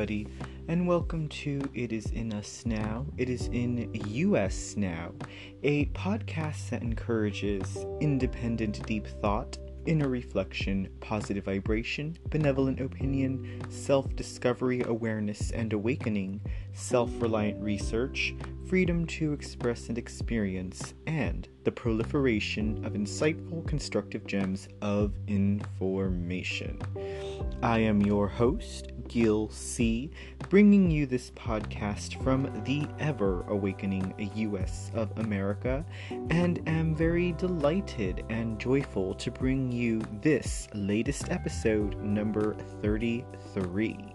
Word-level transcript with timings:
Everybody, 0.00 0.28
and 0.68 0.88
welcome 0.88 1.28
to 1.28 1.60
It 1.74 1.92
Is 1.92 2.06
In 2.06 2.32
Us 2.32 2.64
Now. 2.64 3.04
It 3.18 3.28
is 3.28 3.48
in 3.48 3.90
US 3.92 4.74
Now, 4.74 5.12
a 5.62 5.84
podcast 5.88 6.70
that 6.70 6.80
encourages 6.80 7.84
independent 8.00 8.86
deep 8.86 9.06
thought, 9.20 9.58
inner 9.84 10.08
reflection, 10.08 10.88
positive 11.00 11.44
vibration, 11.44 12.16
benevolent 12.30 12.80
opinion, 12.80 13.60
self 13.68 14.16
discovery, 14.16 14.82
awareness, 14.86 15.50
and 15.50 15.74
awakening, 15.74 16.40
self 16.72 17.10
reliant 17.20 17.62
research, 17.62 18.34
freedom 18.70 19.04
to 19.04 19.34
express 19.34 19.90
and 19.90 19.98
experience, 19.98 20.94
and 21.08 21.46
the 21.64 21.72
proliferation 21.72 22.82
of 22.86 22.94
insightful, 22.94 23.66
constructive 23.66 24.26
gems 24.26 24.66
of 24.80 25.12
information. 25.26 26.80
I 27.62 27.80
am 27.80 28.00
your 28.00 28.28
host, 28.28 28.89
Gil 29.10 29.48
C., 29.50 30.08
bringing 30.48 30.88
you 30.88 31.04
this 31.04 31.32
podcast 31.32 32.22
from 32.22 32.48
the 32.64 32.86
ever 33.00 33.42
awakening 33.48 34.14
US 34.36 34.92
of 34.94 35.10
America, 35.18 35.84
and 36.30 36.62
am 36.68 36.94
very 36.94 37.32
delighted 37.32 38.24
and 38.28 38.56
joyful 38.60 39.14
to 39.14 39.32
bring 39.32 39.72
you 39.72 40.00
this 40.22 40.68
latest 40.74 41.28
episode, 41.28 42.00
number 42.00 42.54
33. 42.82 44.14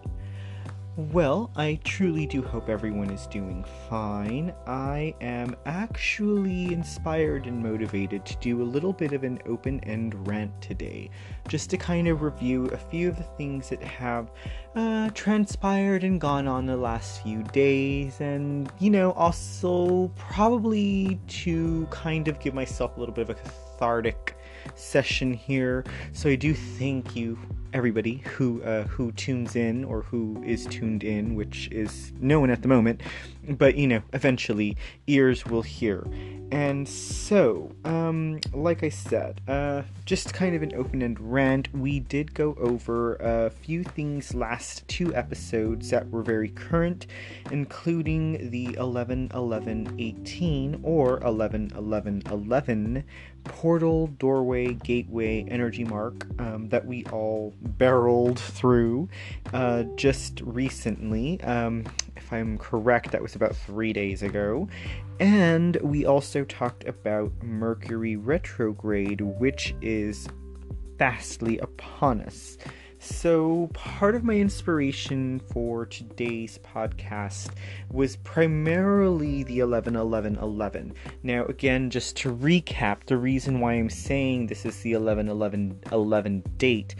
Well, 0.98 1.52
I 1.58 1.78
truly 1.84 2.26
do 2.26 2.42
hope 2.42 2.70
everyone 2.70 3.10
is 3.10 3.28
doing 3.28 3.66
fine. 3.90 4.54
I 4.66 5.14
am 5.20 5.54
actually 5.66 6.72
inspired 6.72 7.48
and 7.48 7.62
motivated 7.62 8.26
to 8.26 8.38
do 8.38 8.62
a 8.62 8.64
little 8.64 8.94
bit 8.94 9.12
of 9.12 9.26
an 9.26 9.42
open 9.46 9.82
end 9.82 10.26
rant 10.26 10.54
today, 10.62 11.10
just 11.50 11.70
to 11.72 11.78
kind 11.78 12.08
of 12.08 12.22
review 12.22 12.68
a 12.68 12.78
few 12.78 13.10
of 13.10 13.18
the 13.18 13.24
things 13.24 13.68
that 13.68 13.84
have 13.84 14.32
uh, 14.78 15.10
transpired 15.10 16.06
and 16.06 16.22
gone 16.22 16.48
on 16.48 16.66
the 16.66 16.78
last 16.78 17.22
few 17.24 17.44
days, 17.44 18.22
and 18.22 18.72
you 18.80 18.90
know, 18.90 19.12
also 19.12 20.10
probably 20.18 21.20
to 21.28 21.86
kind 21.92 22.30
of 22.30 22.40
give 22.40 22.54
myself 22.54 22.96
a 22.96 23.00
little 23.02 23.14
bit 23.14 23.30
of 23.30 23.32
a 23.32 23.34
cathartic 23.34 24.38
session 24.76 25.34
here. 25.34 25.84
So 26.14 26.30
I 26.30 26.36
do 26.36 26.54
thank 26.54 27.16
you 27.16 27.38
everybody 27.76 28.24
who 28.38 28.64
uh, 28.64 28.84
who 28.84 29.12
tunes 29.12 29.58
in 29.58 29.84
or 29.84 30.02
who 30.04 30.42
is 30.46 30.66
tuned 30.68 31.04
in, 31.04 31.36
which 31.36 31.68
is 31.72 32.14
no 32.22 32.40
one 32.40 32.50
at 32.50 32.62
the 32.62 32.70
moment, 32.70 33.02
but 33.50 33.76
you 33.76 33.86
know, 33.86 34.02
eventually 34.14 34.78
ears 35.08 35.46
will 35.46 35.62
hear. 35.62 36.08
And 36.52 36.88
so, 36.88 37.72
um, 37.84 38.40
like 38.54 38.84
I 38.84 38.90
said, 38.90 39.42
uh, 39.48 39.82
just 40.06 40.34
kind 40.34 40.56
of 40.56 40.62
an 40.62 40.74
open-end 40.76 41.20
rant. 41.20 41.74
We 41.76 42.00
did 42.00 42.34
go 42.34 42.56
over 42.60 43.16
a 43.16 43.50
few 43.50 43.84
things 43.84 44.34
last 44.34 44.88
two 44.88 45.14
episodes 45.14 45.90
that 45.90 46.10
were 46.10 46.22
very 46.22 46.50
current, 46.50 47.08
including 47.52 48.52
the 48.52 48.76
11 48.76 49.32
11 49.34 49.96
18 50.00 50.80
or 50.84 51.20
11 51.24 51.74
11 51.76 52.24
11 52.32 53.04
portal, 53.46 54.08
doorway, 54.08 54.74
gateway, 54.74 55.46
energy 55.50 55.84
mark 55.84 56.28
um, 56.40 56.70
that 56.70 56.86
we 56.86 57.06
all 57.06 57.54
barreled 57.62 58.40
through 58.40 59.08
uh, 59.54 59.84
just 59.96 60.42
recently. 60.42 61.42
Um, 61.42 61.86
if 62.16 62.34
I'm 62.34 62.58
correct, 62.58 63.12
that 63.12 63.22
was 63.22 63.36
about 63.36 63.56
three 63.56 63.94
days 63.94 64.24
ago. 64.24 64.68
And 65.20 65.78
we 65.78 66.06
also 66.06 66.44
talked 66.44 66.86
about 66.86 67.32
Mercury 67.42 68.16
retrograde, 68.16 69.22
which 69.22 69.74
is 69.82 70.28
fastly 70.98 71.58
upon 71.60 72.22
us. 72.22 72.58
So, 73.08 73.70
part 73.74 74.16
of 74.16 74.24
my 74.24 74.34
inspiration 74.34 75.40
for 75.54 75.86
today's 75.86 76.58
podcast 76.58 77.52
was 77.92 78.16
primarily 78.16 79.44
the 79.44 79.60
11 79.60 79.96
11 79.96 80.38
11. 80.38 80.92
Now, 81.22 81.46
again, 81.46 81.92
just 81.92 82.18
to 82.18 82.36
recap, 82.36 83.06
the 83.06 83.18
reason 83.18 83.60
why 83.60 83.74
I'm 83.74 83.92
saying 83.92 84.48
this 84.48 84.66
is 84.66 84.80
the 84.80 84.94
11 84.94 85.30
11 85.30 85.82
11 85.92 86.44
date 86.58 86.96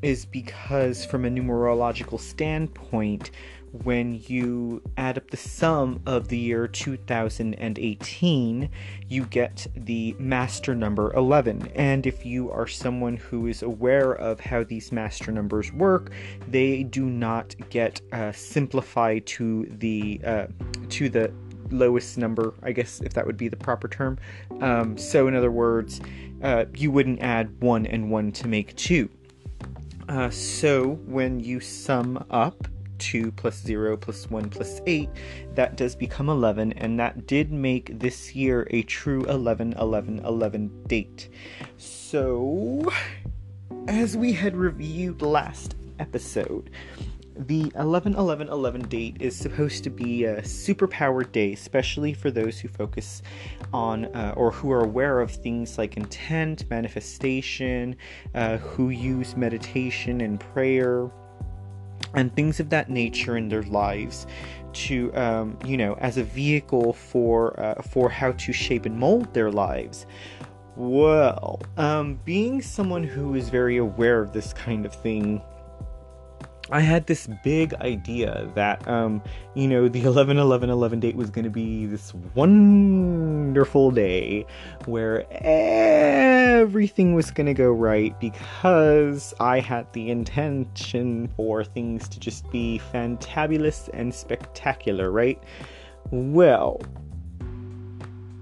is 0.00 0.24
because, 0.24 1.04
from 1.04 1.26
a 1.26 1.28
numerological 1.28 2.18
standpoint, 2.18 3.30
when 3.72 4.20
you 4.26 4.82
add 4.96 5.16
up 5.16 5.30
the 5.30 5.36
sum 5.36 6.00
of 6.06 6.28
the 6.28 6.38
year 6.38 6.66
2018, 6.66 8.68
you 9.08 9.24
get 9.26 9.66
the 9.74 10.14
master 10.18 10.74
number 10.74 11.12
11. 11.14 11.70
And 11.74 12.06
if 12.06 12.26
you 12.26 12.50
are 12.50 12.66
someone 12.66 13.16
who 13.16 13.46
is 13.46 13.62
aware 13.62 14.12
of 14.12 14.40
how 14.40 14.64
these 14.64 14.92
master 14.92 15.32
numbers 15.32 15.72
work, 15.72 16.10
they 16.48 16.82
do 16.82 17.06
not 17.06 17.54
get 17.70 18.00
uh, 18.12 18.32
simplified 18.32 19.26
to 19.26 19.66
the 19.78 20.20
uh, 20.24 20.46
to 20.90 21.08
the 21.08 21.32
lowest 21.70 22.18
number, 22.18 22.54
I 22.62 22.72
guess, 22.72 23.00
if 23.00 23.14
that 23.14 23.26
would 23.26 23.36
be 23.36 23.48
the 23.48 23.56
proper 23.56 23.88
term. 23.88 24.18
Um, 24.60 24.98
so, 24.98 25.28
in 25.28 25.34
other 25.34 25.50
words, 25.50 26.00
uh, 26.42 26.64
you 26.74 26.90
wouldn't 26.90 27.20
add 27.20 27.60
one 27.60 27.86
and 27.86 28.10
one 28.10 28.32
to 28.32 28.48
make 28.48 28.74
two. 28.76 29.08
Uh, 30.08 30.30
so, 30.30 30.94
when 31.06 31.38
you 31.38 31.60
sum 31.60 32.24
up 32.30 32.66
2 33.00 33.32
plus 33.32 33.60
0 33.62 33.96
plus 33.96 34.30
1 34.30 34.50
plus 34.50 34.80
8, 34.86 35.08
that 35.54 35.76
does 35.76 35.96
become 35.96 36.28
11, 36.28 36.72
and 36.74 36.98
that 37.00 37.26
did 37.26 37.50
make 37.50 37.98
this 37.98 38.34
year 38.34 38.66
a 38.70 38.82
true 38.82 39.24
11 39.24 39.74
11 39.74 40.20
11 40.20 40.84
date. 40.86 41.28
So, 41.76 42.90
as 43.88 44.16
we 44.16 44.32
had 44.32 44.56
reviewed 44.56 45.22
last 45.22 45.74
episode, 45.98 46.70
the 47.46 47.72
11 47.76 48.14
11 48.16 48.48
11 48.48 48.82
date 48.88 49.16
is 49.20 49.34
supposed 49.34 49.82
to 49.84 49.90
be 49.90 50.24
a 50.24 50.42
superpowered 50.42 51.32
day, 51.32 51.52
especially 51.52 52.12
for 52.12 52.30
those 52.30 52.58
who 52.58 52.68
focus 52.68 53.22
on 53.72 54.06
uh, 54.06 54.34
or 54.36 54.50
who 54.50 54.70
are 54.70 54.84
aware 54.84 55.20
of 55.20 55.30
things 55.30 55.78
like 55.78 55.96
intent, 55.96 56.68
manifestation, 56.68 57.96
uh, 58.34 58.58
who 58.58 58.90
use 58.90 59.36
meditation 59.36 60.20
and 60.20 60.38
prayer 60.38 61.10
and 62.14 62.34
things 62.34 62.60
of 62.60 62.70
that 62.70 62.90
nature 62.90 63.36
in 63.36 63.48
their 63.48 63.62
lives 63.64 64.26
to 64.72 65.12
um, 65.14 65.58
you 65.64 65.76
know 65.76 65.94
as 65.94 66.16
a 66.16 66.24
vehicle 66.24 66.92
for 66.92 67.58
uh, 67.58 67.82
for 67.82 68.08
how 68.08 68.32
to 68.32 68.52
shape 68.52 68.86
and 68.86 68.98
mold 68.98 69.32
their 69.34 69.50
lives. 69.50 70.06
Well 70.76 71.60
um, 71.76 72.20
being 72.24 72.62
someone 72.62 73.04
who 73.04 73.34
is 73.34 73.48
very 73.48 73.76
aware 73.76 74.20
of 74.22 74.32
this 74.32 74.52
kind 74.52 74.86
of 74.86 74.94
thing 74.94 75.42
I 76.72 76.80
had 76.80 77.06
this 77.06 77.28
big 77.42 77.74
idea 77.74 78.48
that, 78.54 78.86
um, 78.86 79.22
you 79.54 79.66
know, 79.66 79.88
the 79.88 80.02
11 80.04 80.38
11 80.38 80.70
11 80.70 81.00
date 81.00 81.16
was 81.16 81.28
going 81.28 81.44
to 81.44 81.50
be 81.50 81.86
this 81.86 82.14
wonderful 82.34 83.90
day 83.90 84.46
where 84.84 85.26
everything 85.42 87.14
was 87.14 87.30
going 87.32 87.46
to 87.46 87.54
go 87.54 87.72
right 87.72 88.18
because 88.20 89.34
I 89.40 89.58
had 89.60 89.92
the 89.92 90.10
intention 90.10 91.28
for 91.36 91.64
things 91.64 92.08
to 92.08 92.20
just 92.20 92.48
be 92.50 92.80
fantabulous 92.92 93.90
and 93.92 94.14
spectacular, 94.14 95.10
right? 95.10 95.42
Well, 96.12 96.80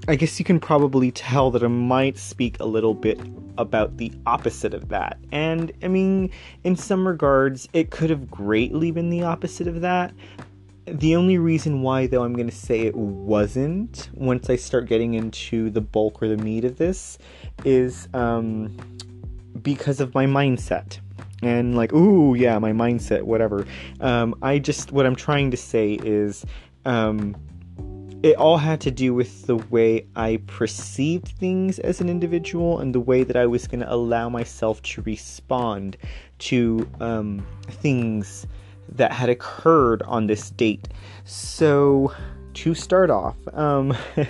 I 0.08 0.16
guess 0.16 0.38
you 0.38 0.44
can 0.44 0.58
probably 0.58 1.10
tell 1.10 1.50
that 1.50 1.62
I 1.62 1.66
might 1.66 2.16
speak 2.16 2.58
a 2.60 2.64
little 2.64 2.94
bit 2.94 3.20
about 3.58 3.98
the 3.98 4.10
opposite 4.24 4.72
of 4.72 4.88
that. 4.88 5.18
And 5.32 5.70
I 5.82 5.88
mean, 5.88 6.30
in 6.64 6.76
some 6.76 7.06
regards, 7.06 7.68
it 7.74 7.90
could 7.90 8.08
have 8.08 8.30
greatly 8.30 8.90
been 8.90 9.10
the 9.10 9.22
opposite 9.24 9.68
of 9.68 9.82
that. 9.82 10.14
The 10.86 11.14
only 11.14 11.36
reason 11.36 11.82
why, 11.82 12.06
though, 12.06 12.24
I'm 12.24 12.32
going 12.32 12.48
to 12.48 12.56
say 12.56 12.80
it 12.80 12.96
wasn't, 12.96 14.08
once 14.14 14.48
I 14.48 14.56
start 14.56 14.86
getting 14.86 15.12
into 15.12 15.68
the 15.68 15.82
bulk 15.82 16.22
or 16.22 16.28
the 16.28 16.38
meat 16.38 16.64
of 16.64 16.78
this, 16.78 17.18
is 17.66 18.08
um, 18.14 18.74
because 19.60 20.00
of 20.00 20.14
my 20.14 20.24
mindset. 20.24 21.00
And, 21.42 21.76
like, 21.76 21.92
ooh, 21.92 22.34
yeah, 22.34 22.58
my 22.58 22.72
mindset, 22.72 23.24
whatever. 23.24 23.66
Um, 24.00 24.34
I 24.40 24.58
just, 24.58 24.90
what 24.90 25.04
I'm 25.04 25.16
trying 25.16 25.50
to 25.50 25.58
say 25.58 25.98
is, 26.02 26.46
um, 26.86 27.36
it 28.22 28.36
all 28.36 28.58
had 28.58 28.80
to 28.80 28.90
do 28.90 29.14
with 29.14 29.46
the 29.46 29.56
way 29.56 30.06
I 30.16 30.40
perceived 30.46 31.28
things 31.28 31.78
as 31.78 32.00
an 32.00 32.08
individual 32.08 32.80
and 32.80 32.94
the 32.94 33.00
way 33.00 33.22
that 33.22 33.36
I 33.36 33.46
was 33.46 33.68
going 33.68 33.80
to 33.80 33.92
allow 33.92 34.28
myself 34.28 34.82
to 34.82 35.02
respond 35.02 35.96
to 36.40 36.88
um, 37.00 37.46
things 37.68 38.46
that 38.90 39.12
had 39.12 39.28
occurred 39.28 40.02
on 40.02 40.26
this 40.26 40.50
date. 40.50 40.88
So, 41.24 42.12
to 42.54 42.74
start 42.74 43.10
off, 43.10 43.36
um, 43.52 43.96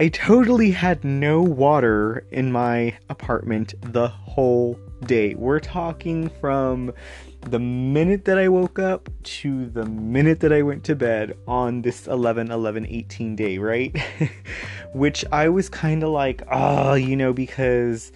I 0.00 0.08
totally 0.08 0.72
had 0.72 1.04
no 1.04 1.40
water 1.40 2.26
in 2.32 2.50
my 2.50 2.96
apartment 3.10 3.74
the 3.92 4.08
whole 4.08 4.76
day. 5.06 5.34
We're 5.34 5.60
talking 5.60 6.30
from 6.40 6.92
the 7.42 7.58
minute 7.58 8.24
that 8.24 8.38
I 8.38 8.48
woke 8.48 8.78
up 8.78 9.10
to 9.22 9.66
the 9.66 9.84
minute 9.84 10.40
that 10.40 10.52
I 10.52 10.62
went 10.62 10.84
to 10.84 10.94
bed 10.94 11.36
on 11.46 11.82
this 11.82 12.06
11 12.06 12.50
11 12.50 12.86
18 12.86 13.36
day, 13.36 13.58
right? 13.58 13.96
Which 14.94 15.24
I 15.32 15.48
was 15.48 15.68
kind 15.68 16.02
of 16.02 16.10
like, 16.10 16.42
oh, 16.50 16.94
you 16.94 17.16
know, 17.16 17.32
because 17.32 18.12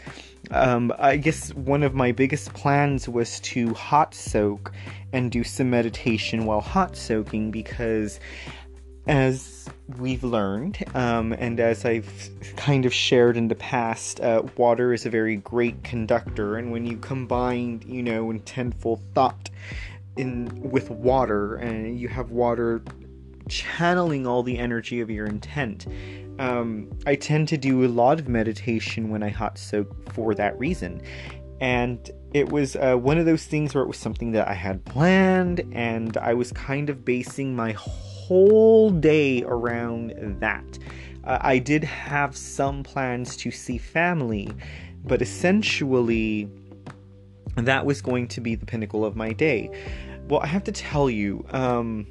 um, 0.51 0.93
I 0.99 1.17
guess 1.17 1.53
one 1.55 1.83
of 1.83 1.95
my 1.95 2.13
biggest 2.13 2.55
plans 2.55 3.09
was 3.09 3.41
to 3.41 3.75
hot 3.75 4.15
soak 4.15 4.73
and 5.13 5.31
do 5.31 5.43
some 5.43 5.71
meditation 5.71 6.45
while 6.45 6.61
hot 6.61 6.97
soaking 6.97 7.51
because, 7.51 8.21
as 9.07 9.69
we've 9.99 10.25
learned, 10.25 10.85
um, 10.95 11.33
and 11.33 11.61
as 11.61 11.85
I've 11.85 12.31
kind 12.57 12.87
of 12.87 12.93
shared 12.93 13.37
in 13.37 13.49
the 13.49 13.55
past, 13.55 14.21
uh, 14.21 14.43
water 14.57 14.93
is 14.93 15.07
a 15.07 15.11
very 15.11 15.37
great 15.37 15.83
conductor, 15.85 16.57
and 16.57 16.73
when 16.73 16.85
you 16.85 16.97
combine, 16.97 17.83
you 17.87 18.03
know, 18.03 18.27
intentful 18.27 19.01
thought 19.15 19.51
in 20.17 20.71
with 20.71 20.91
water, 20.91 21.57
and 21.57 21.99
you 22.01 22.09
have 22.09 22.31
water 22.31 22.83
channeling 23.49 24.27
all 24.27 24.43
the 24.43 24.59
energy 24.59 25.01
of 25.01 25.09
your 25.09 25.27
intent. 25.27 25.87
Um, 26.39 26.91
I 27.07 27.15
tend 27.15 27.49
to 27.49 27.57
do 27.57 27.85
a 27.85 27.89
lot 27.89 28.19
of 28.19 28.29
meditation 28.29 29.09
when 29.09 29.23
I 29.23 29.29
hot 29.29 29.57
soak 29.57 30.13
for 30.13 30.35
that 30.35 30.59
reason. 30.59 31.01
And 31.61 32.11
it 32.35 32.51
was 32.51 32.77
uh, 32.77 32.97
one 32.97 33.19
of 33.19 33.25
those 33.25 33.47
things 33.47 33.75
where 33.75 33.83
it 33.83 33.87
was 33.87 33.97
something 33.97 34.33
that 34.33 34.49
I 34.49 34.53
had 34.53 34.85
planned, 34.85 35.63
and 35.73 36.17
I 36.19 36.35
was 36.35 36.53
kind 36.53 36.91
of 36.91 37.05
basing 37.05 37.57
my 37.57 37.73
whole 37.73 38.16
day 39.01 39.43
around 39.45 40.15
that. 40.41 40.79
Uh, 41.25 41.39
I 41.41 41.59
did 41.59 41.83
have 41.85 42.37
some 42.37 42.83
plans 42.83 43.37
to 43.39 43.51
see 43.51 43.79
family, 43.79 44.51
but 45.05 45.23
essentially, 45.23 46.49
that 47.57 47.85
was 47.85 48.01
going 48.03 48.29
to 48.29 48.41
be 48.41 48.55
the 48.55 48.67
pinnacle 48.67 49.05
of 49.05 49.17
my 49.17 49.33
day. 49.33 49.71
Well, 50.29 50.41
I 50.41 50.47
have 50.47 50.65
to 50.65 50.73
tell 50.73 51.09
you, 51.09 51.45
um, 51.51 52.07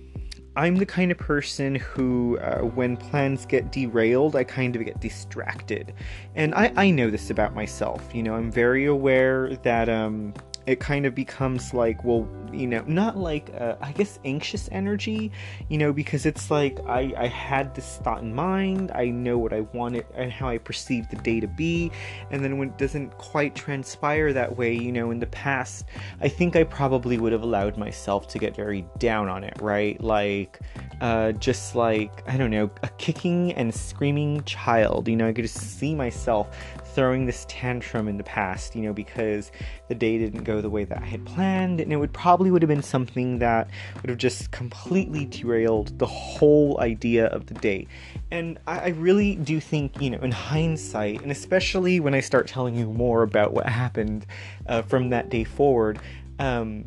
I'm 0.58 0.78
the 0.78 0.86
kind 0.86 1.12
of 1.12 1.18
person 1.18 1.76
who, 1.76 2.38
uh, 2.40 2.60
when 2.60 2.96
plans 2.96 3.46
get 3.46 3.72
derailed, 3.72 4.36
I 4.36 4.46
kind 4.46 4.76
of 4.76 4.86
get 4.86 5.02
distracted. 5.02 5.94
And 6.34 6.56
I, 6.56 6.72
I 6.78 6.92
know 6.92 7.10
this 7.10 7.30
about 7.30 7.54
myself. 7.54 8.02
You 8.14 8.24
know, 8.24 8.36
I'm 8.36 8.52
very 8.52 8.86
aware 8.86 9.56
that 9.64 9.90
um, 9.90 10.34
it 10.68 10.80
kind 10.80 11.06
of 11.06 11.14
becomes 11.14 11.74
like, 11.74 12.04
well, 12.04 12.28
you 12.52 12.68
know, 12.68 12.84
not 12.88 13.18
like, 13.18 13.52
uh, 13.60 13.76
I 13.82 13.92
guess, 13.92 14.20
anxious 14.26 14.70
energy, 14.72 15.32
you 15.70 15.78
know, 15.78 15.94
because 15.94 16.26
it's 16.26 16.50
like 16.50 16.80
I, 16.88 17.14
I 17.18 17.28
had 17.28 17.76
this 17.76 17.98
thought 17.98 18.22
in 18.22 18.34
mind, 18.34 18.92
I 18.94 19.06
know 19.06 19.38
what 19.38 19.54
I 19.54 19.62
wanted 19.62 20.06
and 20.16 20.32
how 20.32 20.48
I 20.48 20.58
perceive 20.58 21.10
the 21.10 21.18
day 21.18 21.40
to 21.40 21.48
be, 21.48 21.92
and 22.32 22.44
then 22.44 22.58
when 22.58 22.70
it 22.70 22.78
doesn't 22.78 23.18
quite 23.18 23.56
transpire 23.56 24.34
that 24.34 24.58
way, 24.58 24.74
you 24.74 24.92
know, 24.92 25.12
in 25.12 25.20
the 25.20 25.28
past, 25.28 25.86
I 26.22 26.30
think 26.30 26.56
I 26.56 26.64
probably 26.64 27.18
would 27.18 27.32
have 27.32 27.44
allowed 27.44 27.78
myself 27.78 28.28
to 28.30 28.40
get 28.40 28.56
very 28.56 28.86
down 28.98 29.30
on 29.30 29.44
it, 29.44 29.58
right? 29.62 30.00
Like, 30.02 30.60
uh, 31.02 31.34
just 31.34 31.76
like, 31.76 32.28
I 32.28 32.38
don't 32.38 32.52
know, 32.52 32.70
a 32.84 32.90
kicking 32.98 33.54
and 33.54 33.74
screaming 33.74 34.44
child, 34.46 35.08
you 35.08 35.16
know, 35.16 35.28
I 35.28 35.34
could 35.34 35.44
just 35.44 35.58
see 35.58 35.94
myself 35.94 36.48
throwing 36.96 37.26
this 37.26 37.46
tantrum 37.50 38.08
in 38.08 38.18
the 38.18 38.24
past, 38.24 38.76
you 38.76 38.82
know, 38.82 38.94
because 38.94 39.52
the 39.90 39.96
day 39.96 40.18
didn't 40.18 40.44
go 40.44 40.62
the 40.62 40.70
way 40.70 40.86
that 40.86 41.02
I 41.02 41.06
had 41.06 41.26
planned, 41.26 41.82
and 41.82 41.92
it 41.92 41.98
would 41.98 42.14
probably 42.14 42.50
would 42.50 42.62
have 42.62 42.70
been 42.70 42.82
something 42.82 43.40
that 43.40 43.70
would 44.02 44.10
have 44.10 44.18
just 44.18 44.52
completely 44.52 45.26
derailed 45.26 46.00
the 46.00 46.06
whole 46.06 46.80
idea 46.80 47.28
of 47.28 47.48
the 47.48 47.54
day. 47.56 47.88
And 48.32 48.58
I, 48.66 48.80
I 48.80 48.88
really 48.90 49.36
do 49.36 49.60
think, 49.60 50.02
you 50.02 50.10
know, 50.10 50.20
in 50.20 50.32
hindsight, 50.32 51.22
and 51.22 51.32
especially 51.32 52.00
when 52.00 52.16
I 52.16 52.22
start 52.22 52.48
telling 52.48 52.76
you 52.76 52.92
more 52.92 53.24
about 53.24 53.54
what 53.54 53.66
happened 53.68 54.26
uh, 54.68 54.82
from 54.82 55.10
that 55.10 55.30
day 55.30 55.44
forward, 55.44 56.00
um, 56.40 56.86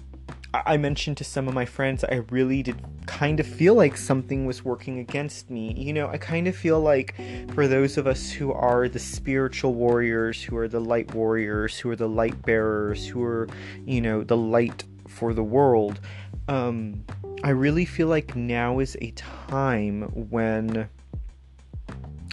I 0.54 0.78
mentioned 0.78 1.18
to 1.18 1.24
some 1.24 1.46
of 1.46 1.52
my 1.52 1.66
friends 1.66 2.04
I 2.04 2.22
really 2.30 2.62
did 2.62 2.80
kind 3.06 3.38
of 3.38 3.46
feel 3.46 3.74
like 3.74 3.98
something 3.98 4.46
was 4.46 4.64
working 4.64 4.98
against 4.98 5.50
me. 5.50 5.74
You 5.74 5.92
know, 5.92 6.08
I 6.08 6.16
kind 6.16 6.48
of 6.48 6.56
feel 6.56 6.80
like 6.80 7.14
for 7.52 7.68
those 7.68 7.98
of 7.98 8.06
us 8.06 8.30
who 8.30 8.52
are 8.52 8.88
the 8.88 8.98
spiritual 8.98 9.74
warriors, 9.74 10.42
who 10.42 10.56
are 10.56 10.68
the 10.68 10.80
light 10.80 11.12
warriors, 11.14 11.78
who 11.78 11.90
are 11.90 11.96
the 11.96 12.08
light 12.08 12.40
bearers, 12.46 13.06
who 13.06 13.22
are, 13.22 13.46
you 13.84 14.00
know, 14.00 14.24
the 14.24 14.36
light 14.38 14.84
for 15.06 15.34
the 15.34 15.42
world, 15.42 16.00
um, 16.48 17.04
I 17.44 17.50
really 17.50 17.84
feel 17.84 18.08
like 18.08 18.34
now 18.34 18.78
is 18.78 18.96
a 19.02 19.10
time 19.12 20.02
when 20.30 20.88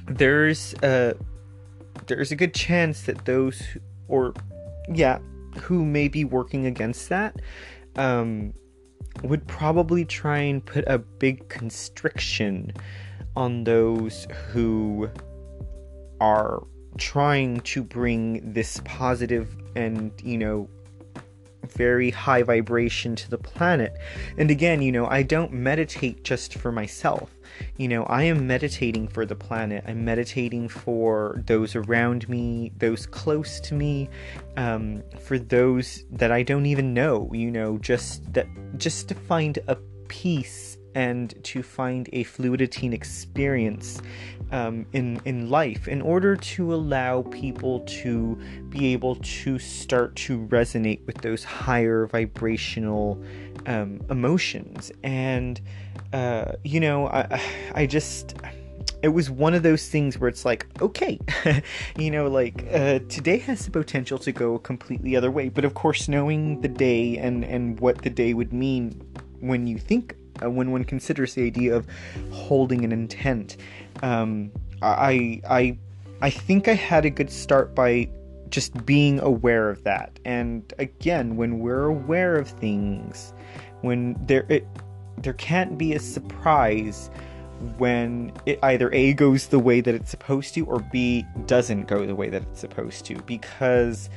there's 0.07 0.73
a 0.83 1.15
there's 2.07 2.31
a 2.31 2.35
good 2.35 2.53
chance 2.53 3.03
that 3.03 3.25
those 3.25 3.61
or 4.07 4.33
yeah 4.93 5.19
who 5.61 5.83
may 5.83 6.07
be 6.07 6.23
working 6.23 6.65
against 6.65 7.09
that 7.09 7.35
um, 7.97 8.53
would 9.23 9.47
probably 9.47 10.05
try 10.05 10.39
and 10.39 10.65
put 10.65 10.83
a 10.87 10.97
big 10.97 11.47
constriction 11.49 12.71
on 13.35 13.63
those 13.63 14.27
who 14.49 15.09
are 16.19 16.63
trying 16.97 17.59
to 17.61 17.83
bring 17.83 18.53
this 18.53 18.81
positive 18.85 19.55
and, 19.75 20.11
you 20.23 20.37
know, 20.37 20.69
very 21.65 22.09
high 22.11 22.43
vibration 22.43 23.15
to 23.15 23.29
the 23.29 23.37
planet. 23.37 23.97
And 24.37 24.51
again, 24.51 24.81
you 24.81 24.91
know, 24.91 25.07
I 25.07 25.23
don't 25.23 25.51
meditate 25.51 26.23
just 26.23 26.55
for 26.55 26.71
myself. 26.71 27.31
You 27.77 27.87
know, 27.87 28.03
I 28.03 28.23
am 28.23 28.47
meditating 28.47 29.07
for 29.07 29.25
the 29.25 29.35
planet. 29.35 29.83
I'm 29.87 30.03
meditating 30.03 30.67
for 30.67 31.41
those 31.45 31.75
around 31.75 32.27
me, 32.27 32.71
those 32.77 33.05
close 33.05 33.59
to 33.61 33.73
me, 33.73 34.09
um, 34.57 35.03
for 35.21 35.39
those 35.39 36.03
that 36.11 36.31
I 36.31 36.43
don't 36.43 36.65
even 36.65 36.93
know. 36.93 37.29
You 37.33 37.51
know, 37.51 37.77
just 37.77 38.33
that, 38.33 38.47
just 38.77 39.07
to 39.09 39.15
find 39.15 39.59
a 39.67 39.77
peace 40.07 40.74
and 40.95 41.35
to 41.43 41.61
find 41.61 42.09
a 42.13 42.23
fluidity 42.23 42.87
experience 42.93 44.01
um, 44.51 44.85
in 44.93 45.21
in 45.25 45.49
life 45.49 45.87
in 45.87 46.01
order 46.01 46.35
to 46.35 46.73
allow 46.73 47.21
people 47.23 47.81
to 47.81 48.39
be 48.69 48.93
able 48.93 49.15
to 49.17 49.59
start 49.59 50.15
to 50.15 50.39
resonate 50.47 51.05
with 51.05 51.17
those 51.17 51.43
higher 51.43 52.07
vibrational 52.07 53.21
um, 53.67 54.01
emotions. 54.09 54.91
And 55.03 55.59
uh, 56.13 56.53
you 56.63 56.79
know 56.79 57.07
I 57.07 57.41
I 57.73 57.85
just 57.85 58.35
it 59.01 59.09
was 59.09 59.29
one 59.29 59.53
of 59.53 59.61
those 59.61 59.87
things 59.87 60.17
where 60.17 60.29
it's 60.29 60.45
like 60.45 60.65
okay 60.81 61.19
you 61.97 62.09
know 62.09 62.27
like 62.27 62.65
uh, 62.71 62.99
today 63.09 63.37
has 63.37 63.65
the 63.65 63.71
potential 63.71 64.17
to 64.19 64.31
go 64.31 64.55
a 64.55 64.59
completely 64.59 65.15
other 65.15 65.31
way. 65.31 65.49
But 65.49 65.65
of 65.65 65.73
course 65.73 66.07
knowing 66.07 66.61
the 66.61 66.69
day 66.69 67.17
and 67.17 67.43
and 67.43 67.79
what 67.79 68.01
the 68.03 68.09
day 68.09 68.33
would 68.33 68.53
mean 68.53 69.01
when 69.41 69.67
you 69.67 69.77
think 69.77 70.15
uh, 70.43 70.49
when 70.49 70.71
one 70.71 70.83
considers 70.83 71.33
the 71.33 71.43
idea 71.43 71.75
of 71.75 71.87
holding 72.31 72.83
an 72.83 72.91
intent. 72.91 73.57
Um, 74.03 74.51
I 74.81 75.41
I 75.49 75.77
I 76.21 76.29
think 76.29 76.67
I 76.67 76.73
had 76.73 77.05
a 77.05 77.09
good 77.09 77.31
start 77.31 77.75
by 77.75 78.09
just 78.49 78.85
being 78.85 79.19
aware 79.19 79.69
of 79.69 79.83
that. 79.83 80.19
And 80.23 80.71
again, 80.79 81.35
when 81.35 81.59
we're 81.59 81.85
aware 81.85 82.35
of 82.35 82.47
things, 82.47 83.33
when 83.81 84.15
there 84.25 84.45
it 84.49 84.67
there 85.17 85.33
can't 85.33 85.77
be 85.77 85.93
a 85.93 85.99
surprise 85.99 87.09
when 87.77 88.31
it 88.45 88.59
either 88.63 88.91
A 88.93 89.13
goes 89.13 89.47
the 89.47 89.59
way 89.59 89.81
that 89.81 89.95
it's 89.95 90.11
supposed 90.11 90.53
to 90.55 90.65
or 90.65 90.79
B 90.91 91.25
doesn't 91.45 91.87
go 91.87 92.05
the 92.05 92.15
way 92.15 92.29
that 92.29 92.41
it's 92.43 92.59
supposed 92.59 93.05
to 93.05 93.15
because 93.21 94.09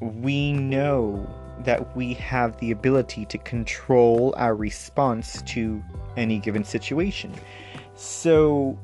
we 0.00 0.52
know 0.52 1.28
that 1.60 1.96
we 1.96 2.14
have 2.14 2.58
the 2.58 2.70
ability 2.70 3.24
to 3.26 3.38
control 3.38 4.34
our 4.36 4.54
response 4.54 5.42
to 5.42 5.82
any 6.16 6.38
given 6.38 6.64
situation. 6.64 7.32
So 7.96 8.78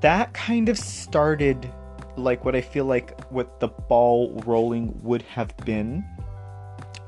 that 0.00 0.32
kind 0.32 0.68
of 0.68 0.78
started 0.78 1.70
like 2.16 2.44
what 2.44 2.56
I 2.56 2.60
feel 2.60 2.84
like 2.84 3.24
what 3.30 3.60
the 3.60 3.68
ball 3.68 4.42
rolling 4.44 4.98
would 5.02 5.22
have 5.22 5.56
been. 5.58 6.04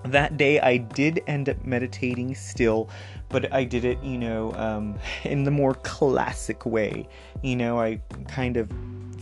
That 0.04 0.36
day 0.36 0.60
I 0.60 0.78
did 0.78 1.22
end 1.26 1.48
up 1.48 1.62
meditating 1.64 2.34
still, 2.34 2.88
but 3.28 3.52
I 3.52 3.64
did 3.64 3.84
it, 3.84 4.02
you 4.02 4.18
know, 4.18 4.52
um, 4.54 4.98
in 5.24 5.44
the 5.44 5.50
more 5.50 5.74
classic 5.74 6.64
way. 6.64 7.08
You 7.42 7.56
know, 7.56 7.80
I 7.80 8.00
kind 8.28 8.56
of 8.56 8.70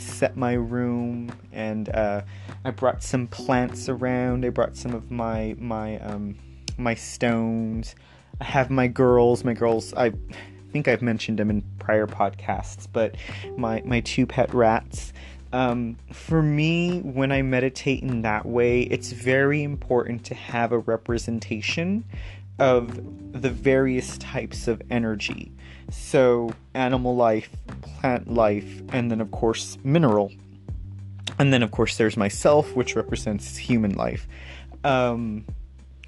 set 0.01 0.37
my 0.37 0.55
room 0.55 1.31
and 1.53 1.89
uh, 1.91 2.23
I 2.65 2.71
brought 2.71 3.03
some 3.03 3.27
plants 3.27 3.89
around. 3.89 4.45
I 4.45 4.51
brought 4.51 4.77
some 4.77 4.95
of 4.95 5.11
my 5.11 5.57
my 5.59 5.99
um, 6.01 6.37
my 6.77 6.95
stones. 6.95 7.95
I 8.41 8.45
have 8.45 8.71
my 8.71 8.87
girls. 8.87 9.45
My 9.45 9.55
girls. 9.55 9.93
I 9.95 10.13
think 10.73 10.89
I've 10.89 11.03
mentioned 11.03 11.39
them 11.39 11.51
in 11.51 11.63
prior 11.79 12.07
podcasts, 12.07 12.87
but 12.93 13.17
my 13.57 13.83
my 13.85 14.01
two 14.01 14.27
pet 14.27 14.53
rats. 14.55 15.13
Um, 15.51 15.97
for 16.13 16.43
me, 16.43 17.01
when 17.01 17.33
I 17.33 17.41
meditate 17.41 18.03
in 18.03 18.21
that 18.23 18.45
way, 18.45 18.83
it's 18.83 19.13
very 19.13 19.63
important 19.63 20.25
to 20.27 20.35
have 20.35 20.73
a 20.73 20.79
representation 20.79 22.05
of 22.59 23.41
the 23.41 23.49
various 23.49 24.19
types 24.19 24.69
of 24.69 24.83
energy. 24.91 25.53
So, 25.91 26.51
animal 26.75 27.17
life, 27.17 27.51
plant 27.83 28.33
life, 28.33 28.83
and 28.93 29.11
then, 29.11 29.21
of 29.21 29.31
course, 29.31 29.79
mineral. 29.85 30.33
And 31.39 31.53
then, 31.53 31.63
of 31.63 31.71
course, 31.71 31.97
there's 31.97 32.17
myself, 32.17 32.75
which 32.77 32.97
represents 32.97 33.57
human 33.57 33.95
life. 33.95 34.27
Um, 34.85 35.45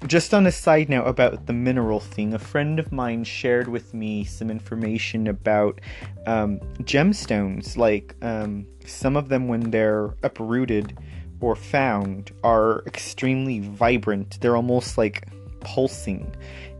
just 0.07 0.33
on 0.33 0.47
a 0.47 0.51
side 0.51 0.89
note 0.89 1.05
about 1.05 1.45
the 1.45 1.53
mineral 1.53 1.99
thing, 1.99 2.33
a 2.33 2.39
friend 2.39 2.79
of 2.79 2.91
mine 2.91 3.23
shared 3.23 3.67
with 3.67 3.93
me 3.93 4.23
some 4.23 4.49
information 4.49 5.27
about 5.27 5.79
um, 6.25 6.59
gemstones. 6.81 7.77
Like, 7.77 8.15
um, 8.21 8.65
some 8.85 9.15
of 9.15 9.29
them, 9.29 9.47
when 9.47 9.71
they're 9.71 10.13
uprooted, 10.23 10.97
or 11.41 11.55
found 11.55 12.31
are 12.43 12.83
extremely 12.85 13.59
vibrant. 13.59 14.39
They're 14.41 14.55
almost 14.55 14.97
like 14.97 15.27
pulsing. 15.59 16.33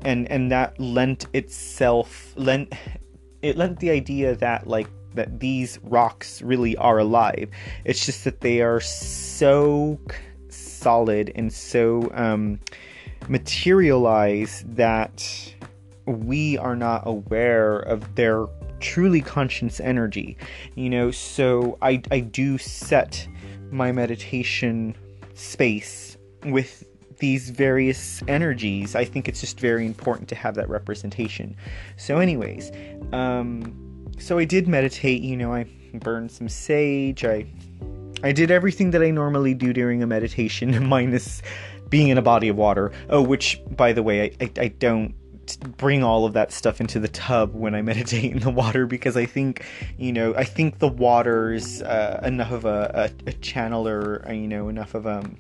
And 0.04 0.30
and 0.32 0.52
that 0.52 0.80
lent 0.80 1.28
itself 1.34 2.34
lent 2.36 2.74
it 3.42 3.58
lent 3.58 3.80
the 3.80 3.92
idea 3.92 4.36
that 4.36 4.68
like 4.68 4.88
that 5.14 5.40
these 5.40 5.80
rocks 5.84 6.42
really 6.42 6.76
are 6.78 7.00
alive. 7.00 7.50
It's 7.86 8.06
just 8.06 8.24
that 8.24 8.42
they 8.42 8.62
are 8.62 8.80
so 8.80 10.00
solid 10.50 11.32
and 11.36 11.52
so 11.52 12.10
um, 12.14 12.60
materialized 13.28 14.76
that 14.76 15.54
we 16.06 16.58
are 16.58 16.76
not 16.76 17.04
aware 17.06 17.80
of 17.80 18.16
their 18.16 18.48
truly 18.80 19.22
conscious 19.22 19.80
energy. 19.80 20.38
You 20.76 20.90
know, 20.90 21.12
so 21.12 21.78
I, 21.82 22.02
I 22.12 22.20
do 22.22 22.58
set 22.58 23.28
my 23.70 23.92
meditation 23.92 24.96
space 25.34 26.18
with 26.46 26.84
these 27.22 27.50
various 27.50 28.22
energies. 28.28 28.96
I 28.96 29.06
think 29.06 29.30
it's 29.30 29.40
just 29.40 29.60
very 29.60 29.86
important 29.86 30.28
to 30.30 30.36
have 30.36 30.56
that 30.56 30.68
representation. 30.68 31.56
So, 31.96 32.18
anyways, 32.18 32.72
um, 33.14 34.12
so 34.20 34.38
I 34.38 34.44
did 34.46 34.68
meditate. 34.68 35.22
You 35.22 35.38
know, 35.38 35.54
I 35.54 35.66
burned 35.94 36.32
some 36.32 36.50
sage. 36.50 37.24
I 37.24 37.46
I 38.24 38.32
did 38.32 38.52
everything 38.52 38.92
that 38.92 39.02
I 39.02 39.12
normally 39.12 39.54
do 39.54 39.72
during 39.72 40.04
a 40.04 40.08
meditation, 40.08 40.88
minus 40.88 41.42
being 41.90 42.10
in 42.10 42.18
a 42.18 42.22
body 42.22 42.50
of 42.50 42.58
water. 42.58 42.92
Oh, 43.10 43.22
which, 43.22 43.62
by 43.70 43.94
the 43.94 44.04
way, 44.04 44.24
I, 44.24 44.46
I, 44.46 44.52
I 44.58 44.68
don't 44.68 45.16
bring 45.78 46.04
all 46.04 46.26
of 46.26 46.34
that 46.34 46.52
stuff 46.52 46.80
into 46.80 47.00
the 47.00 47.08
tub 47.08 47.54
when 47.54 47.76
I 47.76 47.82
meditate 47.92 48.32
in 48.32 48.40
the 48.40 48.50
water 48.50 48.86
because 48.86 49.18
I 49.18 49.26
think, 49.26 49.66
you 49.98 50.12
know, 50.12 50.34
I 50.36 50.44
think 50.44 50.80
the 50.80 50.88
water's 50.88 51.82
uh, 51.82 52.22
enough 52.24 52.52
of 52.52 52.66
a, 52.66 53.12
a, 53.26 53.30
a 53.30 53.34
channeler, 53.34 54.28
uh, 54.28 54.34
you 54.34 54.48
know, 54.48 54.70
enough 54.70 54.96
of 54.96 55.06
um, 55.08 55.38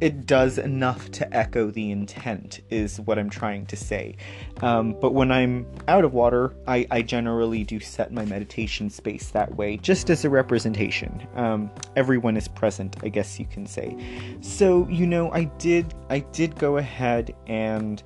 it 0.00 0.26
does 0.26 0.58
enough 0.58 1.10
to 1.10 1.36
echo 1.36 1.70
the 1.70 1.90
intent 1.90 2.60
is 2.70 3.00
what 3.00 3.18
i'm 3.18 3.30
trying 3.30 3.66
to 3.66 3.76
say. 3.76 4.16
Um, 4.62 4.96
but 5.00 5.12
when 5.12 5.30
i'm 5.30 5.66
out 5.88 6.04
of 6.04 6.14
water 6.14 6.54
I, 6.66 6.86
I, 6.90 7.02
generally 7.02 7.62
do 7.62 7.78
set 7.78 8.12
my 8.12 8.24
meditation 8.24 8.88
space 8.88 9.30
that 9.30 9.54
way 9.56 9.76
just 9.76 10.10
as 10.10 10.24
a 10.24 10.30
representation. 10.30 11.26
Um, 11.34 11.70
everyone 11.96 12.36
is 12.36 12.48
present 12.48 12.96
i 13.02 13.08
guess 13.08 13.38
you 13.38 13.46
can 13.46 13.66
say. 13.66 13.96
So 14.40 14.88
you 14.88 15.06
know 15.06 15.30
i 15.32 15.44
did 15.44 15.94
i 16.08 16.20
did 16.20 16.58
go 16.58 16.78
ahead 16.78 17.34
and 17.46 18.02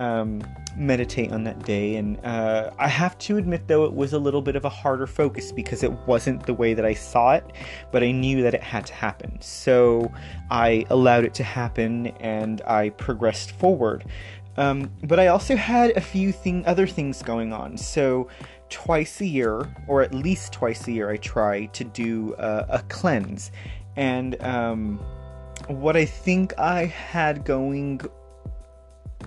um, 0.00 0.42
meditate 0.76 1.30
on 1.30 1.44
that 1.44 1.62
day. 1.62 1.96
And 1.96 2.18
uh, 2.24 2.70
I 2.78 2.88
have 2.88 3.16
to 3.18 3.36
admit, 3.36 3.68
though, 3.68 3.84
it 3.84 3.92
was 3.92 4.12
a 4.12 4.18
little 4.18 4.42
bit 4.42 4.56
of 4.56 4.64
a 4.64 4.68
harder 4.68 5.06
focus 5.06 5.52
because 5.52 5.82
it 5.82 5.92
wasn't 6.06 6.46
the 6.46 6.54
way 6.54 6.74
that 6.74 6.84
I 6.84 6.94
saw 6.94 7.34
it, 7.34 7.44
but 7.92 8.02
I 8.02 8.10
knew 8.10 8.42
that 8.42 8.54
it 8.54 8.62
had 8.62 8.86
to 8.86 8.94
happen. 8.94 9.40
So 9.40 10.10
I 10.50 10.86
allowed 10.90 11.24
it 11.24 11.34
to 11.34 11.44
happen 11.44 12.08
and 12.18 12.62
I 12.62 12.88
progressed 12.90 13.52
forward. 13.52 14.04
Um, 14.56 14.90
but 15.04 15.20
I 15.20 15.28
also 15.28 15.54
had 15.54 15.96
a 15.96 16.00
few 16.00 16.32
thing, 16.32 16.66
other 16.66 16.86
things 16.86 17.22
going 17.22 17.52
on. 17.52 17.76
So 17.76 18.28
twice 18.70 19.20
a 19.20 19.26
year, 19.26 19.68
or 19.86 20.02
at 20.02 20.14
least 20.14 20.52
twice 20.52 20.88
a 20.88 20.92
year, 20.92 21.10
I 21.10 21.18
try 21.18 21.66
to 21.66 21.84
do 21.84 22.34
a 22.38 22.82
cleanse. 22.88 23.52
And 23.96 24.40
um, 24.42 24.98
what 25.66 25.96
I 25.96 26.04
think 26.04 26.58
I 26.58 26.86
had 26.86 27.44
going 27.44 28.00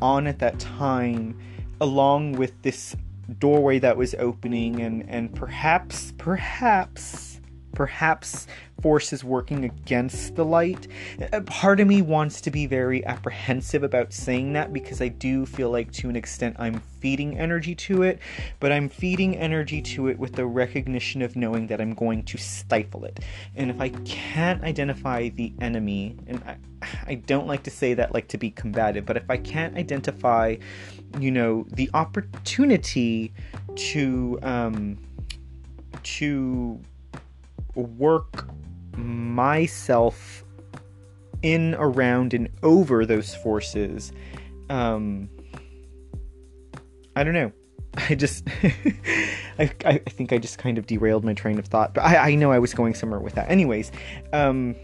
on 0.03 0.27
at 0.27 0.39
that 0.39 0.59
time, 0.59 1.39
along 1.79 2.33
with 2.33 2.61
this 2.61 2.95
doorway 3.39 3.79
that 3.79 3.95
was 3.95 4.13
opening, 4.15 4.81
and, 4.81 5.09
and 5.09 5.33
perhaps, 5.33 6.13
perhaps, 6.17 7.32
perhaps 7.73 8.47
forces 8.81 9.23
working 9.23 9.65
against 9.65 10.35
the 10.35 10.43
light. 10.43 10.87
A 11.31 11.41
part 11.41 11.79
of 11.79 11.87
me 11.87 12.01
wants 12.01 12.41
to 12.41 12.51
be 12.51 12.65
very 12.65 13.05
apprehensive 13.05 13.83
about 13.83 14.13
saying 14.13 14.53
that 14.53 14.73
because 14.73 15.01
I 15.01 15.07
do 15.07 15.45
feel 15.45 15.69
like 15.69 15.91
to 15.93 16.09
an 16.09 16.15
extent 16.15 16.55
I'm 16.59 16.79
feeding 16.99 17.37
energy 17.37 17.75
to 17.75 18.03
it, 18.03 18.19
but 18.59 18.71
I'm 18.71 18.89
feeding 18.89 19.37
energy 19.37 19.81
to 19.81 20.07
it 20.07 20.19
with 20.19 20.33
the 20.33 20.45
recognition 20.45 21.21
of 21.21 21.35
knowing 21.35 21.67
that 21.67 21.79
I'm 21.79 21.93
going 21.93 22.23
to 22.23 22.37
stifle 22.37 23.05
it. 23.05 23.19
And 23.55 23.69
if 23.69 23.79
I 23.79 23.89
can't 23.89 24.63
identify 24.63 25.29
the 25.29 25.53
enemy, 25.61 26.17
and 26.27 26.43
I, 26.45 26.57
I 27.07 27.15
don't 27.15 27.47
like 27.47 27.63
to 27.63 27.71
say 27.71 27.93
that 27.93 28.13
like 28.13 28.27
to 28.29 28.37
be 28.37 28.51
combative, 28.51 29.05
but 29.05 29.17
if 29.17 29.29
I 29.29 29.37
can't 29.37 29.77
identify, 29.77 30.57
you 31.19 31.31
know, 31.31 31.65
the 31.71 31.89
opportunity 31.93 33.33
to 33.75 34.39
um 34.43 34.97
to 36.03 36.79
work 37.75 38.47
myself 38.97 40.43
in, 41.41 41.75
around, 41.75 42.33
and 42.33 42.49
over 42.63 43.05
those 43.05 43.35
forces. 43.35 44.11
Um, 44.69 45.29
I 47.15 47.23
don't 47.23 47.33
know. 47.33 47.51
I 48.09 48.15
just, 48.15 48.47
I, 49.59 49.71
I 49.85 49.97
think 49.99 50.33
I 50.33 50.37
just 50.39 50.57
kind 50.57 50.77
of 50.77 50.87
derailed 50.87 51.23
my 51.23 51.33
train 51.33 51.59
of 51.59 51.65
thought, 51.65 51.93
but 51.93 52.01
I, 52.01 52.31
I 52.31 52.35
know 52.35 52.51
I 52.51 52.59
was 52.59 52.73
going 52.73 52.95
somewhere 52.95 53.19
with 53.19 53.35
that. 53.35 53.49
Anyways, 53.49 53.91
um, 54.31 54.75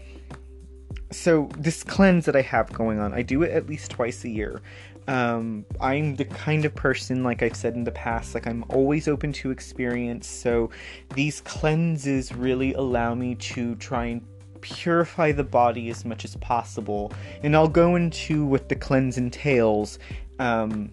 so 1.10 1.48
this 1.58 1.82
cleanse 1.82 2.24
that 2.26 2.36
I 2.36 2.42
have 2.42 2.72
going 2.72 3.00
on, 3.00 3.12
I 3.12 3.22
do 3.22 3.42
it 3.42 3.50
at 3.50 3.66
least 3.66 3.90
twice 3.90 4.24
a 4.24 4.28
year. 4.28 4.62
Um, 5.08 5.64
I'm 5.80 6.14
the 6.14 6.24
kind 6.24 6.64
of 6.64 6.74
person, 6.74 7.24
like 7.24 7.42
I've 7.42 7.56
said 7.56 7.74
in 7.74 7.84
the 7.84 7.90
past, 7.90 8.34
like 8.34 8.46
I'm 8.46 8.64
always 8.68 9.08
open 9.08 9.32
to 9.34 9.50
experience. 9.50 10.26
So 10.26 10.70
these 11.14 11.40
cleanses 11.40 12.32
really 12.32 12.74
allow 12.74 13.14
me 13.14 13.34
to 13.36 13.74
try 13.76 14.06
and 14.06 14.22
purify 14.60 15.32
the 15.32 15.44
body 15.44 15.90
as 15.90 16.04
much 16.04 16.24
as 16.24 16.36
possible. 16.36 17.12
And 17.42 17.56
I'll 17.56 17.68
go 17.68 17.96
into 17.96 18.44
what 18.44 18.68
the 18.68 18.76
cleanse 18.76 19.18
entails 19.18 19.98
um, 20.38 20.92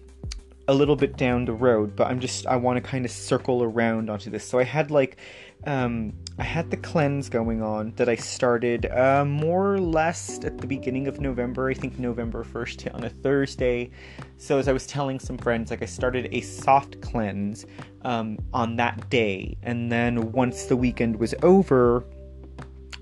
a 0.66 0.74
little 0.74 0.96
bit 0.96 1.16
down 1.16 1.44
the 1.44 1.52
road, 1.52 1.94
but 1.94 2.08
I'm 2.08 2.20
just, 2.20 2.46
I 2.46 2.56
want 2.56 2.82
to 2.82 2.90
kind 2.90 3.04
of 3.04 3.10
circle 3.10 3.62
around 3.62 4.10
onto 4.10 4.30
this. 4.30 4.44
So 4.44 4.58
I 4.58 4.64
had 4.64 4.90
like 4.90 5.18
um, 5.66 6.12
I 6.40 6.44
had 6.44 6.70
the 6.70 6.76
cleanse 6.76 7.28
going 7.28 7.62
on 7.62 7.92
that 7.96 8.08
I 8.08 8.14
started 8.14 8.86
uh, 8.86 9.24
more 9.24 9.74
or 9.74 9.80
less 9.80 10.38
at 10.44 10.58
the 10.58 10.68
beginning 10.68 11.08
of 11.08 11.20
November. 11.20 11.68
I 11.68 11.74
think 11.74 11.98
November 11.98 12.44
1st 12.44 12.94
on 12.94 13.02
a 13.02 13.10
Thursday. 13.10 13.90
So, 14.36 14.56
as 14.56 14.68
I 14.68 14.72
was 14.72 14.86
telling 14.86 15.18
some 15.18 15.36
friends, 15.36 15.72
like 15.72 15.82
I 15.82 15.86
started 15.86 16.28
a 16.30 16.40
soft 16.40 17.00
cleanse 17.00 17.66
um, 18.02 18.38
on 18.52 18.76
that 18.76 19.10
day. 19.10 19.56
And 19.62 19.90
then 19.90 20.30
once 20.30 20.66
the 20.66 20.76
weekend 20.76 21.16
was 21.16 21.34
over, 21.42 22.04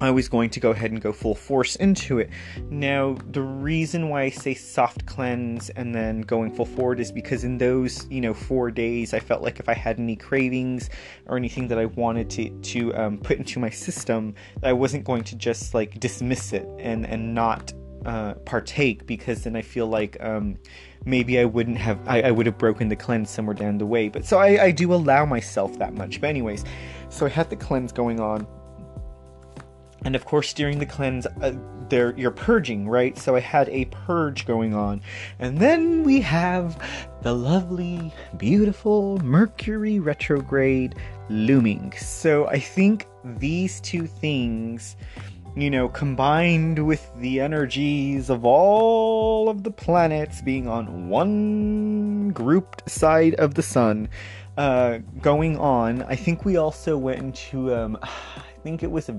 I 0.00 0.10
was 0.10 0.28
going 0.28 0.50
to 0.50 0.60
go 0.60 0.70
ahead 0.70 0.90
and 0.90 1.00
go 1.00 1.12
full 1.12 1.34
force 1.34 1.76
into 1.76 2.18
it. 2.18 2.30
Now, 2.70 3.16
the 3.30 3.42
reason 3.42 4.08
why 4.08 4.22
I 4.22 4.30
say 4.30 4.54
soft 4.54 5.06
cleanse 5.06 5.70
and 5.70 5.94
then 5.94 6.20
going 6.22 6.54
full 6.54 6.66
forward 6.66 7.00
is 7.00 7.10
because 7.10 7.44
in 7.44 7.58
those, 7.58 8.06
you 8.10 8.20
know, 8.20 8.34
four 8.34 8.70
days, 8.70 9.14
I 9.14 9.20
felt 9.20 9.42
like 9.42 9.60
if 9.60 9.68
I 9.68 9.74
had 9.74 9.98
any 9.98 10.16
cravings 10.16 10.90
or 11.26 11.36
anything 11.36 11.68
that 11.68 11.78
I 11.78 11.86
wanted 11.86 12.28
to 12.30 12.50
to 12.50 12.94
um, 12.94 13.18
put 13.18 13.38
into 13.38 13.58
my 13.58 13.70
system, 13.70 14.34
I 14.62 14.72
wasn't 14.72 15.04
going 15.04 15.24
to 15.24 15.36
just 15.36 15.74
like 15.74 15.98
dismiss 15.98 16.52
it 16.52 16.68
and 16.78 17.06
and 17.06 17.34
not 17.34 17.72
uh, 18.04 18.34
partake 18.44 19.06
because 19.06 19.42
then 19.42 19.56
I 19.56 19.62
feel 19.62 19.86
like 19.86 20.16
um, 20.20 20.58
maybe 21.04 21.40
I 21.40 21.44
wouldn't 21.44 21.78
have 21.78 21.98
I, 22.06 22.22
I, 22.22 22.30
would 22.30 22.46
have 22.46 22.56
broken 22.56 22.88
the 22.88 22.94
cleanse 22.94 23.30
somewhere 23.30 23.54
down 23.54 23.78
the 23.78 23.86
way. 23.86 24.08
But 24.08 24.24
so 24.24 24.38
I, 24.38 24.64
I 24.64 24.70
do 24.70 24.94
allow 24.94 25.26
myself 25.26 25.76
that 25.78 25.92
much. 25.94 26.20
But 26.20 26.28
anyways, 26.28 26.64
so 27.08 27.26
I 27.26 27.30
had 27.30 27.50
the 27.50 27.56
cleanse 27.56 27.90
going 27.90 28.20
on 28.20 28.46
and 30.04 30.14
of 30.14 30.24
course 30.24 30.52
during 30.52 30.78
the 30.78 30.86
cleanse 30.86 31.26
uh, 31.26 31.52
there 31.88 32.14
you're 32.16 32.30
purging 32.30 32.88
right? 32.88 33.16
So 33.18 33.36
i 33.36 33.40
had 33.40 33.68
a 33.68 33.84
purge 33.86 34.46
going 34.46 34.74
on. 34.74 35.00
And 35.38 35.58
then 35.58 36.02
we 36.02 36.20
have 36.22 36.78
the 37.22 37.32
lovely 37.32 38.12
beautiful 38.36 39.18
mercury 39.18 39.98
retrograde 39.98 40.96
looming. 41.28 41.92
So 41.98 42.46
i 42.46 42.58
think 42.58 43.06
these 43.24 43.80
two 43.80 44.06
things 44.06 44.96
you 45.56 45.70
know 45.70 45.88
combined 45.88 46.86
with 46.86 47.10
the 47.16 47.40
energies 47.40 48.28
of 48.28 48.44
all 48.44 49.48
of 49.48 49.62
the 49.62 49.70
planets 49.70 50.42
being 50.42 50.68
on 50.68 51.08
one 51.08 52.28
grouped 52.28 52.88
side 52.88 53.34
of 53.36 53.54
the 53.54 53.62
sun 53.62 54.08
uh, 54.58 54.98
going 55.22 55.56
on 55.58 56.02
i 56.02 56.14
think 56.14 56.44
we 56.44 56.58
also 56.58 56.98
went 56.98 57.18
into 57.18 57.74
um, 57.74 57.98
i 58.02 58.60
think 58.62 58.82
it 58.82 58.90
was 58.90 59.08
a 59.08 59.18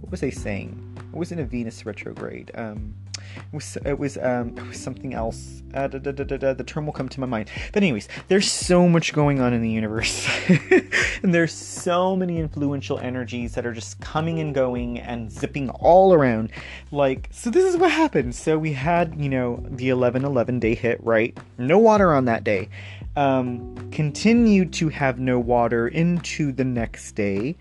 what 0.00 0.10
was 0.10 0.22
I 0.22 0.30
saying? 0.30 0.96
It 1.12 1.16
wasn't 1.16 1.40
a 1.40 1.44
Venus 1.44 1.86
retrograde. 1.86 2.50
Um, 2.54 2.94
it 3.36 3.54
was 3.54 3.76
it 3.84 3.98
was 3.98 4.16
um 4.18 4.56
it 4.56 4.66
was 4.66 4.78
something 4.78 5.14
else. 5.14 5.62
Uh, 5.74 5.88
da, 5.88 5.98
da, 5.98 6.12
da, 6.12 6.54
the 6.54 6.64
term 6.64 6.86
will 6.86 6.92
come 6.92 7.08
to 7.08 7.20
my 7.20 7.26
mind. 7.26 7.50
But 7.72 7.82
anyways, 7.82 8.08
there's 8.28 8.50
so 8.50 8.88
much 8.88 9.12
going 9.12 9.40
on 9.40 9.52
in 9.52 9.60
the 9.60 9.70
universe, 9.70 10.26
and 11.22 11.34
there's 11.34 11.52
so 11.52 12.16
many 12.16 12.38
influential 12.38 12.98
energies 12.98 13.54
that 13.54 13.66
are 13.66 13.72
just 13.72 14.00
coming 14.00 14.38
and 14.38 14.54
going 14.54 14.98
and 15.00 15.30
zipping 15.30 15.70
all 15.70 16.14
around. 16.14 16.50
Like 16.92 17.28
so, 17.32 17.50
this 17.50 17.64
is 17.64 17.76
what 17.76 17.90
happened. 17.90 18.34
So 18.34 18.58
we 18.58 18.72
had 18.72 19.20
you 19.20 19.28
know 19.28 19.62
the 19.68 19.88
11-11 19.88 20.60
day 20.60 20.74
hit 20.74 21.02
right. 21.04 21.36
No 21.58 21.78
water 21.78 22.14
on 22.14 22.24
that 22.26 22.44
day. 22.44 22.68
Um, 23.16 23.90
continued 23.92 24.74
to 24.74 24.90
have 24.90 25.18
no 25.18 25.38
water 25.38 25.88
into 25.88 26.52
the 26.52 26.64
next 26.64 27.12
day 27.12 27.56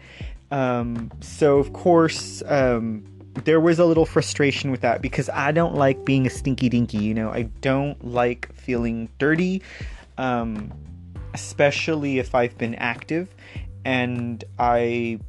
um, 0.51 1.11
so 1.21 1.57
of 1.57 1.73
course, 1.73 2.43
um, 2.47 3.03
there 3.43 3.59
was 3.59 3.79
a 3.79 3.85
little 3.85 4.05
frustration 4.05 4.71
with 4.71 4.81
that 4.81 5.01
because 5.01 5.29
I 5.29 5.51
don't 5.51 5.75
like 5.75 6.05
being 6.05 6.25
a 6.25 6.29
stinky 6.29 6.69
dinky, 6.69 6.99
you 6.99 7.13
know. 7.13 7.29
I 7.29 7.43
don't 7.61 8.03
like 8.05 8.53
feeling 8.55 9.09
dirty, 9.17 9.61
um, 10.17 10.71
especially 11.33 12.19
if 12.19 12.33
I've 12.33 12.57
been 12.57 12.75
active 12.75 13.27
and 13.83 14.43
I 14.57 15.19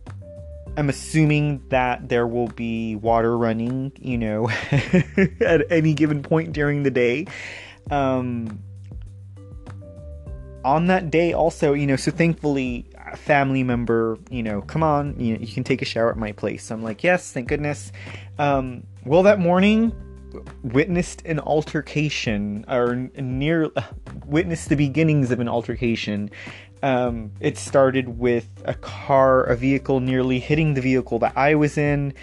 am 0.76 0.88
assuming 0.88 1.62
that 1.68 2.08
there 2.08 2.26
will 2.26 2.48
be 2.48 2.96
water 2.96 3.36
running, 3.36 3.92
you 4.00 4.18
know, 4.18 4.48
at 5.40 5.70
any 5.70 5.94
given 5.94 6.22
point 6.22 6.52
during 6.52 6.82
the 6.82 6.90
day. 6.90 7.26
Um, 7.90 8.62
on 10.64 10.86
that 10.88 11.10
day, 11.10 11.32
also, 11.32 11.72
you 11.74 11.86
know, 11.86 11.96
so 11.96 12.10
thankfully, 12.10 12.86
family 13.14 13.62
member, 13.62 14.18
you 14.30 14.42
know, 14.42 14.62
come 14.62 14.82
on, 14.82 15.18
you 15.18 15.34
know, 15.34 15.40
you 15.40 15.52
can 15.52 15.64
take 15.64 15.82
a 15.82 15.84
shower 15.84 16.10
at 16.10 16.16
my 16.16 16.32
place. 16.32 16.64
So 16.64 16.74
I'm 16.74 16.82
like, 16.82 17.04
yes, 17.04 17.32
thank 17.32 17.48
goodness. 17.48 17.92
Um, 18.38 18.82
well, 19.04 19.22
that 19.22 19.38
morning, 19.38 19.92
witnessed 20.62 21.22
an 21.24 21.40
altercation 21.40 22.64
or 22.68 22.94
near 23.16 23.70
witnessed 24.26 24.68
the 24.68 24.76
beginnings 24.76 25.30
of 25.30 25.40
an 25.40 25.48
altercation 25.48 26.30
um, 26.82 27.32
it 27.40 27.56
started 27.56 28.18
with 28.18 28.48
a 28.64 28.74
car, 28.74 29.44
a 29.44 29.56
vehicle 29.56 30.00
nearly 30.00 30.38
hitting 30.38 30.74
the 30.74 30.80
vehicle 30.80 31.18
that 31.20 31.36
I 31.36 31.54
was 31.54 31.78
in. 31.78 32.14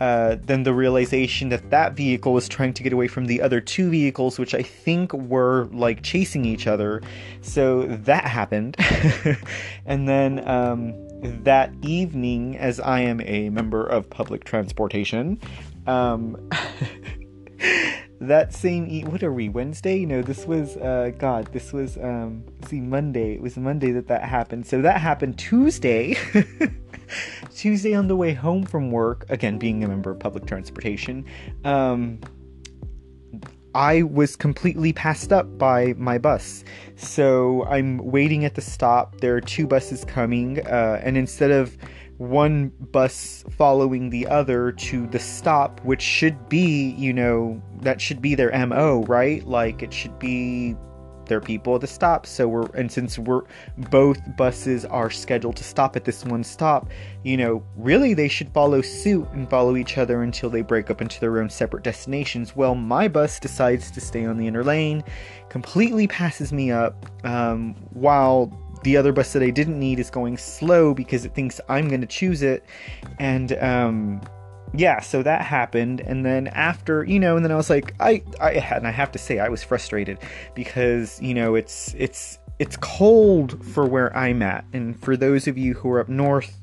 Uh, 0.00 0.36
then 0.40 0.64
the 0.64 0.74
realization 0.74 1.48
that 1.50 1.70
that 1.70 1.94
vehicle 1.94 2.32
was 2.32 2.48
trying 2.48 2.74
to 2.74 2.82
get 2.82 2.92
away 2.92 3.08
from 3.08 3.26
the 3.26 3.40
other 3.40 3.60
two 3.60 3.90
vehicles, 3.90 4.38
which 4.38 4.54
I 4.54 4.62
think 4.62 5.12
were 5.12 5.66
like 5.72 6.02
chasing 6.02 6.44
each 6.44 6.66
other. 6.66 7.02
So 7.40 7.84
that 7.84 8.24
happened. 8.24 8.76
and 9.86 10.08
then 10.08 10.46
um, 10.48 10.94
that 11.44 11.72
evening, 11.82 12.58
as 12.58 12.80
I 12.80 13.00
am 13.00 13.20
a 13.22 13.48
member 13.50 13.86
of 13.86 14.10
public 14.10 14.44
transportation, 14.44 15.40
um, 15.86 16.50
that 18.28 18.52
same 18.52 18.86
e- 18.88 19.04
what 19.04 19.22
are 19.22 19.32
we 19.32 19.48
Wednesday? 19.48 20.04
No, 20.04 20.22
this 20.22 20.46
was 20.46 20.76
uh 20.76 21.10
God, 21.18 21.52
this 21.52 21.72
was 21.72 21.96
um 21.98 22.44
see 22.66 22.80
Monday. 22.80 23.34
It 23.34 23.42
was 23.42 23.56
Monday 23.56 23.92
that 23.92 24.08
that 24.08 24.22
happened. 24.22 24.66
So 24.66 24.82
that 24.82 25.00
happened 25.00 25.38
Tuesday. 25.38 26.16
Tuesday 27.54 27.94
on 27.94 28.08
the 28.08 28.16
way 28.16 28.32
home 28.32 28.64
from 28.64 28.90
work, 28.90 29.26
again 29.28 29.58
being 29.58 29.84
a 29.84 29.88
member 29.88 30.10
of 30.10 30.18
public 30.18 30.46
transportation. 30.46 31.24
Um 31.64 32.20
I 33.74 34.02
was 34.02 34.36
completely 34.36 34.92
passed 34.92 35.32
up 35.32 35.56
by 35.56 35.94
my 35.96 36.18
bus. 36.18 36.62
So 36.96 37.64
I'm 37.64 37.98
waiting 37.98 38.44
at 38.44 38.54
the 38.54 38.60
stop. 38.60 39.20
There 39.20 39.34
are 39.34 39.40
two 39.40 39.66
buses 39.66 40.04
coming, 40.04 40.60
uh, 40.66 41.00
and 41.02 41.16
instead 41.16 41.50
of 41.50 41.76
one 42.22 42.72
bus 42.92 43.44
following 43.50 44.10
the 44.10 44.26
other 44.28 44.72
to 44.72 45.06
the 45.08 45.18
stop, 45.18 45.80
which 45.80 46.02
should 46.02 46.48
be, 46.48 46.90
you 46.90 47.12
know, 47.12 47.60
that 47.80 48.00
should 48.00 48.22
be 48.22 48.34
their 48.34 48.66
MO, 48.66 49.02
right? 49.08 49.44
Like 49.46 49.82
it 49.82 49.92
should 49.92 50.18
be 50.18 50.76
their 51.26 51.40
people 51.40 51.74
at 51.74 51.80
the 51.80 51.86
stop. 51.86 52.26
So 52.26 52.46
we're, 52.46 52.66
and 52.76 52.90
since 52.90 53.18
we're 53.18 53.42
both 53.90 54.20
buses 54.36 54.84
are 54.84 55.10
scheduled 55.10 55.56
to 55.56 55.64
stop 55.64 55.96
at 55.96 56.04
this 56.04 56.24
one 56.24 56.44
stop, 56.44 56.88
you 57.24 57.36
know, 57.36 57.64
really 57.76 58.14
they 58.14 58.28
should 58.28 58.52
follow 58.52 58.82
suit 58.82 59.28
and 59.32 59.50
follow 59.50 59.76
each 59.76 59.98
other 59.98 60.22
until 60.22 60.50
they 60.50 60.62
break 60.62 60.90
up 60.90 61.00
into 61.00 61.18
their 61.18 61.40
own 61.40 61.50
separate 61.50 61.82
destinations. 61.82 62.54
Well, 62.54 62.74
my 62.74 63.08
bus 63.08 63.40
decides 63.40 63.90
to 63.90 64.00
stay 64.00 64.24
on 64.24 64.36
the 64.36 64.46
inner 64.46 64.62
lane, 64.62 65.02
completely 65.48 66.06
passes 66.06 66.52
me 66.52 66.70
up, 66.70 67.06
um, 67.24 67.74
while 67.90 68.52
the 68.82 68.96
other 68.96 69.12
bus 69.12 69.32
that 69.32 69.42
I 69.42 69.50
didn't 69.50 69.78
need 69.78 69.98
is 69.98 70.10
going 70.10 70.36
slow 70.36 70.94
because 70.94 71.24
it 71.24 71.34
thinks 71.34 71.60
I'm 71.68 71.88
going 71.88 72.00
to 72.00 72.06
choose 72.06 72.42
it. 72.42 72.64
And 73.18 73.52
um, 73.62 74.20
yeah, 74.74 75.00
so 75.00 75.22
that 75.22 75.42
happened. 75.42 76.00
And 76.00 76.24
then 76.24 76.48
after, 76.48 77.04
you 77.04 77.20
know, 77.20 77.36
and 77.36 77.44
then 77.44 77.52
I 77.52 77.56
was 77.56 77.70
like, 77.70 77.94
I, 78.00 78.22
I 78.40 78.54
had, 78.54 78.78
and 78.78 78.88
I 78.88 78.90
have 78.90 79.12
to 79.12 79.18
say, 79.18 79.38
I 79.38 79.48
was 79.48 79.62
frustrated 79.62 80.18
because, 80.54 81.20
you 81.20 81.34
know, 81.34 81.54
it's, 81.54 81.94
it's, 81.98 82.38
it's 82.58 82.76
cold 82.78 83.64
for 83.64 83.86
where 83.86 84.16
I'm 84.16 84.42
at. 84.42 84.64
And 84.72 84.98
for 85.00 85.16
those 85.16 85.46
of 85.46 85.58
you 85.58 85.74
who 85.74 85.90
are 85.90 86.00
up 86.00 86.08
north, 86.08 86.58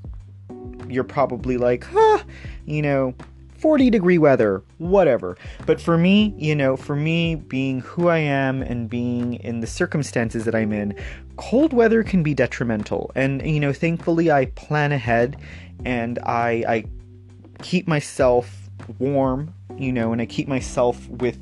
you're 0.88 1.04
probably 1.04 1.58
like, 1.58 1.84
huh, 1.84 2.24
you 2.66 2.82
know, 2.82 3.14
40 3.60 3.90
degree 3.90 4.18
weather, 4.18 4.64
whatever. 4.78 5.38
But 5.66 5.82
for 5.82 5.98
me, 5.98 6.34
you 6.38 6.56
know, 6.56 6.78
for 6.78 6.96
me 6.96 7.36
being 7.36 7.82
who 7.82 8.08
I 8.08 8.20
am 8.20 8.62
and 8.62 8.90
being 8.90 9.36
in 9.36 9.60
the 9.60 9.68
circumstances 9.68 10.46
that 10.46 10.56
I'm 10.56 10.72
in, 10.72 10.96
cold 11.40 11.72
weather 11.72 12.04
can 12.04 12.22
be 12.22 12.34
detrimental. 12.34 13.12
And, 13.16 13.42
you 13.50 13.62
know, 13.62 13.72
thankfully 13.72 14.30
I 14.30 14.46
plan 14.46 14.92
ahead 14.92 15.38
and 15.86 16.20
I, 16.20 16.64
I 16.68 16.84
keep 17.62 17.88
myself 17.88 18.70
warm, 19.00 19.54
you 19.78 19.94
know, 19.94 20.12
and 20.12 20.22
I 20.22 20.26
keep 20.26 20.50
myself 20.50 21.08
with 21.08 21.40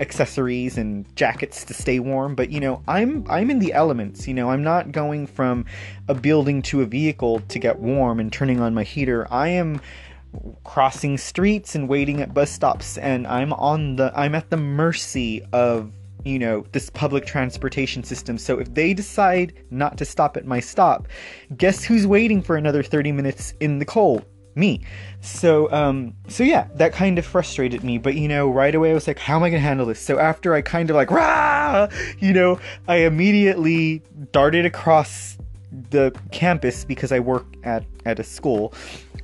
accessories 0.00 0.76
and 0.76 1.06
jackets 1.14 1.64
to 1.64 1.72
stay 1.72 2.00
warm 2.00 2.34
but 2.34 2.50
you 2.50 2.58
know 2.58 2.82
i'm 2.88 3.24
i'm 3.30 3.48
in 3.48 3.60
the 3.60 3.72
elements 3.72 4.26
you 4.26 4.34
know 4.34 4.50
i'm 4.50 4.64
not 4.64 4.90
going 4.90 5.24
from 5.24 5.64
a 6.08 6.14
building 6.14 6.60
to 6.60 6.82
a 6.82 6.84
vehicle 6.84 7.38
to 7.38 7.60
get 7.60 7.78
warm 7.78 8.18
and 8.18 8.32
turning 8.32 8.58
on 8.58 8.74
my 8.74 8.82
heater 8.82 9.24
i 9.32 9.46
am 9.46 9.80
crossing 10.64 11.16
streets 11.16 11.74
and 11.74 11.88
waiting 11.88 12.20
at 12.20 12.34
bus 12.34 12.50
stops 12.50 12.98
and 12.98 13.26
I'm 13.26 13.52
on 13.52 13.96
the 13.96 14.12
I'm 14.14 14.34
at 14.34 14.50
the 14.50 14.56
mercy 14.56 15.42
of 15.52 15.92
you 16.24 16.38
know 16.38 16.64
this 16.72 16.90
public 16.90 17.26
transportation 17.26 18.02
system. 18.02 18.38
So 18.38 18.58
if 18.58 18.72
they 18.74 18.94
decide 18.94 19.54
not 19.70 19.98
to 19.98 20.04
stop 20.04 20.36
at 20.36 20.46
my 20.46 20.60
stop 20.60 21.08
guess 21.56 21.84
who's 21.84 22.06
waiting 22.06 22.42
for 22.42 22.56
another 22.56 22.82
30 22.82 23.12
minutes 23.12 23.54
in 23.60 23.78
the 23.78 23.84
cold? 23.84 24.24
Me. 24.56 24.80
So 25.20 25.70
um 25.72 26.14
so 26.28 26.44
yeah 26.44 26.68
that 26.76 26.92
kind 26.92 27.18
of 27.18 27.26
frustrated 27.26 27.82
me. 27.82 27.98
But 27.98 28.14
you 28.14 28.28
know 28.28 28.48
right 28.48 28.74
away 28.74 28.90
i 28.90 28.94
was 28.94 29.06
like 29.06 29.18
how 29.18 29.36
am 29.36 29.42
i 29.42 29.50
gonna 29.50 29.60
handle 29.60 29.86
this? 29.86 30.00
So 30.00 30.18
after 30.18 30.54
i 30.54 30.62
kind 30.62 30.90
of 30.90 30.96
like 30.96 31.10
rah! 31.10 31.88
you 32.18 32.32
know 32.32 32.60
i 32.88 32.96
immediately 32.96 34.02
darted 34.32 34.64
across 34.64 35.38
the 35.90 36.14
campus 36.30 36.84
because 36.84 37.10
i 37.10 37.18
work 37.18 37.46
at 37.64 37.84
at 38.06 38.20
a 38.20 38.24
school 38.24 38.72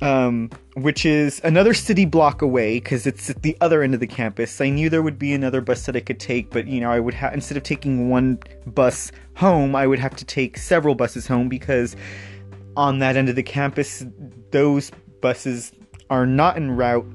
um, 0.01 0.49
which 0.75 1.05
is 1.05 1.39
another 1.43 1.73
city 1.73 2.05
block 2.05 2.41
away 2.41 2.79
because 2.79 3.05
it's 3.05 3.29
at 3.29 3.41
the 3.43 3.55
other 3.61 3.83
end 3.83 3.93
of 3.93 3.99
the 3.99 4.07
campus. 4.07 4.59
I 4.59 4.69
knew 4.69 4.89
there 4.89 5.01
would 5.01 5.19
be 5.19 5.33
another 5.33 5.61
bus 5.61 5.85
that 5.85 5.95
I 5.95 5.99
could 5.99 6.19
take, 6.19 6.49
but 6.49 6.67
you 6.67 6.81
know, 6.81 6.91
I 6.91 6.99
would 6.99 7.13
have 7.13 7.33
instead 7.33 7.57
of 7.57 7.63
taking 7.63 8.09
one 8.09 8.39
bus 8.65 9.11
home, 9.35 9.75
I 9.75 9.85
would 9.85 9.99
have 9.99 10.15
to 10.15 10.25
take 10.25 10.57
several 10.57 10.95
buses 10.95 11.27
home 11.27 11.49
because 11.49 11.95
on 12.75 12.99
that 12.99 13.15
end 13.15 13.29
of 13.29 13.35
the 13.35 13.43
campus, 13.43 14.05
those 14.51 14.91
buses 15.21 15.71
are 16.09 16.25
not 16.25 16.57
en 16.57 16.71
route 16.71 17.05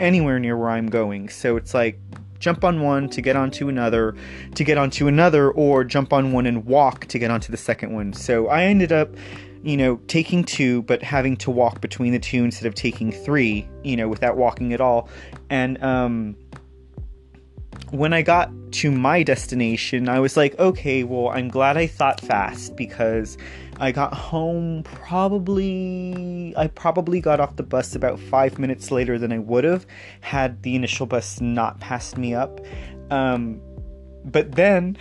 anywhere 0.00 0.38
near 0.38 0.56
where 0.56 0.70
I'm 0.70 0.88
going. 0.88 1.28
So 1.28 1.56
it's 1.56 1.74
like 1.74 1.98
jump 2.40 2.64
on 2.64 2.80
one 2.80 3.08
to 3.10 3.22
get 3.22 3.36
onto 3.36 3.68
another, 3.68 4.16
to 4.56 4.64
get 4.64 4.76
onto 4.76 5.06
another, 5.06 5.50
or 5.52 5.84
jump 5.84 6.12
on 6.12 6.32
one 6.32 6.46
and 6.46 6.64
walk 6.66 7.06
to 7.06 7.18
get 7.18 7.30
onto 7.30 7.52
the 7.52 7.56
second 7.56 7.94
one. 7.94 8.12
So 8.12 8.48
I 8.48 8.64
ended 8.64 8.90
up 8.90 9.10
you 9.62 9.76
know, 9.76 9.96
taking 10.08 10.44
two, 10.44 10.82
but 10.82 11.02
having 11.02 11.36
to 11.38 11.50
walk 11.50 11.80
between 11.80 12.12
the 12.12 12.18
two 12.18 12.44
instead 12.44 12.66
of 12.66 12.74
taking 12.74 13.12
three, 13.12 13.68
you 13.84 13.96
know, 13.96 14.08
without 14.08 14.36
walking 14.36 14.72
at 14.72 14.80
all. 14.80 15.08
And 15.50 15.82
um, 15.82 16.36
when 17.90 18.12
I 18.12 18.22
got 18.22 18.50
to 18.72 18.90
my 18.90 19.22
destination, 19.22 20.08
I 20.08 20.18
was 20.18 20.36
like, 20.36 20.58
okay, 20.58 21.04
well, 21.04 21.28
I'm 21.28 21.48
glad 21.48 21.76
I 21.76 21.86
thought 21.86 22.20
fast 22.20 22.74
because 22.74 23.36
I 23.78 23.92
got 23.92 24.14
home 24.14 24.82
probably, 24.84 26.54
I 26.56 26.68
probably 26.68 27.20
got 27.20 27.38
off 27.38 27.56
the 27.56 27.62
bus 27.62 27.94
about 27.94 28.18
five 28.18 28.58
minutes 28.58 28.90
later 28.90 29.18
than 29.18 29.32
I 29.32 29.38
would 29.38 29.64
have 29.64 29.86
had 30.20 30.62
the 30.62 30.74
initial 30.74 31.06
bus 31.06 31.40
not 31.40 31.80
passed 31.80 32.16
me 32.16 32.34
up. 32.34 32.60
Um, 33.10 33.60
but 34.24 34.52
then, 34.52 34.96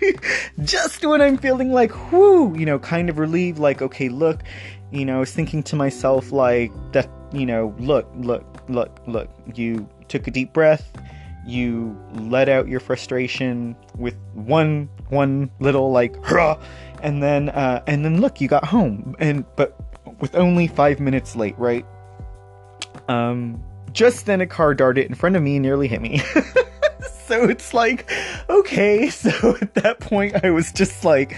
just 0.64 1.04
when 1.04 1.20
I'm 1.20 1.36
feeling 1.36 1.72
like, 1.72 2.12
whoo, 2.12 2.56
you 2.56 2.64
know, 2.64 2.78
kind 2.78 3.10
of 3.10 3.18
relieved, 3.18 3.58
like, 3.58 3.82
okay, 3.82 4.08
look, 4.08 4.42
you 4.90 5.04
know, 5.04 5.16
I 5.16 5.20
was 5.20 5.32
thinking 5.32 5.62
to 5.64 5.76
myself, 5.76 6.32
like, 6.32 6.72
that, 6.92 7.10
you 7.32 7.46
know, 7.46 7.74
look, 7.78 8.08
look, 8.16 8.44
look, 8.68 9.00
look, 9.06 9.28
you 9.54 9.88
took 10.08 10.26
a 10.26 10.30
deep 10.30 10.52
breath, 10.52 10.90
you 11.46 11.98
let 12.14 12.48
out 12.48 12.68
your 12.68 12.80
frustration 12.80 13.76
with 13.98 14.16
one, 14.32 14.88
one 15.08 15.50
little, 15.60 15.92
like, 15.92 16.16
hurrah, 16.24 16.58
and 17.02 17.22
then, 17.22 17.50
uh, 17.50 17.82
and 17.86 18.04
then 18.04 18.20
look, 18.20 18.40
you 18.40 18.48
got 18.48 18.64
home, 18.64 19.14
and, 19.18 19.44
but 19.56 19.78
with 20.20 20.34
only 20.34 20.66
five 20.66 21.00
minutes 21.00 21.36
late, 21.36 21.58
right? 21.58 21.84
Um, 23.08 23.62
just 23.92 24.26
then 24.26 24.40
a 24.40 24.46
car 24.46 24.74
darted 24.74 25.06
in 25.06 25.14
front 25.14 25.36
of 25.36 25.42
me 25.42 25.56
and 25.56 25.62
nearly 25.62 25.86
hit 25.86 26.00
me. 26.00 26.22
so 27.26 27.44
it's 27.44 27.74
like, 27.74 28.10
okay. 28.48 29.10
So 29.24 29.56
at 29.60 29.74
that 29.74 30.00
point, 30.00 30.44
I 30.44 30.50
was 30.50 30.70
just 30.70 31.04
like, 31.04 31.34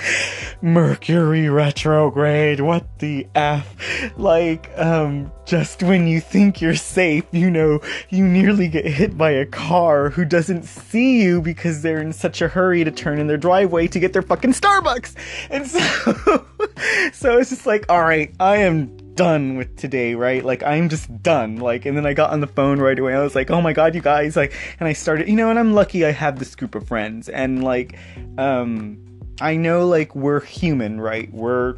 Mercury 0.61 1.49
retrograde, 1.49 2.61
what 2.61 2.99
the 2.99 3.29
F? 3.35 3.77
Like, 4.17 4.71
um, 4.77 5.31
just 5.45 5.83
when 5.83 6.09
you 6.09 6.21
think 6.21 6.61
you're 6.61 6.75
safe, 6.75 7.25
you 7.31 7.49
know, 7.49 7.81
you 8.09 8.27
nearly 8.27 8.67
get 8.67 8.87
hit 8.87 9.17
by 9.17 9.31
a 9.31 9.47
car 9.47 10.11
who 10.11 10.25
doesn't 10.25 10.65
see 10.65 11.23
you 11.23 11.41
because 11.41 11.83
they're 11.83 12.01
in 12.01 12.13
such 12.13 12.43
a 12.43 12.49
hurry 12.49 12.83
to 12.83 12.91
turn 12.91 13.21
in 13.21 13.29
their 13.29 13.37
driveway 13.37 13.87
to 13.87 14.01
get 14.01 14.13
their 14.13 14.23
fucking 14.23 14.53
Starbucks. 14.53 15.15
And 15.51 15.67
so, 15.67 15.81
so 17.13 17.39
it's 17.39 17.51
just 17.51 17.67
like, 17.67 17.89
alright, 17.89 18.35
I 18.41 18.59
am 18.59 18.97
done 19.17 19.57
with 19.57 19.77
today, 19.77 20.15
right? 20.15 20.45
Like 20.45 20.63
I'm 20.63 20.89
just 20.89 21.23
done. 21.23 21.57
Like 21.57 21.87
and 21.87 21.97
then 21.97 22.07
I 22.07 22.13
got 22.13 22.31
on 22.31 22.41
the 22.41 22.47
phone 22.47 22.79
right 22.79 22.99
away. 22.99 23.15
I 23.15 23.23
was 23.23 23.35
like, 23.35 23.51
"Oh 23.51 23.61
my 23.61 23.73
god, 23.73 23.95
you 23.95 24.01
guys." 24.01 24.37
Like 24.37 24.55
and 24.79 24.89
I 24.89 24.93
started, 24.93 25.29
you 25.29 25.37
know, 25.37 25.51
and 25.51 25.59
I'm 25.59 25.73
lucky 25.73 26.05
I 26.05 26.13
have 26.13 26.39
this 26.39 26.55
group 26.55 26.75
of 26.75 26.87
friends 26.87 27.29
and 27.29 27.65
like 27.65 27.99
um 28.39 28.99
I 29.41 29.57
know 29.57 29.87
like 29.87 30.15
we're 30.15 30.41
human, 30.41 31.01
right? 31.01 31.33
We're 31.33 31.77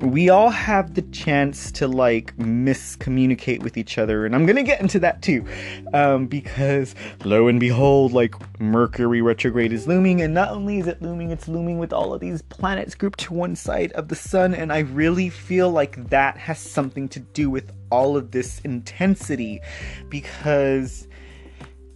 we 0.00 0.30
all 0.30 0.50
have 0.50 0.94
the 0.94 1.02
chance 1.02 1.70
to 1.72 1.86
like 1.86 2.36
miscommunicate 2.38 3.62
with 3.62 3.76
each 3.76 3.98
other 3.98 4.24
and 4.24 4.34
i'm 4.34 4.46
gonna 4.46 4.62
get 4.62 4.80
into 4.80 4.98
that 4.98 5.22
too. 5.22 5.44
Um, 5.92 6.26
because 6.26 6.94
lo 7.24 7.48
and 7.48 7.60
behold 7.60 8.12
like 8.12 8.34
mercury 8.60 9.20
retrograde 9.20 9.72
is 9.72 9.86
looming 9.86 10.20
and 10.22 10.32
not 10.32 10.50
only 10.50 10.78
is 10.78 10.86
it 10.86 11.02
looming 11.02 11.30
it's 11.30 11.48
looming 11.48 11.78
with 11.78 11.92
all 11.92 12.14
of 12.14 12.20
these 12.20 12.42
planets 12.42 12.94
grouped 12.94 13.20
to 13.20 13.34
one 13.34 13.56
side 13.56 13.92
of 13.92 14.08
the 14.08 14.16
sun 14.16 14.54
and 14.54 14.72
i 14.72 14.80
really 14.80 15.28
feel 15.28 15.70
like 15.70 16.08
that 16.08 16.36
has 16.36 16.58
something 16.58 17.08
to 17.08 17.20
do 17.20 17.50
with 17.50 17.72
all 17.90 18.16
of 18.16 18.30
this 18.30 18.60
intensity 18.60 19.60
because 20.08 21.08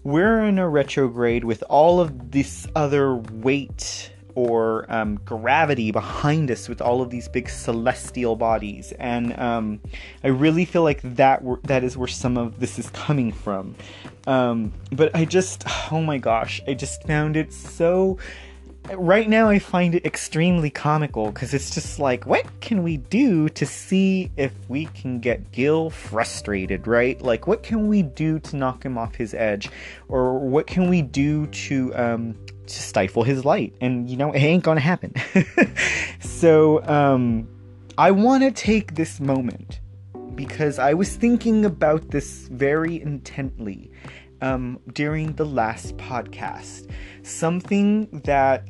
we're 0.02 0.44
in 0.44 0.58
a 0.58 0.68
retrograde 0.68 1.44
with 1.44 1.62
all 1.70 2.00
of 2.00 2.30
this 2.30 2.66
other 2.74 3.16
weight 3.16 4.13
or 4.34 4.86
um, 4.92 5.16
gravity 5.24 5.90
behind 5.90 6.50
us 6.50 6.68
with 6.68 6.80
all 6.80 7.00
of 7.02 7.10
these 7.10 7.28
big 7.28 7.48
celestial 7.48 8.36
bodies, 8.36 8.92
and 8.98 9.38
um, 9.38 9.80
I 10.22 10.28
really 10.28 10.64
feel 10.64 10.82
like 10.82 11.00
that 11.02 11.42
that 11.64 11.84
is 11.84 11.96
where 11.96 12.08
some 12.08 12.36
of 12.36 12.60
this 12.60 12.78
is 12.78 12.90
coming 12.90 13.32
from. 13.32 13.74
Um, 14.26 14.72
but 14.90 15.14
I 15.14 15.24
just, 15.24 15.64
oh 15.92 16.00
my 16.00 16.18
gosh, 16.18 16.60
I 16.66 16.74
just 16.74 17.02
found 17.04 17.36
it 17.36 17.52
so. 17.52 18.18
Right 18.92 19.30
now, 19.30 19.48
I 19.48 19.60
find 19.60 19.94
it 19.94 20.04
extremely 20.04 20.68
comical 20.68 21.30
because 21.30 21.54
it's 21.54 21.74
just 21.74 21.98
like, 21.98 22.26
what 22.26 22.44
can 22.60 22.82
we 22.82 22.98
do 22.98 23.48
to 23.48 23.64
see 23.64 24.30
if 24.36 24.52
we 24.68 24.84
can 24.86 25.20
get 25.20 25.52
Gil 25.52 25.88
frustrated, 25.88 26.86
right? 26.86 27.18
Like, 27.18 27.46
what 27.46 27.62
can 27.62 27.88
we 27.88 28.02
do 28.02 28.38
to 28.40 28.56
knock 28.56 28.84
him 28.84 28.98
off 28.98 29.14
his 29.14 29.32
edge? 29.32 29.70
Or 30.08 30.38
what 30.38 30.66
can 30.66 30.90
we 30.90 31.00
do 31.00 31.46
to 31.46 31.94
um, 31.94 32.34
to 32.66 32.82
stifle 32.82 33.22
his 33.22 33.44
light. 33.44 33.74
And 33.80 34.08
you 34.08 34.16
know, 34.16 34.32
it 34.32 34.40
ain't 34.40 34.64
gonna 34.64 34.80
happen. 34.80 35.14
so 36.20 36.84
um, 36.86 37.48
I 37.98 38.10
want 38.10 38.42
to 38.42 38.50
take 38.50 38.94
this 38.94 39.20
moment 39.20 39.80
because 40.34 40.78
I 40.78 40.94
was 40.94 41.14
thinking 41.16 41.64
about 41.64 42.10
this 42.10 42.48
very 42.48 43.00
intently 43.00 43.90
um, 44.40 44.80
during 44.92 45.32
the 45.34 45.46
last 45.46 45.96
podcast. 45.96 46.90
Something 47.22 48.08
that 48.24 48.66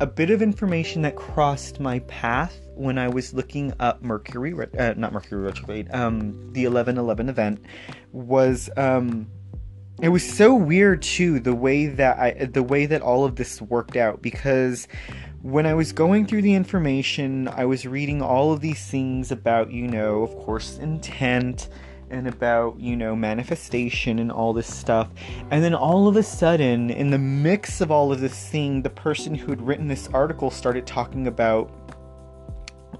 a 0.00 0.06
bit 0.06 0.30
of 0.30 0.42
information 0.42 1.02
that 1.02 1.16
crossed 1.16 1.80
my 1.80 1.98
path 2.00 2.56
when 2.74 2.98
I 2.98 3.08
was 3.08 3.34
looking 3.34 3.72
up 3.80 4.02
Mercury, 4.02 4.54
uh, 4.78 4.94
not 4.96 5.12
Mercury 5.12 5.42
retrograde, 5.42 5.88
um, 5.92 6.32
the 6.52 6.66
1111 6.66 7.28
event 7.28 7.64
was 8.12 8.70
um, 8.76 9.28
it 10.00 10.08
was 10.10 10.28
so 10.28 10.54
weird 10.54 11.02
too 11.02 11.40
the 11.40 11.54
way 11.54 11.86
that 11.86 12.18
I 12.18 12.44
the 12.44 12.62
way 12.62 12.86
that 12.86 13.02
all 13.02 13.24
of 13.24 13.36
this 13.36 13.60
worked 13.60 13.96
out 13.96 14.22
because 14.22 14.86
when 15.42 15.66
I 15.66 15.74
was 15.74 15.92
going 15.92 16.26
through 16.26 16.42
the 16.42 16.54
information, 16.54 17.48
I 17.48 17.64
was 17.64 17.86
reading 17.86 18.20
all 18.22 18.52
of 18.52 18.60
these 18.60 18.84
things 18.86 19.30
about, 19.30 19.70
you 19.70 19.86
know, 19.86 20.22
of 20.22 20.36
course, 20.36 20.78
intent 20.78 21.68
and 22.10 22.26
about, 22.26 22.78
you 22.80 22.96
know, 22.96 23.14
manifestation 23.14 24.18
and 24.18 24.32
all 24.32 24.52
this 24.52 24.72
stuff. 24.72 25.08
And 25.50 25.62
then 25.62 25.74
all 25.74 26.08
of 26.08 26.16
a 26.16 26.22
sudden, 26.22 26.90
in 26.90 27.10
the 27.10 27.18
mix 27.18 27.80
of 27.80 27.90
all 27.90 28.10
of 28.12 28.20
this 28.20 28.48
thing, 28.48 28.82
the 28.82 28.90
person 28.90 29.34
who 29.34 29.50
had 29.50 29.62
written 29.62 29.86
this 29.86 30.08
article 30.08 30.50
started 30.50 30.86
talking 30.86 31.26
about 31.28 31.70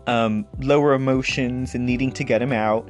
um, 0.07 0.47
lower 0.61 0.95
emotions 0.95 1.75
and 1.75 1.85
needing 1.85 2.13
to 2.13 2.25
get 2.25 2.39
them 2.39 2.53
out 2.53 2.89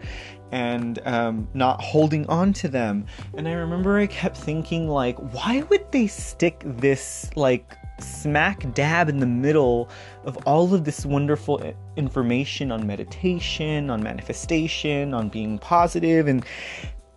and 0.52 1.00
um, 1.06 1.48
not 1.54 1.80
holding 1.80 2.26
on 2.26 2.52
to 2.54 2.68
them. 2.68 3.06
And 3.36 3.48
I 3.48 3.52
remember 3.52 3.98
I 3.98 4.06
kept 4.06 4.36
thinking, 4.36 4.88
like, 4.88 5.18
why 5.32 5.62
would 5.68 5.90
they 5.92 6.06
stick 6.06 6.62
this, 6.64 7.30
like, 7.36 7.76
smack 8.00 8.72
dab 8.74 9.08
in 9.08 9.18
the 9.18 9.26
middle 9.26 9.88
of 10.24 10.36
all 10.46 10.72
of 10.72 10.84
this 10.84 11.04
wonderful 11.04 11.74
information 11.96 12.70
on 12.70 12.86
meditation, 12.86 13.90
on 13.90 14.02
manifestation, 14.02 15.14
on 15.14 15.28
being 15.28 15.58
positive? 15.58 16.28
And 16.28 16.44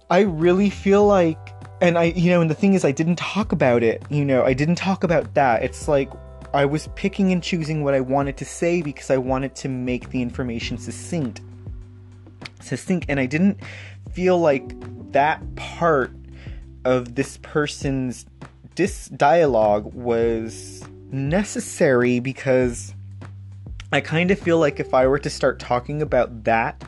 I 0.10 0.22
really 0.22 0.70
feel 0.70 1.06
like, 1.06 1.38
and 1.82 1.98
I, 1.98 2.06
you 2.06 2.30
know, 2.30 2.42
and 2.42 2.50
the 2.50 2.56
thing 2.56 2.74
is, 2.74 2.84
I 2.84 2.92
didn't 2.92 3.18
talk 3.18 3.52
about 3.52 3.82
it, 3.84 4.04
you 4.10 4.26
know, 4.26 4.44
I 4.44 4.54
didn't 4.54 4.76
talk 4.76 5.04
about 5.04 5.34
that. 5.36 5.64
It's 5.64 5.88
like, 5.88 6.12
I 6.54 6.66
was 6.66 6.90
picking 6.96 7.32
and 7.32 7.42
choosing 7.42 7.82
what 7.82 7.94
I 7.94 8.02
wanted 8.02 8.36
to 8.38 8.46
say 8.46 8.82
because 8.82 9.10
I 9.10 9.16
wanted 9.18 9.56
to 9.56 9.70
make 9.70 10.10
the 10.10 10.22
information 10.22 10.78
succinct 10.78 11.40
succinct 12.64 13.06
and 13.10 13.20
I 13.20 13.26
didn't 13.26 13.60
feel 14.12 14.40
like 14.40 14.74
that 15.12 15.56
part 15.56 16.12
of 16.86 17.16
this 17.16 17.38
person's 17.38 18.26
dis 18.76 19.08
dialogue 19.10 19.94
was 19.94 20.84
necessary 21.12 22.20
because 22.20 22.94
I 23.92 24.02
kind 24.02 24.32
of 24.32 24.40
feel 24.40 24.58
like 24.58 24.80
if 24.80 24.94
I 24.94 25.06
were 25.08 25.20
to 25.20 25.30
start 25.30 25.60
talking 25.60 26.02
about 26.02 26.46
that 26.46 26.84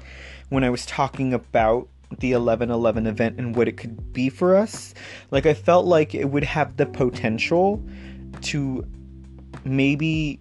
when 0.49 0.63
I 0.63 0.69
was 0.69 0.85
talking 0.85 1.33
about 1.33 1.89
the 2.19 2.33
1111 2.33 3.07
event 3.07 3.39
and 3.39 3.55
what 3.55 3.67
it 3.67 3.73
could 3.73 4.13
be 4.13 4.29
for 4.29 4.55
us, 4.55 4.93
like 5.31 5.45
I 5.45 5.53
felt 5.53 5.85
like 5.85 6.15
it 6.15 6.29
would 6.29 6.43
have 6.43 6.77
the 6.77 6.85
potential 6.85 7.83
to 8.43 8.85
maybe 9.65 10.39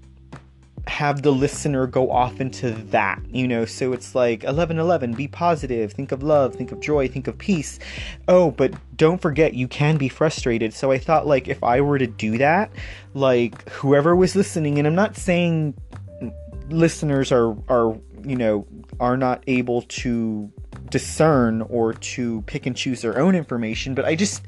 have 0.87 1.23
the 1.23 1.31
listener 1.31 1.87
go 1.87 2.11
off 2.11 2.41
into 2.41 2.71
that, 2.71 3.21
you 3.31 3.47
know. 3.47 3.65
So 3.65 3.93
it's 3.93 4.15
like 4.15 4.43
1111, 4.43 5.15
be 5.15 5.29
positive, 5.29 5.93
think 5.93 6.13
of 6.13 6.23
love, 6.23 6.55
think 6.55 6.73
of 6.73 6.81
joy, 6.81 7.09
think 7.09 7.29
of 7.29 7.39
peace. 7.39 7.79
Oh, 8.29 8.51
but 8.51 8.73
don't 8.97 9.21
forget 9.21 9.55
you 9.55 9.69
can 9.69 9.97
be 9.97 10.09
frustrated. 10.09 10.75
So 10.75 10.91
I 10.91 10.99
thought 10.99 11.27
like 11.27 11.49
if 11.49 11.63
I 11.63 11.81
were 11.81 11.99
to 11.99 12.07
do 12.07 12.39
that, 12.39 12.71
like 13.15 13.69
whoever 13.71 14.17
was 14.17 14.35
listening 14.35 14.79
and 14.79 14.87
I'm 14.87 14.95
not 14.95 15.17
saying 15.17 15.75
listeners 16.69 17.31
are 17.31 17.57
are, 17.69 17.97
you 18.25 18.37
know, 18.37 18.67
are 18.99 19.17
not 19.17 19.43
able 19.47 19.83
to 19.83 20.51
discern 20.91 21.63
or 21.63 21.95
to 21.95 22.43
pick 22.43 22.67
and 22.67 22.77
choose 22.77 23.03
their 23.03 23.19
own 23.19 23.35
information, 23.35 23.95
but 23.95 24.05
I 24.05 24.15
just 24.15 24.43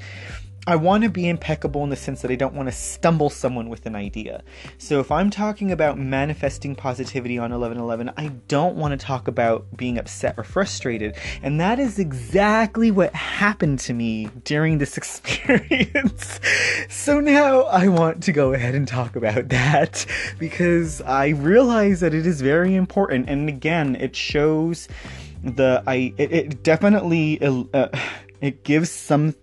I 0.67 0.77
want 0.77 1.05
to 1.05 1.11
be 1.11 1.29
impeccable 1.29 1.85
in 1.85 1.91
the 1.91 1.97
sense 1.97 2.23
that 2.23 2.31
I 2.31 2.37
don't 2.37 2.55
want 2.55 2.69
to 2.69 2.73
stumble 2.73 3.29
someone 3.29 3.69
with 3.69 3.85
an 3.85 3.95
idea. 3.95 4.43
So 4.79 4.99
if 4.99 5.11
I'm 5.11 5.29
talking 5.29 5.71
about 5.71 5.99
manifesting 5.99 6.75
positivity 6.75 7.37
on 7.37 7.51
1111, 7.51 8.15
I 8.17 8.29
don't 8.49 8.77
want 8.77 8.99
to 8.99 9.07
talk 9.07 9.29
about 9.29 9.67
being 9.77 9.99
upset 9.99 10.37
or 10.39 10.45
frustrated. 10.45 11.17
And 11.43 11.61
that 11.61 11.79
is 11.79 11.99
exactly 11.99 12.91
what 12.91 13.15
happened 13.15 13.79
to 13.81 13.93
me 13.93 14.31
during 14.45 14.79
this 14.79 14.97
experience. 14.97 16.41
so 16.89 17.21
now 17.21 17.65
I 17.65 17.89
want 17.89 18.23
to 18.23 18.33
go 18.33 18.55
ahead 18.55 18.75
and 18.75 18.89
talk 18.89 19.17
about 19.17 19.51
that 19.51 20.07
because 20.39 21.03
I 21.03 21.29
realize 21.29 22.01
that 22.01 22.15
it 22.15 22.27
is 22.27 22.41
very 22.41 22.75
important. 22.75 23.29
And 23.29 23.51
again, 23.51 23.97
it 23.97 24.17
shows 24.17 24.89
the 25.43 25.83
I 25.87 26.15
it, 26.17 26.33
it 26.33 26.63
definitely 26.63 27.39
uh, 27.43 27.89
it 28.41 28.65
gives 28.65 28.91
some 28.91 29.35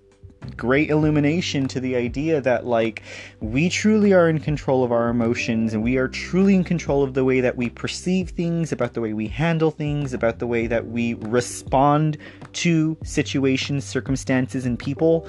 great 0.57 0.89
illumination 0.89 1.67
to 1.67 1.79
the 1.79 1.95
idea 1.95 2.41
that 2.41 2.65
like 2.65 3.03
we 3.39 3.69
truly 3.69 4.13
are 4.13 4.27
in 4.27 4.39
control 4.39 4.83
of 4.83 4.91
our 4.91 5.09
emotions 5.09 5.73
and 5.73 5.83
we 5.83 5.97
are 5.97 6.07
truly 6.07 6.55
in 6.55 6.63
control 6.63 7.03
of 7.03 7.13
the 7.13 7.23
way 7.23 7.41
that 7.41 7.55
we 7.55 7.69
perceive 7.69 8.29
things 8.29 8.71
about 8.71 8.93
the 8.93 9.01
way 9.01 9.13
we 9.13 9.27
handle 9.27 9.71
things 9.71 10.13
about 10.13 10.39
the 10.39 10.47
way 10.47 10.67
that 10.67 10.87
we 10.87 11.13
respond 11.15 12.17
to 12.53 12.97
situations 13.03 13.85
circumstances 13.85 14.65
and 14.65 14.79
people. 14.79 15.27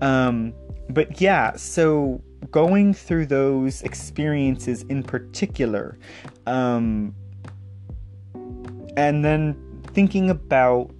Um 0.00 0.54
but 0.90 1.20
yeah 1.20 1.56
so 1.56 2.22
going 2.50 2.92
through 2.92 3.26
those 3.26 3.82
experiences 3.82 4.82
in 4.84 5.02
particular 5.02 5.98
um 6.46 7.14
and 8.96 9.24
then 9.24 9.56
thinking 9.92 10.30
about 10.30 10.90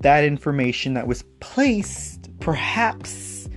that 0.00 0.24
information 0.24 0.94
that 0.94 1.06
was 1.06 1.22
placed 1.40 2.19
perhaps 2.50 3.48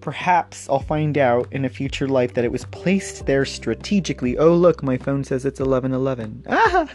perhaps 0.00 0.68
I'll 0.68 0.80
find 0.80 1.16
out 1.16 1.46
in 1.52 1.64
a 1.64 1.68
future 1.68 2.08
life 2.08 2.34
that 2.34 2.44
it 2.44 2.50
was 2.50 2.64
placed 2.66 3.26
there 3.26 3.44
strategically. 3.44 4.38
Oh, 4.38 4.54
look, 4.54 4.82
my 4.82 4.96
phone 4.96 5.22
says 5.22 5.44
it's 5.44 5.60
1111. 5.60 6.44
Ah! 6.50 6.88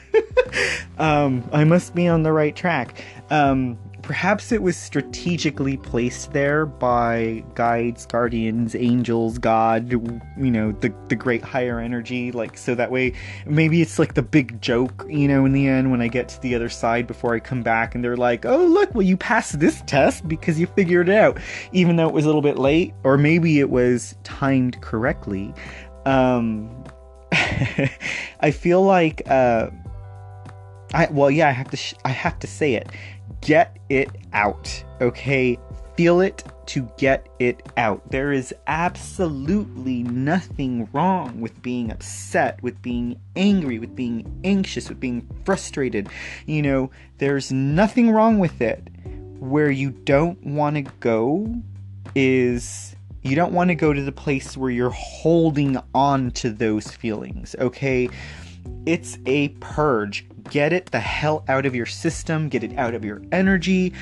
um, 0.98 1.48
I 1.54 1.64
must 1.64 1.96
be 1.96 2.08
on 2.08 2.24
the 2.24 2.32
right 2.32 2.56
track. 2.56 3.02
Um, 3.30 3.78
Perhaps 4.06 4.52
it 4.52 4.62
was 4.62 4.78
strategically 4.78 5.78
placed 5.78 6.32
there 6.32 6.68
by 6.68 7.44
guides, 7.56 8.06
guardians, 8.06 8.76
angels, 8.76 9.40
God, 9.40 9.92
you 9.92 10.22
know, 10.38 10.74
the 10.74 10.94
the 11.08 11.16
great 11.16 11.42
higher 11.42 11.80
energy, 11.80 12.32
like 12.32 12.56
so 12.56 12.76
that 12.76 12.92
way 12.92 13.14
maybe 13.48 13.82
it's 13.82 13.98
like 13.98 14.14
the 14.14 14.22
big 14.22 14.62
joke, 14.62 15.08
you 15.10 15.28
know, 15.28 15.44
in 15.46 15.54
the 15.54 15.68
end 15.68 15.90
when 15.90 16.02
I 16.02 16.08
get 16.08 16.30
to 16.30 16.42
the 16.42 16.54
other 16.54 16.70
side 16.70 17.08
before 17.08 17.34
I 17.34 17.40
come 17.40 17.64
back 17.64 17.96
and 17.96 18.04
they're 18.04 18.16
like, 18.16 18.46
"Oh, 18.46 18.64
look, 18.64 18.94
well 18.94 19.02
you 19.02 19.18
passed 19.18 19.60
this 19.60 19.82
test 19.88 20.28
because 20.28 20.60
you 20.60 20.68
figured 20.68 21.10
it 21.10 21.16
out," 21.16 21.40
even 21.72 21.96
though 21.96 22.08
it 22.08 22.14
was 22.14 22.26
a 22.26 22.28
little 22.28 22.44
bit 22.44 22.60
late 22.60 22.94
or 23.04 23.18
maybe 23.18 23.60
it 23.60 23.72
was 23.72 24.16
timed 24.24 24.80
correctly. 24.82 25.52
Um 26.06 26.70
I 27.32 28.52
feel 28.52 28.84
like 28.84 29.24
uh 29.28 29.72
I 30.94 31.08
well, 31.12 31.32
yeah, 31.32 31.50
I 31.50 31.52
have 31.52 31.70
to 31.72 31.78
sh- 31.78 31.96
I 32.06 32.10
have 32.10 32.40
to 32.40 32.48
say 32.48 32.76
it. 32.76 32.90
Get 33.46 33.78
it 33.90 34.10
out. 34.34 34.84
Okay? 35.02 35.60
Feel 35.96 36.20
it 36.22 36.44
to 36.66 36.90
get 36.98 37.30
it 37.38 37.62
out. 37.78 38.02
There 38.10 38.32
is 38.32 38.54
absolutely 38.66 40.02
nothing 40.02 40.90
wrong 40.92 41.40
with 41.40 41.62
being 41.62 41.92
upset, 41.92 42.62
with 42.64 42.82
being 42.82 43.20
angry, 43.36 43.78
with 43.78 43.96
being 43.96 44.42
anxious, 44.44 44.90
with 44.90 45.00
being 45.00 45.28
frustrated. 45.46 46.10
You 46.48 46.64
know, 46.64 46.90
there's 47.20 47.52
nothing 47.52 48.10
wrong 48.10 48.40
with 48.40 48.62
it. 48.62 48.90
Where 49.38 49.70
you 49.70 49.92
don't 49.92 50.44
want 50.44 50.78
to 50.78 50.82
go 51.00 51.62
is 52.16 52.96
you 53.22 53.36
don't 53.36 53.54
want 53.54 53.70
to 53.70 53.76
go 53.76 53.94
to 53.94 54.02
the 54.02 54.12
place 54.12 54.58
where 54.58 54.72
you're 54.72 54.90
holding 54.90 55.78
on 55.94 56.32
to 56.32 56.50
those 56.50 56.90
feelings, 56.90 57.56
okay? 57.60 58.10
It's 58.86 59.18
a 59.26 59.50
purge. 59.60 60.28
Get 60.50 60.74
it 60.74 60.88
the 60.88 61.00
hell 61.00 61.44
out 61.48 61.66
of 61.66 61.74
your 61.74 61.88
system, 61.88 62.50
get 62.50 62.64
it 62.64 62.78
out 62.78 62.94
of 62.94 63.04
your 63.04 63.22
energy. 63.32 63.94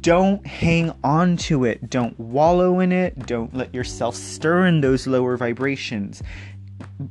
Don't 0.00 0.46
hang 0.46 0.92
on 1.04 1.36
to 1.38 1.64
it. 1.64 1.90
Don't 1.90 2.18
wallow 2.18 2.80
in 2.80 2.90
it. 2.90 3.26
Don't 3.26 3.54
let 3.54 3.74
yourself 3.74 4.14
stir 4.16 4.66
in 4.66 4.80
those 4.80 5.06
lower 5.06 5.36
vibrations. 5.36 6.22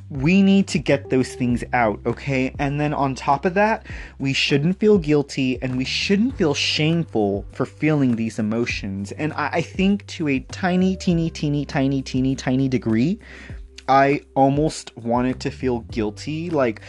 We 0.09 0.41
need 0.41 0.67
to 0.69 0.79
get 0.79 1.11
those 1.11 1.35
things 1.35 1.63
out, 1.73 1.99
okay? 2.07 2.55
And 2.57 2.81
then 2.81 2.93
on 2.93 3.13
top 3.13 3.45
of 3.45 3.53
that, 3.53 3.85
we 4.17 4.33
shouldn't 4.33 4.79
feel 4.79 4.97
guilty 4.97 5.61
and 5.61 5.77
we 5.77 5.85
shouldn't 5.85 6.35
feel 6.35 6.55
shameful 6.55 7.45
for 7.51 7.67
feeling 7.67 8.15
these 8.15 8.39
emotions. 8.39 9.11
And 9.11 9.33
I, 9.33 9.49
I 9.53 9.61
think 9.61 10.07
to 10.07 10.27
a 10.27 10.39
tiny, 10.39 10.95
teeny, 10.95 11.29
teeny, 11.29 11.65
tiny, 11.65 12.01
teeny, 12.01 12.35
tiny 12.35 12.67
degree, 12.67 13.19
I 13.89 14.21
almost 14.35 14.95
wanted 14.95 15.39
to 15.41 15.51
feel 15.51 15.79
guilty. 15.79 16.51
Like, 16.51 16.81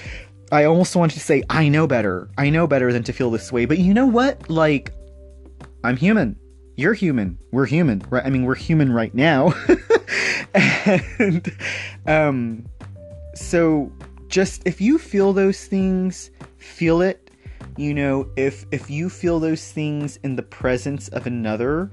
I 0.53 0.65
almost 0.65 0.95
wanted 0.95 1.15
to 1.15 1.21
say, 1.21 1.43
I 1.49 1.69
know 1.69 1.87
better. 1.87 2.29
I 2.37 2.51
know 2.51 2.67
better 2.67 2.93
than 2.93 3.03
to 3.05 3.13
feel 3.13 3.31
this 3.31 3.51
way. 3.51 3.65
But 3.65 3.79
you 3.79 3.95
know 3.95 4.07
what? 4.07 4.51
Like, 4.51 4.93
I'm 5.83 5.97
human. 5.97 6.37
You're 6.77 6.95
human. 6.95 7.39
We're 7.53 7.67
human, 7.67 8.05
right? 8.11 8.25
I 8.25 8.31
mean, 8.31 8.45
we're 8.45 8.55
human 8.55 8.93
right 8.93 9.15
now. 9.15 9.55
and, 10.55 11.57
um, 12.07 12.67
so 13.35 13.91
just 14.29 14.67
if 14.67 14.81
you 14.81 14.99
feel 14.99 15.33
those 15.33 15.65
things, 15.67 16.31
feel 16.59 17.01
it. 17.01 17.31
You 17.77 17.95
know, 17.95 18.29
if 18.37 18.67
if 18.73 18.91
you 18.91 19.09
feel 19.09 19.41
those 19.41 19.73
things 19.73 20.19
in 20.23 20.37
the 20.37 20.43
presence 20.43 21.09
of 21.09 21.27
another, 21.27 21.91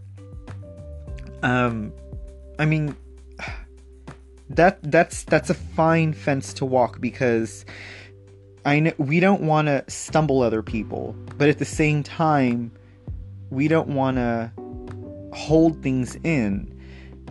um, 1.44 1.94
I 2.60 2.66
mean, 2.66 2.96
that 4.50 4.80
that's 4.84 5.24
that's 5.24 5.50
a 5.50 5.54
fine 5.54 6.14
fence 6.14 6.54
to 6.54 6.66
walk 6.66 7.02
because 7.02 7.66
I 8.66 8.80
know 8.80 8.94
we 8.98 9.20
don't 9.20 9.42
want 9.42 9.68
to 9.68 9.84
stumble 9.88 10.42
other 10.42 10.62
people, 10.62 11.16
but 11.38 11.50
at 11.50 11.58
the 11.58 11.66
same 11.66 12.04
time, 12.04 12.72
we 13.50 13.68
don't 13.68 13.90
want 13.90 14.18
to 14.18 14.52
hold 15.34 15.82
things 15.82 16.16
in. 16.24 16.74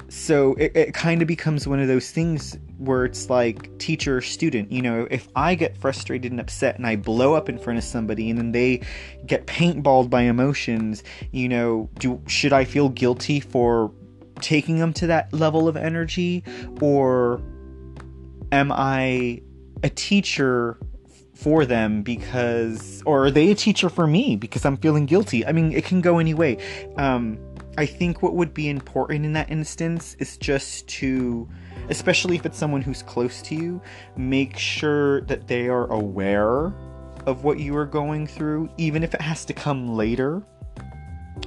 So 0.09 0.55
it, 0.55 0.73
it 0.75 0.95
kind 0.95 1.21
of 1.21 1.29
becomes 1.29 1.67
one 1.67 1.81
of 1.81 1.89
those 1.89 2.11
things 2.11 2.57
where 2.79 3.05
it's 3.05 3.29
like 3.29 3.77
teacher 3.79 4.21
student. 4.21 4.71
You 4.71 4.83
know, 4.83 5.09
if 5.11 5.29
I 5.35 5.55
get 5.55 5.77
frustrated 5.77 6.31
and 6.31 6.41
upset 6.41 6.77
and 6.77 6.87
I 6.87 6.97
blow 6.97 7.35
up 7.35 7.49
in 7.49 7.59
front 7.59 7.79
of 7.79 7.85
somebody 7.85 8.31
and 8.31 8.39
then 8.39 8.53
they 8.53 8.83
get 9.27 9.47
paintballed 9.47 10.09
by 10.09 10.23
emotions, 10.23 11.03
you 11.33 11.49
know, 11.49 11.91
do 11.99 12.21
should 12.27 12.53
I 12.53 12.65
feel 12.65 12.89
guilty 12.89 13.41
for 13.41 13.93
taking 14.41 14.79
them 14.79 14.93
to 14.95 15.07
that 15.09 15.33
level 15.33 15.69
of 15.69 15.77
energy 15.77 16.45
or 16.81 17.41
am 18.53 18.73
I 18.73 19.43
a 19.83 19.91
teacher 19.91 20.79
for 21.35 21.67
them 21.67 22.03
because 22.03 23.03
or 23.05 23.27
are 23.27 23.31
they 23.31 23.51
a 23.51 23.55
teacher 23.55 23.89
for 23.89 24.07
me 24.07 24.37
because 24.37 24.65
I'm 24.65 24.77
feeling 24.77 25.07
guilty? 25.07 25.47
I 25.47 25.53
mean, 25.53 25.73
it 25.73 25.85
can 25.85 26.01
go 26.01 26.19
any 26.19 26.35
way. 26.35 26.59
Um, 26.97 27.39
I 27.79 27.85
think 27.85 28.23
what 28.23 28.35
would 28.35 28.55
be 28.55 28.71
important 28.71 29.27
in 29.27 29.35
that 29.35 29.51
instance 29.51 30.17
is 30.19 30.39
just 30.39 30.89
to, 30.89 31.47
especially 31.91 32.37
if 32.37 32.47
it's 32.47 32.57
someone 32.57 32.81
who's 32.81 33.03
close 33.03 33.43
to 33.43 33.55
you, 33.55 33.83
make 34.17 34.57
sure 34.57 35.21
that 35.23 35.47
they 35.47 35.69
are 35.69 35.87
aware 35.93 36.73
of 37.27 37.45
what 37.45 37.59
you 37.59 37.77
are 37.77 37.85
going 37.85 38.27
through, 38.27 38.71
even 38.79 39.03
if 39.03 39.13
it 39.13 39.21
has 39.21 39.45
to 39.45 39.53
come 39.53 39.89
later. 39.89 40.43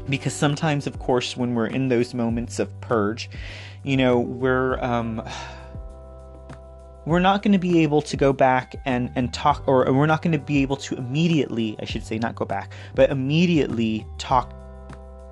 Because 0.09 0.33
sometimes, 0.33 0.87
of 0.87 0.99
course, 0.99 1.37
when 1.37 1.53
we're 1.53 1.67
in 1.67 1.89
those 1.89 2.13
moments 2.13 2.59
of 2.59 2.81
purge, 2.81 3.29
you 3.83 3.95
know, 3.95 4.19
we're 4.19 4.79
um, 4.83 5.21
we're 7.05 7.19
not 7.19 7.41
going 7.41 7.53
to 7.53 7.59
be 7.59 7.79
able 7.79 8.01
to 8.03 8.17
go 8.17 8.33
back 8.33 8.75
and, 8.85 9.11
and 9.15 9.33
talk, 9.33 9.67
or 9.67 9.91
we're 9.91 10.05
not 10.05 10.21
going 10.21 10.33
to 10.33 10.39
be 10.39 10.61
able 10.61 10.77
to 10.77 10.95
immediately, 10.95 11.75
I 11.79 11.85
should 11.85 12.05
say, 12.05 12.19
not 12.19 12.35
go 12.35 12.45
back, 12.45 12.73
but 12.95 13.09
immediately 13.09 14.05
talk 14.17 14.53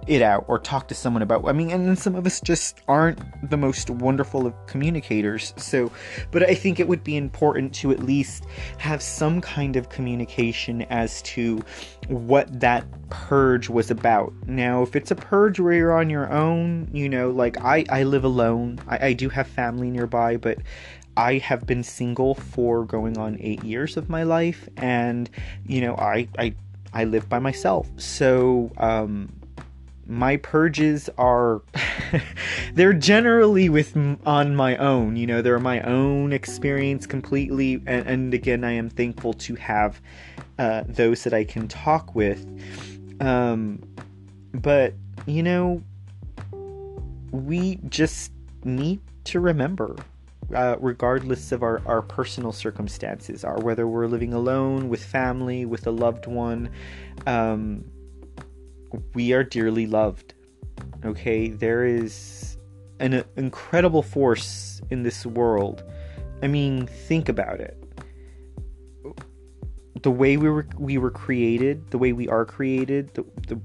it 0.07 0.21
out 0.21 0.45
or 0.47 0.57
talk 0.57 0.87
to 0.87 0.95
someone 0.95 1.21
about 1.21 1.47
i 1.47 1.51
mean 1.51 1.69
and 1.69 1.97
some 1.99 2.15
of 2.15 2.25
us 2.25 2.39
just 2.41 2.81
aren't 2.87 3.19
the 3.49 3.57
most 3.57 3.89
wonderful 3.89 4.45
of 4.45 4.53
communicators 4.65 5.53
so 5.57 5.91
but 6.31 6.43
i 6.43 6.53
think 6.53 6.79
it 6.79 6.87
would 6.87 7.03
be 7.03 7.17
important 7.17 7.73
to 7.73 7.91
at 7.91 7.99
least 7.99 8.45
have 8.77 9.01
some 9.01 9.41
kind 9.41 9.75
of 9.75 9.89
communication 9.89 10.83
as 10.83 11.21
to 11.23 11.61
what 12.07 12.59
that 12.59 12.85
purge 13.09 13.69
was 13.69 13.91
about 13.91 14.33
now 14.47 14.81
if 14.81 14.95
it's 14.95 15.11
a 15.11 15.15
purge 15.15 15.59
where 15.59 15.73
you're 15.73 15.97
on 15.97 16.09
your 16.09 16.31
own 16.31 16.87
you 16.93 17.09
know 17.09 17.29
like 17.29 17.59
i 17.63 17.83
i 17.89 18.03
live 18.03 18.23
alone 18.23 18.79
i, 18.87 19.07
I 19.07 19.13
do 19.13 19.29
have 19.29 19.47
family 19.47 19.89
nearby 19.89 20.37
but 20.37 20.57
I 21.17 21.39
have 21.39 21.65
been 21.65 21.83
single 21.83 22.35
for 22.35 22.85
going 22.85 23.17
on 23.17 23.37
eight 23.39 23.63
years 23.63 23.97
of 23.97 24.07
my 24.07 24.21
life, 24.21 24.69
and 24.77 25.27
you 25.65 25.81
know, 25.81 25.95
I 25.95 26.27
I 26.37 26.53
I 26.93 27.05
live 27.05 27.27
by 27.27 27.39
myself. 27.39 27.89
So 27.97 28.71
um, 28.77 29.31
my 30.07 30.37
purges 30.37 31.09
are 31.17 31.61
they're 32.73 32.93
generally 32.93 33.69
with 33.69 33.95
on 34.25 34.55
my 34.55 34.77
own. 34.77 35.15
You 35.15 35.27
know, 35.27 35.41
they're 35.41 35.59
my 35.59 35.81
own 35.81 36.33
experience 36.33 37.05
completely, 37.05 37.81
and, 37.85 38.07
and 38.07 38.33
again, 38.33 38.63
I 38.63 38.71
am 38.71 38.89
thankful 38.89 39.33
to 39.33 39.55
have 39.55 40.01
uh, 40.57 40.83
those 40.87 41.23
that 41.23 41.33
I 41.33 41.43
can 41.43 41.67
talk 41.67 42.15
with. 42.15 42.45
Um, 43.19 43.81
but 44.53 44.93
you 45.25 45.43
know, 45.43 45.81
we 47.31 47.79
just 47.89 48.31
need 48.63 49.01
to 49.25 49.39
remember 49.39 49.95
uh, 50.53 50.77
regardless 50.79 51.51
of 51.51 51.63
our, 51.63 51.81
our 51.85 52.01
personal 52.01 52.51
circumstances, 52.51 53.43
or 53.43 53.57
whether 53.57 53.87
we're 53.87 54.07
living 54.07 54.33
alone, 54.33 54.89
with 54.89 55.03
family, 55.03 55.65
with 55.65 55.85
a 55.87 55.91
loved 55.91 56.25
one, 56.25 56.69
um, 57.25 57.83
we 59.13 59.33
are 59.33 59.43
dearly 59.43 59.87
loved. 59.87 60.33
Okay, 61.05 61.49
there 61.49 61.85
is 61.85 62.57
an 62.99 63.23
incredible 63.35 64.01
force 64.01 64.81
in 64.89 65.03
this 65.03 65.25
world. 65.25 65.83
I 66.41 66.47
mean, 66.47 66.87
think 66.87 67.29
about 67.29 67.59
it. 67.59 67.81
The 70.03 70.11
way 70.11 70.37
we 70.37 70.49
were 70.49 70.67
we 70.77 70.97
were 70.97 71.11
created, 71.11 71.89
the 71.91 71.97
way 71.97 72.13
we 72.13 72.27
are 72.27 72.45
created, 72.45 73.13
the 73.13 73.25
the, 73.47 73.59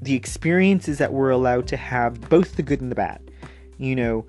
the 0.00 0.14
experiences 0.14 0.98
that 0.98 1.12
we're 1.12 1.30
allowed 1.30 1.66
to 1.68 1.76
have, 1.76 2.20
both 2.28 2.56
the 2.56 2.62
good 2.62 2.80
and 2.80 2.90
the 2.90 2.94
bad. 2.96 3.30
You 3.78 3.96
know, 3.96 4.26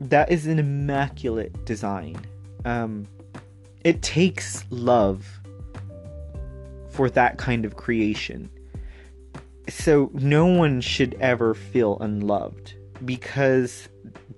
that 0.00 0.30
is 0.30 0.46
an 0.46 0.58
immaculate 0.58 1.64
design. 1.64 2.16
Um, 2.64 3.06
it 3.84 4.02
takes 4.02 4.64
love 4.70 5.40
for 6.88 7.10
that 7.10 7.38
kind 7.38 7.64
of 7.64 7.76
creation. 7.76 8.50
So 9.76 10.10
no 10.14 10.46
one 10.46 10.80
should 10.80 11.14
ever 11.20 11.52
feel 11.52 11.98
unloved 12.00 12.74
because 13.04 13.88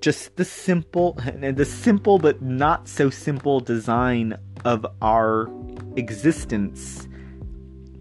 just 0.00 0.34
the 0.36 0.44
simple 0.44 1.16
and 1.20 1.56
the 1.58 1.64
simple 1.64 2.18
but 2.18 2.42
not 2.42 2.88
so 2.88 3.10
simple 3.10 3.60
design 3.60 4.36
of 4.64 4.84
our 5.02 5.48
existence 5.94 7.06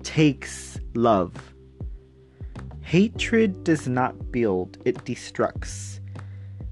takes 0.02 0.80
love. 0.96 1.54
Hatred 2.82 3.64
does 3.64 3.88
not 3.88 4.32
build, 4.32 4.80
it 4.84 5.04
destructs. 5.04 6.00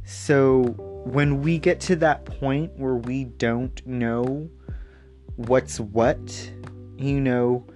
So 0.05 0.63
when 1.05 1.41
we 1.41 1.59
get 1.59 1.81
to 1.81 1.95
that 1.97 2.25
point 2.25 2.71
where 2.77 2.95
we 2.95 3.25
don't 3.25 3.85
know 3.85 4.49
what's 5.35 5.79
what, 5.79 6.51
you 6.97 7.19
know, 7.19 7.67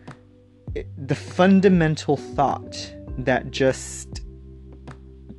the 0.97 1.15
fundamental 1.15 2.17
thought 2.17 2.93
that 3.17 3.51
just 3.51 4.21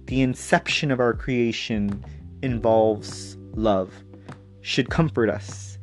the 0.06 0.22
inception 0.22 0.90
of 0.90 1.00
our 1.00 1.14
creation 1.14 2.04
involves 2.42 3.36
love 3.54 3.92
should 4.62 4.90
comfort 4.90 5.28
us. 5.28 5.78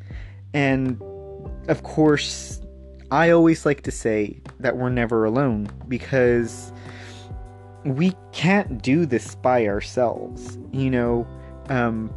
And 0.54 1.02
of 1.68 1.84
course, 1.84 2.62
I 3.12 3.30
always 3.30 3.66
like 3.66 3.82
to 3.84 3.92
say 3.92 4.42
that 4.60 4.78
we're 4.78 4.90
never 4.90 5.26
alone 5.26 5.70
because 5.88 6.74
we 7.84 8.14
can't 8.32 8.82
do 8.82 9.06
this 9.06 9.36
by 9.36 9.68
ourselves. 9.68 10.58
You 10.72 10.90
know, 10.90 11.28
um, 11.70 12.14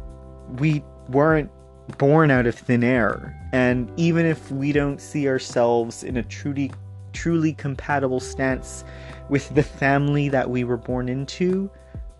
we 0.57 0.83
weren't 1.09 1.51
born 1.97 2.31
out 2.31 2.47
of 2.47 2.55
thin 2.55 2.83
air. 2.83 3.35
And 3.53 3.91
even 3.97 4.25
if 4.25 4.51
we 4.51 4.71
don't 4.71 4.99
see 4.99 5.27
ourselves 5.27 6.03
in 6.03 6.17
a 6.17 6.23
truly 6.23 6.71
truly 7.13 7.53
compatible 7.53 8.19
stance 8.19 8.83
with 9.29 9.53
the 9.55 9.63
family 9.63 10.29
that 10.29 10.49
we 10.49 10.63
were 10.63 10.77
born 10.77 11.09
into. 11.09 11.69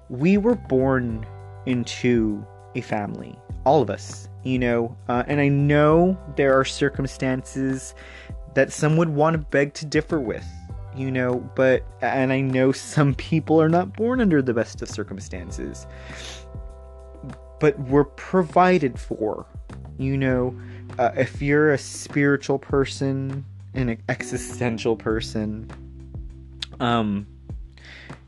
We 0.10 0.38
were 0.38 0.56
born 0.56 1.26
into 1.66 2.46
a 2.76 2.82
family, 2.82 3.38
all 3.66 3.82
of 3.82 3.90
us, 3.90 4.30
you 4.44 4.60
know. 4.60 4.96
Uh, 5.08 5.24
and 5.28 5.40
I 5.40 5.48
know 5.48 6.18
there 6.36 6.60
are 6.60 6.66
circumstances 6.66 7.94
that 8.54 8.72
some 8.72 8.98
would 8.98 9.10
want 9.10 9.36
to 9.36 9.38
beg 9.38 9.74
to 9.76 9.86
differ 9.86 10.20
with, 10.20 10.46
you 10.96 11.12
know, 11.12 11.38
but, 11.56 11.84
and 12.02 12.34
I 12.34 12.42
know 12.42 12.72
some 12.72 13.14
people 13.16 13.62
are 13.62 13.70
not 13.70 13.96
born 13.96 14.22
under 14.22 14.42
the 14.42 14.54
best 14.54 14.82
of 14.82 14.90
circumstances, 14.90 15.86
but 17.60 17.80
we're 17.82 18.06
provided 18.06 19.00
for, 19.00 19.46
you 19.98 20.18
know. 20.18 20.58
Uh, 20.98 21.12
if 21.16 21.42
you're 21.42 21.72
a 21.72 21.78
spiritual 21.78 22.58
person, 22.58 23.46
an 23.74 23.98
existential 24.10 24.96
person, 24.96 25.70
um, 26.80 27.28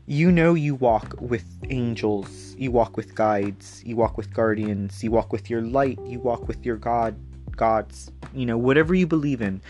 you 0.06 0.32
know 0.32 0.54
you 0.54 0.74
walk 0.74 1.14
with 1.20 1.44
angels, 1.70 2.54
you 2.58 2.70
walk 2.70 2.96
with 2.96 3.14
guides, 3.14 3.82
you 3.84 3.96
walk 3.96 4.16
with 4.16 4.32
guardians, 4.34 5.02
you 5.02 5.10
walk 5.10 5.32
with 5.32 5.48
your 5.48 5.62
light, 5.62 5.98
you 6.04 6.18
walk 6.18 6.48
with 6.48 6.66
your 6.66 6.76
God, 6.76 7.16
gods, 7.56 8.10
you 8.34 8.46
know, 8.46 8.58
whatever 8.58 8.94
you 8.94 9.06
believe 9.06 9.40
in. 9.40 9.60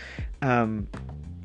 Um, 0.41 0.87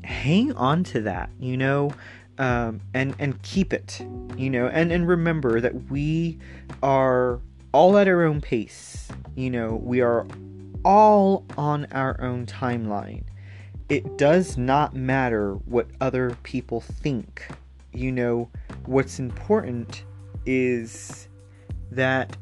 hang 0.03 0.53
on 0.53 0.83
to 0.85 1.01
that, 1.01 1.29
you 1.39 1.55
know, 1.55 1.93
um, 2.39 2.81
and 2.93 3.15
and 3.19 3.41
keep 3.43 3.73
it, 3.73 4.01
you 4.35 4.49
know, 4.49 4.67
and 4.67 4.91
and 4.91 5.07
remember 5.07 5.61
that 5.61 5.89
we 5.89 6.39
are 6.81 7.39
all 7.71 7.97
at 7.97 8.07
our 8.07 8.23
own 8.23 8.41
pace. 8.41 9.07
You 9.35 9.51
know, 9.51 9.75
we 9.75 10.01
are 10.01 10.25
all 10.83 11.45
on 11.57 11.85
our 11.91 12.19
own 12.21 12.45
timeline. 12.45 13.23
It 13.89 14.17
does 14.17 14.57
not 14.57 14.95
matter 14.95 15.55
what 15.65 15.87
other 15.99 16.37
people 16.43 16.79
think. 16.79 17.47
You 17.91 18.11
know, 18.11 18.49
what's 18.85 19.19
important 19.19 20.03
is 20.45 21.27
that 21.91 22.37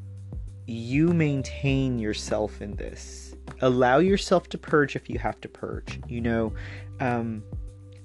you 0.68 1.14
maintain 1.14 1.98
yourself 1.98 2.62
in 2.62 2.76
this. 2.76 3.34
Allow 3.62 4.00
yourself 4.00 4.50
to 4.50 4.58
purge 4.58 4.98
if 4.98 5.10
you 5.10 5.18
have 5.20 5.40
to 5.42 5.48
purge, 5.48 6.02
you 6.10 6.20
know. 6.20 6.54
Um, 7.00 7.44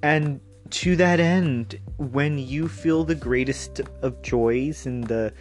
and 0.02 0.40
to 0.70 0.96
that 0.96 1.20
end, 1.20 1.78
when 1.98 2.38
you 2.38 2.68
feel 2.68 3.04
the 3.04 3.14
greatest 3.14 3.80
of 4.02 4.22
joys 4.22 4.86
and 4.86 5.04
the 5.04 5.32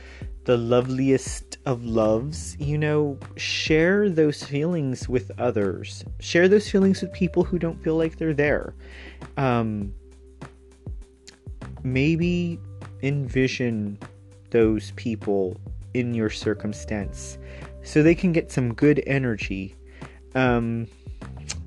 the 0.45 0.57
loveliest 0.57 1.57
of 1.65 1.85
loves, 1.85 2.57
you 2.59 2.77
know, 2.77 3.17
share 3.37 4.09
those 4.09 4.43
feelings 4.43 5.07
with 5.07 5.31
others. 5.39 6.03
Share 6.19 6.47
those 6.47 6.69
feelings 6.69 7.01
with 7.01 7.13
people 7.13 7.43
who 7.43 7.59
don't 7.59 7.81
feel 7.83 7.95
like 7.95 8.17
they're 8.17 8.33
there. 8.33 8.73
Um, 9.37 9.93
maybe 11.83 12.59
envision 13.03 13.97
those 14.49 14.91
people 14.91 15.57
in 15.93 16.13
your 16.13 16.29
circumstance 16.29 17.37
so 17.83 18.01
they 18.01 18.15
can 18.15 18.31
get 18.31 18.51
some 18.51 18.73
good 18.73 19.03
energy. 19.05 19.75
Um, 20.35 20.87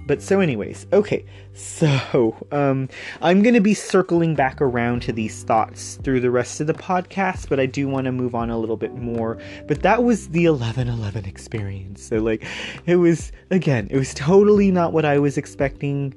but 0.07 0.21
so, 0.21 0.41
anyways, 0.41 0.87
okay, 0.93 1.25
so 1.55 2.37
um, 2.53 2.89
I'm 3.23 3.43
going 3.43 3.55
to 3.55 3.61
be 3.61 3.75
circling 3.75 4.35
back 4.35 4.61
around 4.61 5.01
to 5.03 5.13
these 5.13 5.43
thoughts 5.45 5.99
through 6.03 6.21
the 6.21 6.31
rest 6.31 6.61
of 6.61 6.67
the 6.67 6.75
podcast, 6.75 7.49
but 7.49 7.59
I 7.59 7.67
do 7.67 7.89
want 7.89 8.05
to 8.05 8.13
move 8.13 8.35
on 8.35 8.51
a 8.51 8.59
little 8.59 8.77
bit 8.77 8.95
more. 8.95 9.39
But 9.67 9.83
that 9.83 10.05
was 10.05 10.29
the 10.29 10.49
1111 10.49 11.25
experience. 11.25 12.03
So, 12.03 12.17
like, 12.17 12.45
it 12.87 12.97
was, 12.97 13.33
again, 13.51 13.89
it 13.91 13.97
was 13.97 14.13
totally 14.13 14.71
not 14.71 14.93
what 14.93 15.07
I 15.07 15.19
was 15.19 15.39
expecting, 15.39 16.15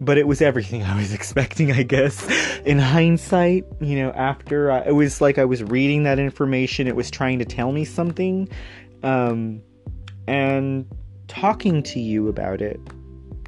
but 0.00 0.16
it 0.16 0.26
was 0.26 0.40
everything 0.40 0.82
I 0.84 0.96
was 0.96 1.12
expecting, 1.12 1.72
I 1.72 1.82
guess. 1.82 2.26
In 2.64 2.78
hindsight, 2.78 3.64
you 3.80 3.96
know, 3.96 4.12
after 4.12 4.70
I, 4.70 4.80
it 4.80 4.94
was 4.94 5.20
like 5.20 5.36
I 5.36 5.44
was 5.44 5.62
reading 5.62 6.04
that 6.04 6.18
information, 6.18 6.86
it 6.86 6.96
was 6.96 7.10
trying 7.10 7.38
to 7.40 7.44
tell 7.44 7.72
me 7.72 7.84
something. 7.84 8.48
Um, 9.02 9.60
and 10.26 10.86
talking 11.28 11.82
to 11.82 12.00
you 12.00 12.28
about 12.28 12.60
it 12.60 12.80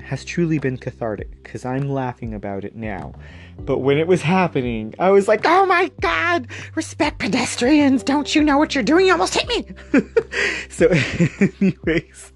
has 0.09 0.25
truly 0.25 0.59
been 0.59 0.79
cathartic 0.79 1.43
because 1.43 1.67
I'm 1.67 1.91
laughing 1.91 2.33
about 2.33 2.65
it 2.65 2.75
now. 2.75 3.13
But 3.59 3.81
when 3.81 3.99
it 3.99 4.07
was 4.07 4.23
happening, 4.23 4.95
I 4.99 5.11
was 5.11 5.29
like, 5.29 5.43
oh 5.45 5.67
my 5.67 5.93
god, 6.01 6.47
respect 6.75 7.19
pedestrians. 7.19 8.03
Don't 8.03 8.35
you 8.35 8.43
know 8.43 8.57
what 8.57 8.75
you're 8.75 8.83
doing? 8.83 9.05
You 9.05 9.13
almost 9.13 9.35
hit 9.35 9.47
me. 9.49 10.01
so, 10.71 10.89
anyways, 11.61 12.33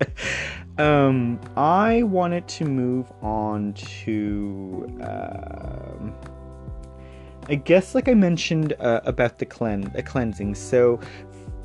um, 0.76 1.40
I 1.56 2.02
wanted 2.02 2.46
to 2.48 2.66
move 2.66 3.10
on 3.22 3.72
to, 3.72 4.86
um, 5.00 6.14
I 7.48 7.54
guess, 7.54 7.94
like 7.94 8.06
I 8.06 8.12
mentioned 8.12 8.74
uh, 8.80 9.00
about 9.04 9.38
the 9.38 9.46
clean, 9.46 9.90
the 9.94 10.02
cleansing. 10.02 10.56
So, 10.56 11.00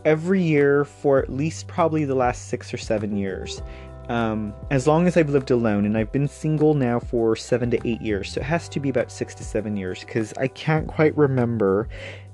every 0.05 0.41
year 0.41 0.85
for 0.85 1.19
at 1.19 1.29
least 1.29 1.67
probably 1.67 2.05
the 2.05 2.15
last 2.15 2.47
six 2.47 2.73
or 2.73 2.77
seven 2.77 3.17
years, 3.17 3.61
um, 4.09 4.53
as 4.71 4.87
long 4.87 5.07
as 5.07 5.17
I've 5.17 5.29
lived 5.29 5.51
alone, 5.51 5.85
and 5.85 5.97
I've 5.97 6.11
been 6.11 6.27
single 6.27 6.73
now 6.73 6.99
for 6.99 7.35
seven 7.35 7.69
to 7.71 7.87
eight 7.87 8.01
years, 8.01 8.31
so 8.31 8.41
it 8.41 8.45
has 8.45 8.69
to 8.69 8.79
be 8.79 8.89
about 8.89 9.11
six 9.11 9.35
to 9.35 9.43
seven 9.43 9.75
years, 9.75 10.01
because 10.01 10.33
I 10.37 10.47
can't 10.47 10.87
quite 10.87 11.15
remember 11.17 11.89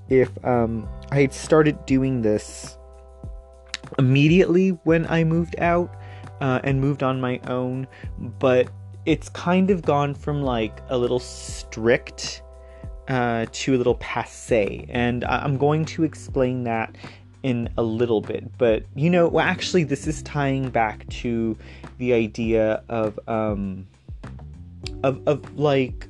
if 0.09 0.29
um, 0.45 0.87
I 1.11 1.21
had 1.21 1.33
started 1.33 1.85
doing 1.85 2.21
this 2.21 2.77
immediately 3.97 4.69
when 4.83 5.05
I 5.07 5.23
moved 5.23 5.55
out 5.59 5.95
uh, 6.41 6.59
and 6.63 6.79
moved 6.79 7.03
on 7.03 7.19
my 7.19 7.39
own, 7.47 7.87
but 8.39 8.69
it's 9.05 9.29
kind 9.29 9.69
of 9.69 9.81
gone 9.81 10.13
from 10.13 10.41
like 10.41 10.79
a 10.89 10.97
little 10.97 11.19
strict 11.19 12.41
uh, 13.07 13.45
to 13.51 13.75
a 13.75 13.77
little 13.77 13.95
passe, 13.95 14.85
and 14.89 15.23
I'm 15.25 15.57
going 15.57 15.85
to 15.85 16.03
explain 16.03 16.63
that 16.63 16.95
in 17.43 17.69
a 17.77 17.83
little 17.83 18.21
bit. 18.21 18.57
But 18.57 18.83
you 18.95 19.09
know, 19.09 19.27
well, 19.27 19.45
actually, 19.45 19.83
this 19.83 20.07
is 20.07 20.23
tying 20.23 20.69
back 20.69 21.07
to 21.09 21.57
the 21.97 22.13
idea 22.13 22.81
of 22.89 23.19
um, 23.27 23.85
of 25.03 25.21
of 25.27 25.57
like, 25.59 26.07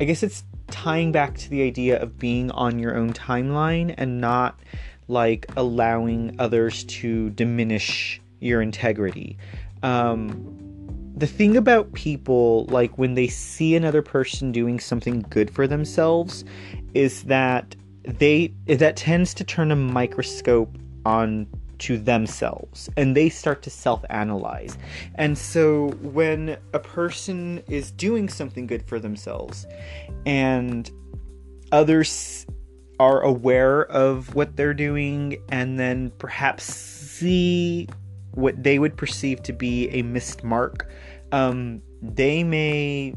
I 0.00 0.04
guess 0.04 0.22
it's 0.22 0.44
tying 0.70 1.10
back 1.10 1.36
to 1.38 1.50
the 1.50 1.62
idea 1.62 2.00
of 2.00 2.18
being 2.18 2.50
on 2.52 2.78
your 2.78 2.96
own 2.96 3.12
timeline 3.12 3.94
and 3.96 4.20
not 4.20 4.58
like 5.08 5.46
allowing 5.56 6.36
others 6.38 6.84
to 6.84 7.30
diminish 7.30 8.20
your 8.40 8.60
integrity. 8.60 9.38
Um, 9.82 10.54
the 11.16 11.26
thing 11.26 11.56
about 11.56 11.92
people, 11.94 12.66
like 12.66 12.96
when 12.98 13.14
they 13.14 13.26
see 13.26 13.74
another 13.74 14.02
person 14.02 14.52
doing 14.52 14.78
something 14.78 15.24
good 15.30 15.50
for 15.50 15.66
themselves, 15.66 16.44
is 16.94 17.24
that 17.24 17.74
they 18.08 18.52
that 18.66 18.96
tends 18.96 19.34
to 19.34 19.44
turn 19.44 19.70
a 19.70 19.76
microscope 19.76 20.76
on 21.04 21.46
to 21.78 21.96
themselves 21.96 22.90
and 22.96 23.16
they 23.16 23.28
start 23.28 23.62
to 23.62 23.70
self-analyze. 23.70 24.76
And 25.14 25.38
so 25.38 25.90
when 26.02 26.56
a 26.72 26.78
person 26.78 27.62
is 27.68 27.90
doing 27.92 28.28
something 28.28 28.66
good 28.66 28.82
for 28.88 28.98
themselves 28.98 29.66
and 30.26 30.90
others 31.70 32.46
are 32.98 33.20
aware 33.20 33.84
of 33.86 34.34
what 34.34 34.56
they're 34.56 34.74
doing 34.74 35.40
and 35.50 35.78
then 35.78 36.10
perhaps 36.18 36.64
see 36.64 37.88
what 38.32 38.60
they 38.62 38.78
would 38.78 38.96
perceive 38.96 39.42
to 39.44 39.52
be 39.52 39.88
a 39.90 40.02
missed 40.02 40.42
mark, 40.42 40.90
um, 41.30 41.80
they 42.02 42.42
may 42.42 43.14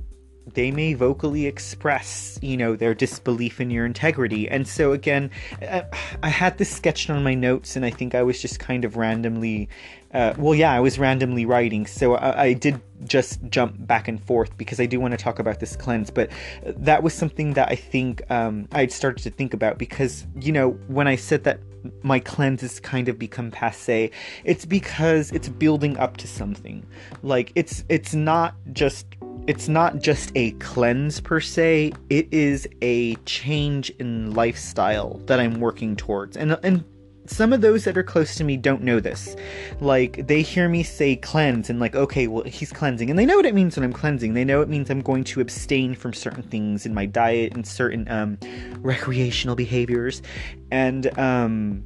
they 0.53 0.71
may 0.71 0.93
vocally 0.93 1.45
express, 1.47 2.39
you 2.41 2.57
know, 2.57 2.75
their 2.75 2.93
disbelief 2.93 3.61
in 3.61 3.69
your 3.69 3.85
integrity. 3.85 4.49
And 4.49 4.67
so, 4.67 4.93
again, 4.93 5.31
uh, 5.67 5.81
I 6.23 6.29
had 6.29 6.57
this 6.57 6.69
sketched 6.69 7.09
on 7.09 7.23
my 7.23 7.33
notes, 7.33 7.75
and 7.75 7.85
I 7.85 7.89
think 7.89 8.15
I 8.15 8.23
was 8.23 8.41
just 8.41 8.59
kind 8.59 8.85
of 8.85 8.97
randomly, 8.97 9.69
uh, 10.13 10.33
well, 10.37 10.55
yeah, 10.55 10.71
I 10.71 10.79
was 10.79 10.99
randomly 10.99 11.45
writing. 11.45 11.85
So 11.85 12.15
I, 12.15 12.43
I, 12.43 12.53
did 12.53 12.81
just 13.05 13.39
jump 13.49 13.75
back 13.87 14.07
and 14.07 14.21
forth 14.23 14.57
because 14.57 14.79
I 14.79 14.85
do 14.85 14.99
want 14.99 15.11
to 15.11 15.17
talk 15.17 15.39
about 15.39 15.59
this 15.59 15.75
cleanse. 15.75 16.09
But 16.09 16.29
that 16.65 17.03
was 17.03 17.13
something 17.13 17.53
that 17.53 17.69
I 17.69 17.75
think 17.75 18.21
um, 18.29 18.67
I'd 18.71 18.91
started 18.91 19.23
to 19.23 19.29
think 19.29 19.53
about 19.53 19.77
because, 19.77 20.27
you 20.39 20.51
know, 20.51 20.71
when 20.87 21.07
I 21.07 21.15
said 21.15 21.43
that 21.45 21.59
my 22.03 22.19
cleanse 22.19 22.61
has 22.61 22.79
kind 22.79 23.09
of 23.09 23.17
become 23.17 23.49
passe 23.49 24.11
it's 24.43 24.65
because 24.65 25.31
it's 25.31 25.49
building 25.49 25.97
up 25.97 26.17
to 26.17 26.27
something 26.27 26.85
like 27.23 27.51
it's 27.55 27.83
it's 27.89 28.13
not 28.13 28.55
just 28.71 29.07
it's 29.47 29.67
not 29.67 29.99
just 29.99 30.31
a 30.35 30.51
cleanse 30.53 31.19
per 31.19 31.39
se 31.39 31.91
it 32.09 32.27
is 32.31 32.67
a 32.81 33.15
change 33.25 33.89
in 33.91 34.33
lifestyle 34.33 35.19
that 35.25 35.39
i'm 35.39 35.59
working 35.59 35.95
towards. 35.95 36.37
And 36.37 36.57
and 36.63 36.83
some 37.27 37.53
of 37.53 37.61
those 37.61 37.85
that 37.85 37.97
are 37.97 38.03
close 38.03 38.35
to 38.35 38.43
me 38.43 38.57
don't 38.57 38.81
know 38.81 38.99
this. 38.99 39.35
Like 39.79 40.27
they 40.27 40.41
hear 40.41 40.67
me 40.67 40.83
say 40.83 41.15
cleanse 41.15 41.69
and 41.69 41.79
like 41.79 41.95
okay 41.95 42.27
well 42.27 42.43
he's 42.43 42.71
cleansing. 42.71 43.09
And 43.09 43.17
they 43.17 43.25
know 43.25 43.35
what 43.35 43.45
it 43.45 43.55
means 43.55 43.75
when 43.75 43.83
i'm 43.83 43.93
cleansing. 43.93 44.33
They 44.33 44.45
know 44.45 44.61
it 44.61 44.69
means 44.69 44.89
i'm 44.89 45.01
going 45.01 45.23
to 45.25 45.41
abstain 45.41 45.95
from 45.95 46.13
certain 46.13 46.43
things 46.43 46.85
in 46.85 46.93
my 46.93 47.05
diet 47.05 47.53
and 47.53 47.65
certain 47.65 48.07
um 48.09 48.37
recreational 48.79 49.55
behaviors. 49.55 50.21
And 50.71 51.17
um 51.17 51.83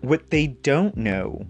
what 0.00 0.30
they 0.30 0.46
don't 0.46 0.96
know 0.96 1.44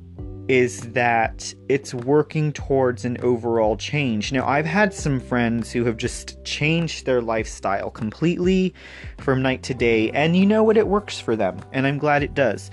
is 0.49 0.80
that 0.92 1.55
it's 1.68 1.92
working 1.92 2.53
towards 2.53 3.05
an 3.05 3.18
overall 3.22 3.76
change. 3.76 4.32
Now, 4.32 4.46
I've 4.46 4.66
had 4.66 4.94
some 4.94 5.20
friends 5.20 5.70
who 5.70 5.84
have 5.84 5.99
just 5.99 6.42
changed 6.44 7.05
their 7.05 7.20
lifestyle 7.20 7.90
completely 7.90 8.74
from 9.18 9.42
night 9.42 9.62
to 9.64 9.74
day, 9.74 10.11
and 10.11 10.36
you 10.36 10.46
know 10.46 10.62
what? 10.62 10.78
It 10.78 10.88
works 10.88 11.20
for 11.20 11.36
them, 11.36 11.61
and 11.72 11.86
I'm 11.86 11.99
glad 11.99 12.22
it 12.22 12.34
does. 12.34 12.70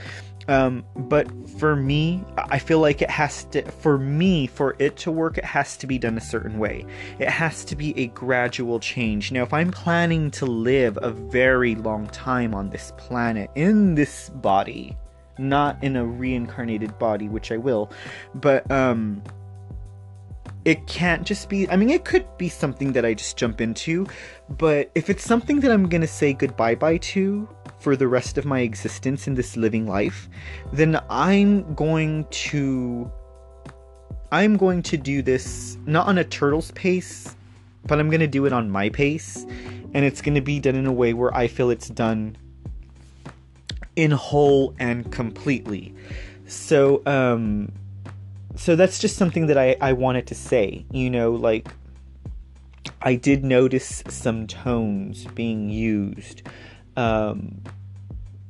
Um, 0.48 0.86
but 0.96 1.28
for 1.58 1.76
me, 1.76 2.24
I 2.38 2.60
feel 2.60 2.80
like 2.80 3.02
it 3.02 3.10
has 3.10 3.46
to, 3.46 3.64
for 3.64 3.98
me, 3.98 4.48
for 4.48 4.76
it 4.80 4.96
to 4.98 5.12
work, 5.12 5.38
it 5.38 5.46
has 5.46 5.76
to 5.78 5.88
be 5.88 5.98
done 5.98 6.18
a 6.18 6.22
certain 6.22 6.60
way. 6.60 6.86
It 7.20 7.30
has 7.30 7.66
to 7.66 7.76
be 7.76 7.98
a 8.00 8.08
gradual 8.08 8.80
change. 8.80 9.32
Now, 9.32 9.44
if 9.44 9.54
I'm 9.54 9.72
planning 9.72 10.30
to 10.32 10.46
live 10.46 11.00
a 11.02 11.10
very 11.10 11.76
long 11.76 12.08
time 12.08 12.54
on 12.54 12.70
this 12.70 12.94
planet, 12.98 13.50
in 13.56 13.96
this 13.96 14.30
body, 14.30 14.96
not 15.38 15.84
in 15.84 15.96
a 15.96 16.06
reincarnated 16.06 16.98
body, 17.00 17.30
which 17.30 17.52
I 17.52 17.58
will, 17.58 17.92
but, 18.36 18.70
um, 18.72 19.24
it 20.64 20.88
can't 20.88 21.28
just 21.28 21.48
be 21.48 21.70
i 21.70 21.76
mean 21.76 21.92
it 21.92 22.06
could 22.06 22.26
be 22.40 22.50
something 22.50 22.92
that 22.92 23.06
i 23.06 23.14
just 23.14 23.38
jump 23.38 23.62
into 23.62 24.08
but 24.58 24.90
if 24.96 25.12
it's 25.12 25.24
something 25.24 25.60
that 25.60 25.72
i'm 25.72 25.88
gonna 25.88 26.08
say 26.08 26.34
goodbye 26.34 26.74
bye 26.74 26.98
to 26.98 27.48
for 27.86 27.96
the 27.96 28.08
rest 28.08 28.40
of 28.40 28.46
my 28.46 28.62
existence 28.62 29.28
in 29.28 29.36
this 29.36 29.56
living 29.56 29.86
life, 29.86 30.28
then 30.74 31.00
I'm 31.08 31.76
going 31.76 32.26
to 32.32 33.12
I'm 34.32 34.58
going 34.58 34.82
to 34.82 34.98
do 34.98 35.22
this 35.22 35.78
not 35.86 36.08
on 36.08 36.18
a 36.18 36.24
turtle's 36.24 36.72
pace, 36.72 37.36
but 37.86 38.00
I'm 38.00 38.10
going 38.10 38.22
to 38.22 38.28
do 38.28 38.48
it 38.48 38.54
on 38.54 38.72
my 38.72 38.90
pace 38.90 39.46
and 39.94 40.04
it's 40.04 40.20
going 40.20 40.34
to 40.34 40.42
be 40.42 40.60
done 40.60 40.74
in 40.74 40.88
a 40.88 40.92
way 40.92 41.14
where 41.14 41.32
I 41.38 41.48
feel 41.48 41.70
it's 41.70 41.90
done 41.90 42.36
in 43.96 44.12
whole 44.12 44.76
and 44.80 45.12
completely. 45.12 45.94
So 46.48 47.02
um 47.06 47.72
so 48.56 48.76
that's 48.76 49.00
just 49.00 49.18
something 49.18 49.48
that 49.48 49.58
I 49.58 49.76
I 49.82 49.94
wanted 49.94 50.28
to 50.28 50.36
say, 50.36 50.86
you 50.92 51.10
know, 51.10 51.32
like 51.32 51.68
I 53.02 53.16
did 53.16 53.44
notice 53.44 54.04
some 54.08 54.48
tones 54.48 55.26
being 55.36 55.70
used 55.70 56.42
um, 56.98 57.62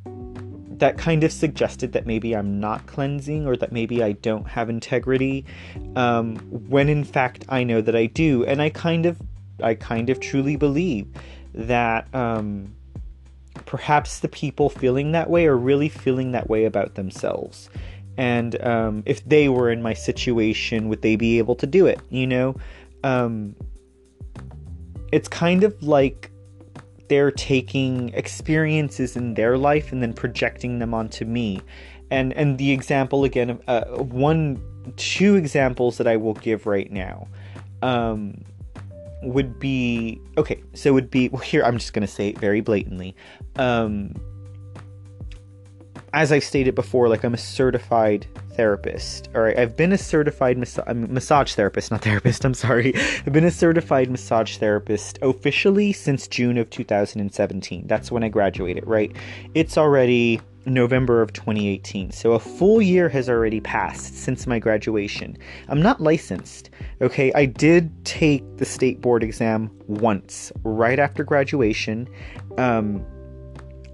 that 0.05 0.97
kind 0.97 1.23
of 1.23 1.31
suggested 1.31 1.93
that 1.93 2.05
maybe 2.05 2.35
I'm 2.35 2.59
not 2.59 2.85
cleansing 2.85 3.47
or 3.47 3.55
that 3.57 3.71
maybe 3.71 4.03
I 4.03 4.13
don't 4.13 4.47
have 4.47 4.69
integrity, 4.69 5.45
um, 5.95 6.37
when 6.69 6.89
in 6.89 7.03
fact 7.03 7.45
I 7.49 7.63
know 7.63 7.81
that 7.81 7.95
I 7.95 8.07
do, 8.07 8.45
and 8.45 8.61
I 8.61 8.69
kind 8.69 9.05
of, 9.05 9.21
I 9.61 9.73
kind 9.73 10.09
of 10.09 10.19
truly 10.19 10.55
believe 10.55 11.07
that 11.53 12.13
um, 12.13 12.75
perhaps 13.66 14.20
the 14.20 14.28
people 14.28 14.70
feeling 14.70 15.12
that 15.14 15.30
way 15.30 15.47
are 15.47 15.58
really 15.58 15.89
feeling 15.89 16.32
that 16.34 16.49
way 16.49 16.66
about 16.66 16.95
themselves. 16.95 17.70
And 18.18 18.62
um, 18.64 19.03
if 19.06 19.24
they 19.26 19.49
were 19.49 19.70
in 19.70 19.82
my 19.82 19.93
situation, 19.93 20.88
would 20.89 21.01
they 21.01 21.16
be 21.16 21.38
able 21.38 21.56
to 21.56 21.68
do 21.68 21.86
it? 21.86 21.99
You 22.10 22.28
know, 22.28 22.56
um, 23.03 23.56
it's 25.12 25.28
kind 25.28 25.64
of 25.64 25.82
like 25.84 26.32
they're 27.10 27.32
taking 27.32 28.10
experiences 28.10 29.16
in 29.16 29.34
their 29.36 29.58
life 29.58 29.91
and 29.91 30.01
then 30.01 30.14
projecting 30.14 30.80
them 30.80 30.93
onto 30.93 31.26
me. 31.26 31.62
And 32.12 32.34
and 32.34 32.58
the 32.58 32.72
example 32.72 33.24
again, 33.24 33.60
uh, 33.68 33.86
one 33.97 34.62
two 34.97 35.36
examples 35.36 35.97
that 35.97 36.08
I 36.08 36.18
will 36.18 36.36
give 36.36 36.66
right 36.66 36.91
now. 36.91 37.28
Um, 37.82 38.43
would 39.26 39.59
be 39.59 40.21
okay 40.38 40.61
so 40.73 40.93
would 40.93 41.09
be 41.09 41.30
well 41.34 41.41
here 41.41 41.63
i'm 41.63 41.78
just 41.78 41.93
going 41.93 42.05
to 42.05 42.11
say 42.11 42.30
it 42.30 42.38
very 42.38 42.61
blatantly. 42.61 43.15
Um 43.57 44.13
as 46.16 46.32
i've 46.32 46.43
stated 46.43 46.74
before 46.74 47.07
like 47.07 47.24
i'm 47.24 47.36
a 47.36 47.38
certified 47.38 48.26
therapist. 48.55 49.30
All 49.36 49.41
right, 49.41 49.57
I've 49.57 49.76
been 49.76 49.91
a 49.91 49.97
certified 49.97 50.57
mas- 50.57 50.80
massage 50.88 51.53
therapist, 51.53 51.91
not 51.91 52.01
therapist. 52.01 52.45
I'm 52.45 52.53
sorry. 52.53 52.93
I've 52.95 53.34
been 53.34 53.45
a 53.45 53.51
certified 53.51 54.09
massage 54.09 54.57
therapist 54.57 55.20
officially 55.22 55.93
since 55.93 56.28
June 56.28 56.57
of 56.57 56.70
2017. 56.70 57.88
That's 57.88 58.11
when 58.11 58.24
I 58.24 58.30
graduated. 58.30 58.88
Right? 58.88 59.16
It's 59.53 59.78
already 59.78 60.41
November 60.66 61.22
of 61.22 61.32
2018. 61.34 62.11
So 62.11 62.34
a 62.34 62.39
full 62.39 62.82
year 62.82 63.07
has 63.09 63.30
already 63.30 63.59
passed 63.59 64.16
since 64.16 64.47
my 64.47 64.57
graduation. 64.57 65.38
I'm 65.68 65.82
not 65.82 66.01
licensed. 66.01 66.72
Okay, 67.01 67.32
I 67.34 67.45
did 67.45 68.03
take 68.03 68.43
the 68.57 68.66
state 68.66 69.01
board 69.01 69.24
exam 69.24 69.70
once 69.88 70.51
right 70.63 70.97
after 70.97 71.24
graduation. 71.24 72.07
Um, 72.57 73.05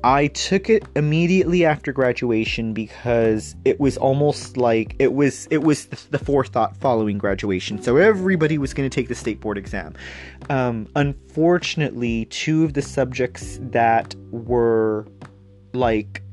I 0.03 0.27
took 0.27 0.69
it 0.69 0.83
immediately 0.95 1.63
after 1.63 1.91
graduation 1.91 2.73
because 2.73 3.55
it 3.65 3.79
was 3.79 3.97
almost 3.97 4.57
like 4.57 4.95
it 4.97 5.13
was 5.13 5.47
it 5.51 5.59
was 5.59 5.85
the, 5.85 6.17
forethought 6.17 6.75
following 6.77 7.17
graduation. 7.17 7.81
So 7.81 7.97
everybody 7.97 8.57
was 8.57 8.73
going 8.73 8.89
to 8.89 8.93
take 8.93 9.09
the 9.09 9.15
state 9.15 9.39
board 9.39 9.57
exam. 9.57 9.93
Um, 10.49 10.87
unfortunately, 10.95 12.25
two 12.25 12.63
of 12.63 12.73
the 12.73 12.81
subjects 12.81 13.59
that 13.61 14.15
were 14.31 15.07
like 15.73 16.23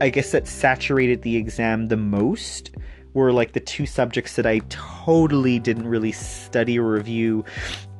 I 0.00 0.10
guess 0.10 0.32
that 0.32 0.46
saturated 0.46 1.22
the 1.22 1.36
exam 1.36 1.88
the 1.88 1.96
most 1.96 2.70
were 3.14 3.32
like 3.32 3.52
the 3.52 3.60
two 3.60 3.86
subjects 3.86 4.36
that 4.36 4.46
I 4.46 4.60
totally 4.68 5.58
didn't 5.58 5.88
really 5.88 6.12
study 6.12 6.78
or 6.78 6.90
review. 6.90 7.44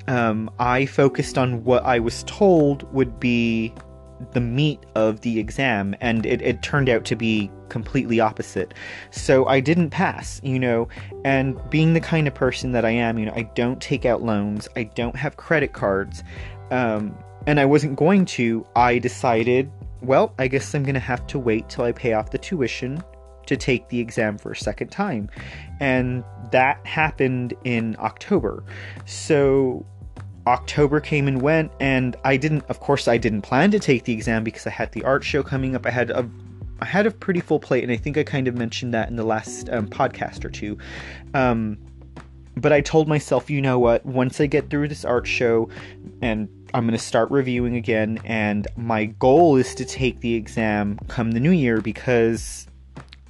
Um, 0.08 0.50
I 0.58 0.86
focused 0.86 1.36
on 1.38 1.64
what 1.64 1.84
I 1.84 1.98
was 1.98 2.22
told 2.24 2.90
would 2.92 3.18
be 3.18 3.72
the 4.32 4.40
meat 4.40 4.80
of 4.94 5.20
the 5.20 5.38
exam 5.38 5.94
and 6.00 6.24
it, 6.26 6.40
it 6.42 6.62
turned 6.62 6.88
out 6.88 7.04
to 7.04 7.16
be 7.16 7.50
completely 7.68 8.20
opposite. 8.20 8.74
So 9.10 9.46
i 9.46 9.60
didn't 9.60 9.90
pass 9.90 10.40
you 10.42 10.58
know 10.58 10.88
and 11.24 11.58
being 11.70 11.94
the 11.94 12.00
kind 12.00 12.26
of 12.26 12.34
person 12.34 12.72
that 12.72 12.84
i 12.84 12.90
am 12.90 13.18
you 13.18 13.26
know 13.26 13.32
i 13.34 13.42
don't 13.54 13.80
take 13.80 14.04
out 14.04 14.22
loans 14.22 14.68
i 14.76 14.84
don't 14.84 15.16
have 15.16 15.36
credit 15.36 15.72
cards 15.72 16.22
um, 16.70 17.16
and 17.46 17.58
i 17.60 17.64
wasn't 17.64 17.96
going 17.96 18.24
to 18.24 18.66
i 18.76 18.98
decided 18.98 19.70
well 20.02 20.34
i 20.38 20.48
guess 20.48 20.74
i'm 20.74 20.82
gonna 20.82 20.98
have 20.98 21.26
to 21.26 21.38
wait 21.38 21.68
till 21.68 21.84
i 21.84 21.92
pay 21.92 22.12
off 22.12 22.30
the 22.30 22.38
tuition 22.38 23.02
to 23.46 23.56
take 23.56 23.88
the 23.88 24.00
exam 24.00 24.36
for 24.36 24.52
a 24.52 24.56
second 24.56 24.88
time. 24.88 25.30
And 25.80 26.24
that 26.50 26.84
happened 26.84 27.54
in 27.64 27.96
october. 27.98 28.64
So 29.04 29.86
October 30.46 31.00
came 31.00 31.26
and 31.26 31.42
went, 31.42 31.72
and 31.80 32.16
I 32.24 32.36
didn't, 32.36 32.64
of 32.68 32.80
course, 32.80 33.08
I 33.08 33.18
didn't 33.18 33.42
plan 33.42 33.70
to 33.72 33.78
take 33.78 34.04
the 34.04 34.12
exam 34.12 34.44
because 34.44 34.66
I 34.66 34.70
had 34.70 34.92
the 34.92 35.02
art 35.04 35.24
show 35.24 35.42
coming 35.42 35.74
up. 35.74 35.86
I 35.86 35.90
had 35.90 36.10
a, 36.10 36.28
I 36.80 36.84
had 36.84 37.06
a 37.06 37.10
pretty 37.10 37.40
full 37.40 37.58
plate, 37.58 37.82
and 37.82 37.92
I 37.92 37.96
think 37.96 38.16
I 38.16 38.22
kind 38.22 38.46
of 38.46 38.54
mentioned 38.54 38.94
that 38.94 39.08
in 39.08 39.16
the 39.16 39.24
last 39.24 39.68
um, 39.70 39.88
podcast 39.88 40.44
or 40.44 40.50
two. 40.50 40.78
Um, 41.34 41.78
but 42.56 42.72
I 42.72 42.80
told 42.80 43.08
myself, 43.08 43.50
you 43.50 43.60
know 43.60 43.78
what? 43.78 44.06
Once 44.06 44.40
I 44.40 44.46
get 44.46 44.70
through 44.70 44.88
this 44.88 45.04
art 45.04 45.26
show, 45.26 45.68
and 46.22 46.48
I'm 46.72 46.84
going 46.86 46.96
to 46.96 47.04
start 47.04 47.30
reviewing 47.30 47.76
again, 47.76 48.20
and 48.24 48.66
my 48.76 49.06
goal 49.06 49.56
is 49.56 49.74
to 49.74 49.84
take 49.84 50.20
the 50.20 50.34
exam 50.34 50.98
come 51.08 51.32
the 51.32 51.40
new 51.40 51.50
year 51.50 51.80
because, 51.80 52.66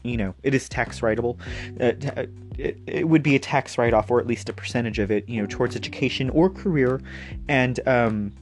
you 0.06 0.16
know, 0.16 0.34
it 0.42 0.54
is 0.54 0.68
tax 0.68 1.00
writable. 1.00 1.38
Uh, 1.80 2.26
it, 2.58 2.78
it 2.86 3.08
would 3.08 3.22
be 3.22 3.36
a 3.36 3.38
tax 3.38 3.76
write-off 3.76 4.10
or 4.10 4.18
at 4.20 4.26
least 4.26 4.48
a 4.48 4.52
percentage 4.52 4.98
of 4.98 5.10
it 5.10 5.28
you 5.28 5.40
know 5.40 5.46
towards 5.46 5.76
education 5.76 6.30
or 6.30 6.50
career. 6.50 7.00
And 7.48 7.80
um, 7.86 8.32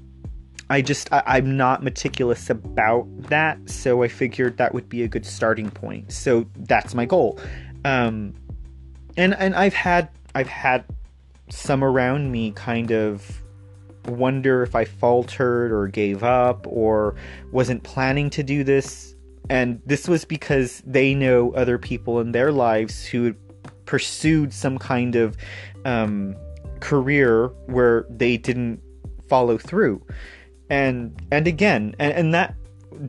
i 0.71 0.81
just 0.81 1.13
I, 1.13 1.39
am 1.39 1.57
not 1.57 1.83
meticulous 1.83 2.49
about 2.49 3.07
that 3.29 3.59
so 3.69 4.03
i 4.03 4.09
figured 4.09 4.57
that 4.57 4.73
would 4.73 4.89
be 4.89 5.03
a 5.03 5.09
good 5.09 5.27
starting 5.27 5.71
point. 5.71 6.13
So 6.13 6.47
that's 6.57 6.95
my 6.95 7.05
goal. 7.05 7.39
Um, 7.85 8.35
and 9.17 9.35
and 9.35 9.55
i've 9.55 9.75
had 9.75 10.09
i've 10.35 10.49
had 10.49 10.85
some 11.51 11.85
around 11.85 12.33
me 12.33 12.51
kind 12.53 12.91
of 12.91 13.43
wonder 14.07 14.63
if 14.63 14.75
i 14.75 14.85
faltered 14.85 15.73
or 15.73 15.89
gave 15.89 16.23
up 16.23 16.67
or 16.69 17.15
wasn't 17.53 17.83
planning 17.83 18.31
to 18.31 18.43
do 18.43 18.65
this 18.65 19.14
and 19.51 19.81
this 19.85 20.09
was 20.09 20.25
because 20.25 20.83
they 20.87 21.15
know 21.15 21.53
other 21.53 21.79
people 21.79 22.21
in 22.21 22.33
their 22.33 22.53
lives 22.53 23.05
who 23.05 23.35
pursued 23.85 24.53
some 24.53 24.79
kind 24.79 25.17
of 25.17 25.37
um, 25.85 26.35
career 26.81 27.49
where 27.67 28.07
they 28.09 28.37
didn't 28.37 28.81
follow 29.29 29.59
through. 29.59 30.03
And 30.71 31.21
and 31.31 31.47
again 31.47 31.95
and, 31.99 32.13
and 32.15 32.35
that 32.35 32.55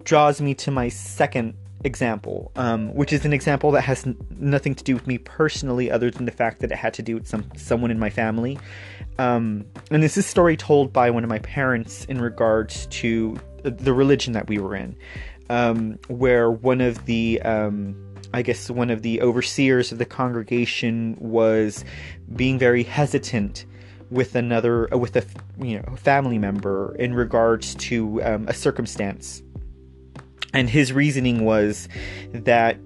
draws 0.03 0.41
me 0.41 0.53
to 0.55 0.71
my 0.71 0.89
second 0.89 1.55
example 1.85 2.51
um, 2.55 2.93
which 2.95 3.13
is 3.13 3.25
an 3.25 3.31
example 3.31 3.71
that 3.71 3.81
has 3.81 4.05
n- 4.05 4.17
nothing 4.39 4.73
to 4.73 4.83
do 4.83 4.95
with 4.95 5.05
me 5.05 5.19
personally 5.19 5.89
other 5.89 6.09
than 6.09 6.25
the 6.25 6.31
fact 6.31 6.59
that 6.59 6.71
it 6.71 6.75
had 6.75 6.93
to 6.95 7.01
do 7.01 7.13
with 7.15 7.27
some 7.27 7.49
someone 7.55 7.91
in 7.91 7.99
my 7.99 8.09
family. 8.09 8.59
Um, 9.19 9.65
and 9.91 10.03
this 10.03 10.17
is 10.17 10.25
a 10.25 10.27
story 10.27 10.57
told 10.57 10.91
by 10.91 11.09
one 11.09 11.23
of 11.23 11.29
my 11.29 11.39
parents 11.39 12.03
in 12.05 12.19
regards 12.19 12.87
to 12.87 13.39
the 13.63 13.93
religion 13.93 14.33
that 14.33 14.47
we 14.47 14.59
were 14.59 14.75
in 14.75 14.95
um, 15.49 15.99
where 16.07 16.49
one 16.49 16.81
of 16.81 17.05
the 17.05 17.41
um, 17.41 17.95
I 18.33 18.41
guess 18.41 18.69
one 18.69 18.89
of 18.89 19.01
the 19.01 19.21
overseers 19.21 19.91
of 19.91 19.97
the 19.97 20.05
congregation 20.05 21.15
was 21.19 21.85
being 22.35 22.59
very 22.59 22.83
hesitant 22.83 23.65
with 24.11 24.35
another 24.35 24.93
uh, 24.93 24.97
with 24.97 25.15
a 25.15 25.23
you 25.57 25.77
know 25.79 25.95
family 25.95 26.37
member 26.37 26.95
in 26.97 27.13
regards 27.13 27.75
to 27.75 28.21
um, 28.23 28.47
a 28.47 28.53
circumstance. 28.53 29.41
And 30.53 30.69
his 30.69 30.93
reasoning 30.93 31.43
was 31.43 31.89
that 32.31 32.77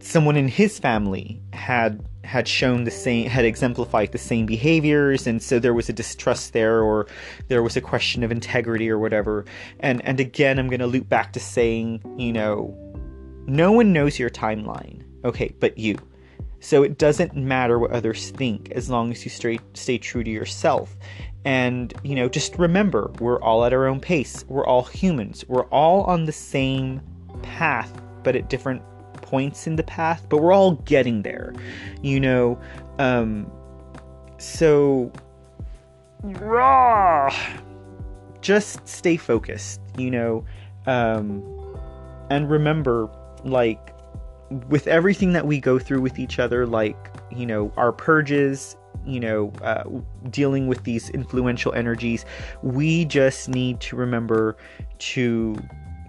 someone 0.00 0.36
in 0.36 0.48
his 0.48 0.78
family 0.78 1.40
had 1.52 2.04
had 2.24 2.48
shown 2.48 2.84
the 2.84 2.90
same 2.90 3.28
had 3.28 3.44
exemplified 3.44 4.12
the 4.12 4.18
same 4.18 4.46
behaviors 4.46 5.26
and 5.26 5.42
so 5.42 5.58
there 5.58 5.74
was 5.74 5.88
a 5.88 5.92
distrust 5.92 6.52
there 6.52 6.82
or 6.82 7.06
there 7.48 7.62
was 7.62 7.76
a 7.76 7.80
question 7.80 8.22
of 8.22 8.32
integrity 8.32 8.90
or 8.90 8.98
whatever. 8.98 9.44
And 9.80 10.04
and 10.04 10.18
again 10.20 10.58
i'm 10.58 10.68
going 10.68 10.80
to 10.80 10.86
loop 10.86 11.08
back 11.08 11.32
to 11.34 11.40
saying 11.40 12.02
you 12.18 12.32
know 12.32 12.76
no 13.46 13.72
one 13.72 13.92
knows 13.92 14.18
your 14.18 14.30
timeline 14.30 15.02
okay 15.24 15.54
but 15.60 15.78
you. 15.78 15.96
So 16.60 16.82
it 16.82 16.96
doesn't 16.96 17.36
matter 17.36 17.78
what 17.78 17.90
others 17.90 18.30
think 18.30 18.70
as 18.70 18.88
long 18.88 19.10
as 19.12 19.22
you 19.24 19.30
stay 19.30 19.58
stay 19.74 19.98
true 19.98 20.24
to 20.24 20.30
yourself. 20.30 20.96
And 21.44 21.92
you 22.02 22.14
know 22.14 22.28
just 22.28 22.58
remember 22.58 23.12
we're 23.20 23.40
all 23.40 23.64
at 23.64 23.72
our 23.72 23.86
own 23.86 24.00
pace. 24.00 24.44
We're 24.48 24.66
all 24.66 24.84
humans. 24.84 25.44
We're 25.46 25.66
all 25.66 26.04
on 26.04 26.24
the 26.24 26.32
same 26.32 27.02
path 27.42 28.00
but 28.24 28.34
at 28.34 28.48
different 28.48 28.82
points 29.24 29.66
in 29.66 29.76
the 29.76 29.82
path, 29.82 30.26
but 30.28 30.38
we're 30.38 30.52
all 30.52 30.72
getting 30.84 31.22
there, 31.22 31.54
you 32.02 32.20
know. 32.20 32.58
Um, 32.98 33.50
so, 34.38 35.10
rah, 36.22 37.34
just 38.42 38.86
stay 38.86 39.16
focused, 39.16 39.80
you 39.96 40.10
know, 40.10 40.44
um, 40.86 41.42
and 42.30 42.50
remember, 42.50 43.08
like, 43.44 43.94
with 44.68 44.86
everything 44.86 45.32
that 45.32 45.46
we 45.46 45.58
go 45.58 45.78
through 45.78 46.02
with 46.02 46.18
each 46.18 46.38
other, 46.38 46.66
like, 46.66 46.96
you 47.30 47.46
know, 47.46 47.72
our 47.78 47.92
purges, 47.92 48.76
you 49.06 49.18
know, 49.18 49.50
uh, 49.62 49.84
dealing 50.30 50.66
with 50.66 50.84
these 50.84 51.08
influential 51.10 51.72
energies, 51.72 52.26
we 52.62 53.06
just 53.06 53.48
need 53.48 53.80
to 53.80 53.96
remember 53.96 54.56
to 54.98 55.56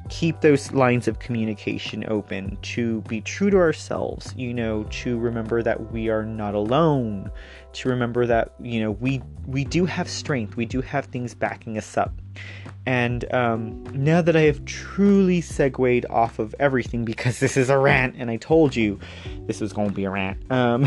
keep 0.10 0.42
those 0.42 0.72
lines 0.72 1.08
of 1.08 1.20
communication 1.20 2.06
open, 2.08 2.58
to 2.62 3.02
be 3.02 3.22
true 3.22 3.50
to 3.50 3.58
ourselves, 3.58 4.34
you 4.38 4.54
know, 4.54 4.84
to 4.86 5.18
remember 5.18 5.64
that 5.64 5.92
we 5.92 6.10
are 6.10 6.24
not 6.24 6.54
alone, 6.54 7.32
to 7.74 7.90
remember 7.90 8.26
that, 8.26 8.54
you 8.62 8.80
know, 8.80 8.92
we 8.92 9.22
we 9.48 9.64
do 9.64 9.86
have 9.86 10.08
strength, 10.10 10.56
we 10.56 10.66
do 10.66 10.82
have 10.82 11.06
things 11.06 11.34
backing 11.34 11.78
us 11.78 11.98
up. 11.98 12.14
And 12.86 13.32
um, 13.34 13.84
now 13.94 14.22
that 14.22 14.36
I 14.36 14.42
have 14.42 14.64
truly 14.66 15.42
segued 15.42 16.06
off 16.10 16.38
of 16.38 16.54
everything 16.60 17.04
because 17.06 17.40
this 17.40 17.58
is 17.58 17.70
a 17.70 17.78
rant, 17.78 18.16
and 18.18 18.30
I 18.30 18.38
told 18.38 18.76
you 18.76 19.00
this 19.48 19.60
was 19.60 19.74
going 19.74 19.90
to 19.90 19.96
be 19.96 20.06
a 20.06 20.10
rant, 20.10 20.52
um, 20.52 20.86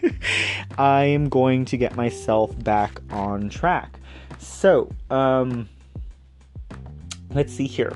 I 0.78 1.04
am 1.04 1.28
going 1.28 1.64
to 1.66 1.76
get 1.76 1.94
myself 1.94 2.56
back 2.64 3.00
on 3.10 3.48
track. 3.48 3.98
So, 4.38 4.90
um, 5.10 5.68
let's 7.32 7.52
see 7.52 7.66
here 7.66 7.92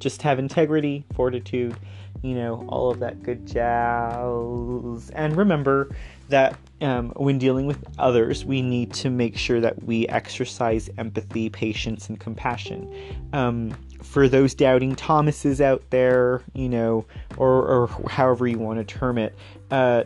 just 0.00 0.22
have 0.22 0.38
integrity, 0.38 1.04
fortitude, 1.14 1.76
you 2.22 2.34
know, 2.34 2.66
all 2.68 2.90
of 2.90 2.98
that 3.00 3.22
good 3.22 3.46
jazz. 3.46 5.10
And 5.10 5.36
remember 5.36 5.94
that 6.28 6.56
um, 6.80 7.10
when 7.16 7.38
dealing 7.38 7.66
with 7.66 7.82
others, 7.98 8.44
we 8.44 8.62
need 8.62 8.92
to 8.94 9.10
make 9.10 9.36
sure 9.36 9.60
that 9.60 9.82
we 9.84 10.06
exercise 10.08 10.90
empathy, 10.98 11.48
patience, 11.50 12.08
and 12.08 12.18
compassion. 12.18 12.92
Um, 13.32 13.76
for 14.02 14.28
those 14.28 14.54
doubting 14.54 14.96
Thomases 14.96 15.60
out 15.60 15.82
there, 15.90 16.42
you 16.54 16.68
know, 16.68 17.04
or, 17.36 17.62
or 17.66 17.86
however 18.08 18.46
you 18.46 18.58
want 18.58 18.78
to 18.78 18.84
term 18.84 19.18
it, 19.18 19.34
uh, 19.70 20.04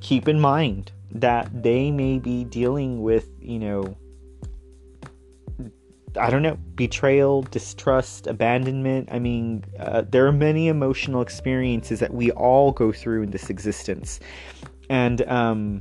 keep 0.00 0.28
in 0.28 0.38
mind 0.38 0.92
that 1.12 1.62
they 1.62 1.90
may 1.90 2.18
be 2.18 2.44
dealing 2.44 3.02
with, 3.02 3.28
you 3.40 3.58
know, 3.58 3.96
I 6.16 6.30
don't 6.30 6.42
know, 6.42 6.56
betrayal, 6.74 7.42
distrust, 7.42 8.26
abandonment. 8.26 9.08
I 9.10 9.18
mean, 9.18 9.64
uh, 9.78 10.02
there 10.08 10.26
are 10.26 10.32
many 10.32 10.68
emotional 10.68 11.22
experiences 11.22 12.00
that 12.00 12.12
we 12.12 12.30
all 12.32 12.72
go 12.72 12.92
through 12.92 13.22
in 13.22 13.30
this 13.30 13.48
existence. 13.50 14.20
And 14.90 15.22
um, 15.28 15.80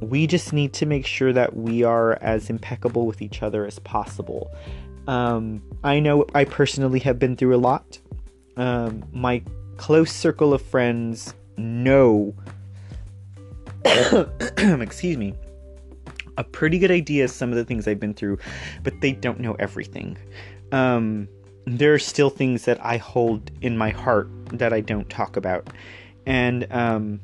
we 0.00 0.26
just 0.26 0.52
need 0.52 0.72
to 0.74 0.86
make 0.86 1.06
sure 1.06 1.32
that 1.32 1.56
we 1.56 1.82
are 1.82 2.18
as 2.20 2.50
impeccable 2.50 3.06
with 3.06 3.22
each 3.22 3.42
other 3.42 3.66
as 3.66 3.78
possible. 3.78 4.50
Um, 5.06 5.62
I 5.84 6.00
know 6.00 6.26
I 6.34 6.44
personally 6.44 7.00
have 7.00 7.18
been 7.18 7.36
through 7.36 7.54
a 7.54 7.58
lot. 7.58 7.98
Um, 8.56 9.04
my 9.12 9.42
close 9.76 10.12
circle 10.12 10.52
of 10.52 10.60
friends 10.60 11.34
know, 11.56 12.34
excuse 13.84 15.16
me, 15.16 15.34
a 16.36 16.44
pretty 16.44 16.78
good 16.78 16.90
idea 16.90 17.24
of 17.24 17.30
some 17.30 17.50
of 17.50 17.56
the 17.56 17.64
things 17.64 17.86
I've 17.88 18.00
been 18.00 18.14
through, 18.14 18.38
but 18.82 19.00
they 19.00 19.12
don't 19.12 19.40
know 19.40 19.54
everything. 19.58 20.16
Um, 20.72 21.28
there 21.66 21.92
are 21.94 21.98
still 21.98 22.30
things 22.30 22.64
that 22.64 22.84
I 22.84 22.96
hold 22.96 23.50
in 23.60 23.76
my 23.76 23.90
heart 23.90 24.30
that 24.50 24.72
I 24.72 24.80
don't 24.80 25.08
talk 25.10 25.36
about, 25.36 25.68
and 26.26 26.66
um, 26.72 27.20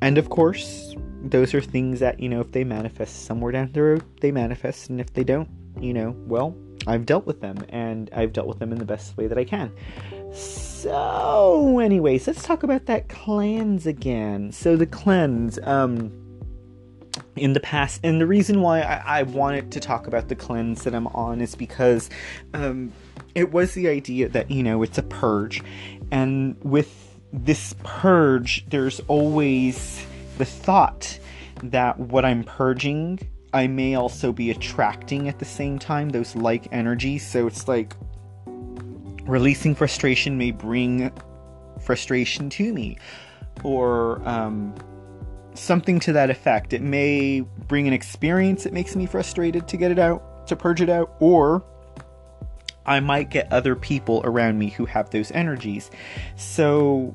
and 0.00 0.18
of 0.18 0.28
course, 0.28 0.94
those 1.22 1.54
are 1.54 1.60
things 1.60 2.00
that 2.00 2.20
you 2.20 2.28
know 2.28 2.40
if 2.40 2.52
they 2.52 2.64
manifest 2.64 3.24
somewhere 3.24 3.52
down 3.52 3.72
the 3.72 3.82
road, 3.82 4.04
they 4.20 4.32
manifest, 4.32 4.90
and 4.90 5.00
if 5.00 5.12
they 5.14 5.24
don't, 5.24 5.48
you 5.80 5.94
know, 5.94 6.14
well, 6.26 6.56
I've 6.86 7.06
dealt 7.06 7.26
with 7.26 7.40
them, 7.40 7.56
and 7.70 8.10
I've 8.14 8.32
dealt 8.32 8.46
with 8.46 8.58
them 8.58 8.72
in 8.72 8.78
the 8.78 8.84
best 8.84 9.16
way 9.16 9.26
that 9.26 9.38
I 9.38 9.44
can. 9.44 9.72
So, 10.34 11.78
anyways, 11.78 12.26
let's 12.26 12.42
talk 12.42 12.62
about 12.62 12.86
that 12.86 13.08
cleanse 13.08 13.86
again. 13.86 14.52
So 14.52 14.76
the 14.76 14.86
cleanse, 14.86 15.58
um 15.62 16.25
in 17.36 17.52
the 17.52 17.60
past. 17.60 18.00
And 18.02 18.20
the 18.20 18.26
reason 18.26 18.60
why 18.60 18.80
I, 18.80 19.20
I, 19.20 19.22
wanted 19.22 19.70
to 19.72 19.80
talk 19.80 20.06
about 20.06 20.28
the 20.28 20.34
cleanse 20.34 20.84
that 20.84 20.94
i'm 20.94 21.06
on 21.08 21.40
is 21.40 21.54
because 21.54 22.08
um, 22.54 22.92
it 23.34 23.52
was 23.52 23.74
the 23.74 23.88
idea 23.88 24.28
that 24.30 24.50
you 24.50 24.62
know 24.62 24.82
it's 24.82 24.98
a 24.98 25.02
purge. 25.02 25.62
And 26.10 26.56
with 26.62 27.18
this 27.32 27.74
purge 27.82 28.64
there's 28.70 29.00
always 29.08 30.04
the 30.38 30.44
thought 30.44 31.18
that 31.62 31.98
what 31.98 32.24
i'm 32.24 32.44
purging 32.44 33.18
i 33.52 33.66
may 33.66 33.94
also 33.94 34.32
be 34.32 34.50
attracting 34.50 35.28
at 35.28 35.38
the 35.38 35.44
same 35.44 35.78
time 35.78 36.10
those 36.10 36.36
like 36.36 36.68
energies. 36.72 37.26
So 37.26 37.46
it's 37.46 37.68
like 37.68 37.94
releasing 39.26 39.74
frustration 39.74 40.38
may 40.38 40.52
bring 40.52 41.12
frustration 41.80 42.48
to 42.50 42.72
me. 42.72 42.98
Or 43.64 44.26
um, 44.28 44.74
something 45.58 46.00
to 46.00 46.12
that 46.12 46.30
effect. 46.30 46.72
It 46.72 46.82
may 46.82 47.40
bring 47.40 47.86
an 47.86 47.92
experience 47.92 48.64
that 48.64 48.72
makes 48.72 48.96
me 48.96 49.06
frustrated 49.06 49.68
to 49.68 49.76
get 49.76 49.90
it 49.90 49.98
out, 49.98 50.46
to 50.48 50.56
purge 50.56 50.80
it 50.80 50.88
out, 50.88 51.14
or 51.20 51.64
I 52.86 53.00
might 53.00 53.30
get 53.30 53.52
other 53.52 53.74
people 53.74 54.22
around 54.24 54.58
me 54.58 54.68
who 54.68 54.86
have 54.86 55.10
those 55.10 55.30
energies. 55.32 55.90
So 56.36 57.14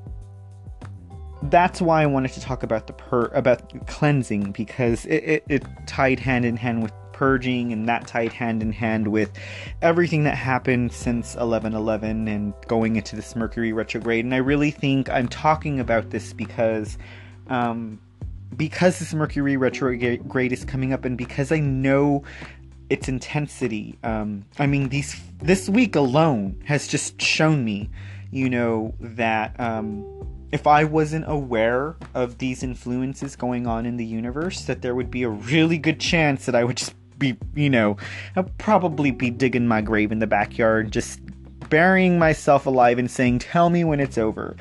that's 1.44 1.82
why 1.82 2.04
I 2.04 2.06
wanted 2.06 2.34
to 2.34 2.42
talk 2.42 2.64
about 2.64 2.88
the 2.88 2.94
per 2.94 3.26
about 3.28 3.88
cleansing 3.88 4.52
because 4.52 5.06
it, 5.06 5.24
it, 5.24 5.44
it 5.50 5.66
tied 5.88 6.20
hand 6.20 6.46
in 6.46 6.58
hand 6.58 6.84
with 6.84 6.92
purging 7.14 7.72
and 7.72 7.88
that 7.88 8.08
tied 8.08 8.34
hand 8.34 8.62
in 8.64 8.74
hand 8.74 9.08
with 9.08 9.32
everything 9.82 10.24
that 10.24 10.36
happened 10.36 10.92
since 10.92 11.36
1111 11.36 12.28
and 12.28 12.54
going 12.68 12.96
into 12.96 13.16
this 13.16 13.36
Mercury 13.36 13.74
retrograde. 13.74 14.26
And 14.26 14.34
I 14.34 14.38
really 14.38 14.72
think 14.72 15.10
I'm 15.10 15.28
talking 15.28 15.80
about 15.80 16.10
this 16.10 16.34
because 16.34 16.98
um, 17.48 18.00
because 18.56 19.00
this 19.00 19.14
Mercury 19.14 19.58
retrograde 19.58 20.52
is 20.52 20.66
coming 20.66 20.94
up, 20.94 21.06
and 21.06 21.18
because 21.18 21.52
I 21.52 21.60
know 21.60 22.24
its 22.90 23.08
intensity, 23.08 23.98
um, 24.04 24.46
I 24.60 24.68
mean, 24.68 24.90
these 24.90 25.20
this 25.42 25.70
week 25.70 25.96
alone 25.96 26.62
has 26.66 26.88
just 26.88 27.22
shown 27.22 27.64
me, 27.64 27.90
you 28.32 28.50
know, 28.50 28.94
that 29.00 29.58
um, 29.60 30.06
if 30.52 30.68
I 30.68 30.84
wasn't 30.84 31.26
aware 31.28 31.96
of 32.14 32.38
these 32.38 32.64
influences 32.64 33.36
going 33.36 33.68
on 33.68 33.86
in 33.86 33.98
the 33.98 34.06
universe, 34.06 34.66
that 34.66 34.82
there 34.82 34.96
would 34.96 35.10
be 35.10 35.24
a 35.24 35.30
really 35.30 35.78
good 35.78 36.00
chance 36.00 36.46
that 36.46 36.56
I 36.56 36.64
would 36.64 36.78
just 36.78 36.94
be, 37.18 37.38
you 37.56 37.70
know, 37.70 37.98
I'd 38.36 38.58
probably 38.58 39.12
be 39.12 39.30
digging 39.30 39.68
my 39.68 39.82
grave 39.82 40.12
in 40.12 40.20
the 40.20 40.28
backyard, 40.28 40.92
just 40.92 41.22
burying 41.70 42.20
myself 42.20 42.66
alive 42.66 43.00
and 43.00 43.10
saying, 43.10 43.40
"Tell 43.40 43.70
me 43.70 43.86
when 43.86 44.02
it's 44.02 44.18
over." 44.18 44.58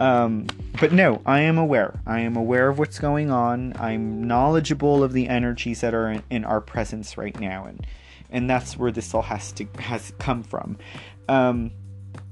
Um, 0.00 0.46
but 0.80 0.92
no, 0.92 1.22
I 1.24 1.40
am 1.40 1.58
aware. 1.58 2.00
I 2.06 2.20
am 2.20 2.36
aware 2.36 2.68
of 2.68 2.78
what's 2.78 2.98
going 2.98 3.30
on. 3.30 3.74
I'm 3.78 4.26
knowledgeable 4.26 5.04
of 5.04 5.12
the 5.12 5.28
energies 5.28 5.80
that 5.82 5.94
are 5.94 6.10
in, 6.10 6.22
in 6.30 6.44
our 6.44 6.60
presence 6.60 7.16
right 7.16 7.38
now, 7.38 7.66
and 7.66 7.86
and 8.30 8.50
that's 8.50 8.76
where 8.76 8.90
this 8.90 9.14
all 9.14 9.22
has 9.22 9.52
to 9.52 9.66
has 9.78 10.12
come 10.18 10.42
from. 10.42 10.76
Um, 11.28 11.70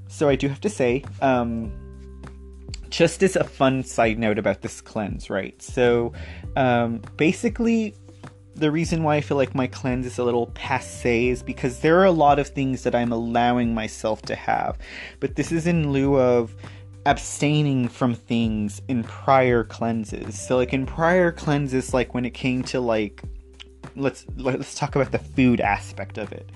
so 0.07 0.29
I 0.29 0.35
do 0.35 0.47
have 0.47 0.61
to 0.61 0.69
say, 0.69 1.03
um, 1.21 1.71
just 2.89 3.23
as 3.23 3.35
a 3.35 3.43
fun 3.43 3.83
side 3.83 4.19
note 4.19 4.37
about 4.37 4.61
this 4.61 4.81
cleanse, 4.81 5.29
right? 5.29 5.59
So 5.61 6.13
um, 6.55 7.01
basically, 7.17 7.95
the 8.55 8.71
reason 8.71 9.03
why 9.03 9.15
I 9.15 9.21
feel 9.21 9.37
like 9.37 9.55
my 9.55 9.67
cleanse 9.67 10.05
is 10.05 10.19
a 10.19 10.23
little 10.23 10.47
passe 10.47 11.29
is 11.29 11.41
because 11.41 11.79
there 11.79 11.97
are 11.99 12.05
a 12.05 12.11
lot 12.11 12.37
of 12.37 12.49
things 12.49 12.83
that 12.83 12.93
I'm 12.93 13.11
allowing 13.11 13.73
myself 13.73 14.21
to 14.23 14.35
have, 14.35 14.77
but 15.19 15.35
this 15.35 15.51
is 15.51 15.65
in 15.65 15.91
lieu 15.91 16.19
of 16.19 16.55
abstaining 17.05 17.87
from 17.87 18.15
things 18.15 18.81
in 18.87 19.03
prior 19.03 19.63
cleanses. 19.63 20.39
So 20.39 20.57
like 20.57 20.73
in 20.73 20.85
prior 20.85 21.31
cleanses 21.31 21.93
like 21.93 22.13
when 22.13 22.25
it 22.25 22.33
came 22.33 22.63
to 22.63 22.79
like 22.79 23.21
let's 23.95 24.25
let's 24.37 24.75
talk 24.75 24.95
about 24.95 25.11
the 25.11 25.19
food 25.19 25.59
aspect 25.61 26.17
of 26.17 26.31
it. 26.31 26.49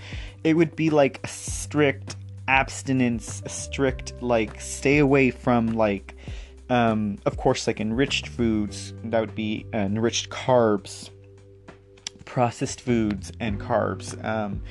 It 0.43 0.53
would 0.55 0.75
be 0.75 0.89
like 0.89 1.19
a 1.23 1.27
strict 1.27 2.15
abstinence, 2.47 3.41
a 3.45 3.49
strict 3.49 4.13
like 4.21 4.61
stay 4.61 4.99
away 4.99 5.31
from 5.31 5.73
like 5.73 6.15
Um, 6.69 7.17
of 7.25 7.37
course, 7.37 7.65
like 7.65 7.79
enriched 7.79 8.27
foods, 8.27 8.93
that 9.05 9.21
would 9.21 9.35
be 9.35 9.65
uh, 9.73 9.77
enriched 9.77 10.29
carbs, 10.29 11.09
processed 12.25 12.81
foods 12.81 13.31
and 13.39 13.57
carbs, 13.57 14.21
um, 14.25 14.61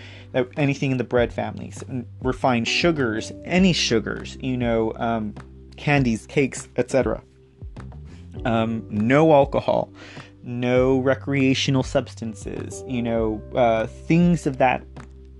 anything 0.59 0.91
in 0.93 0.99
the 0.99 1.05
bread 1.05 1.33
families, 1.33 1.83
refined 2.22 2.68
sugars, 2.68 3.33
any 3.47 3.72
sugars, 3.72 4.37
you 4.43 4.59
know, 4.59 4.93
um, 4.97 5.35
candies, 5.77 6.27
cakes, 6.27 6.68
etc. 6.77 7.22
Um, 8.45 8.87
no 8.91 9.33
alcohol, 9.33 9.93
no 10.43 10.99
recreational 10.99 11.83
substances, 11.83 12.85
you 12.87 13.03
know, 13.03 13.43
uh, 13.55 13.87
things 13.87 14.47
of 14.47 14.59
that 14.59 14.85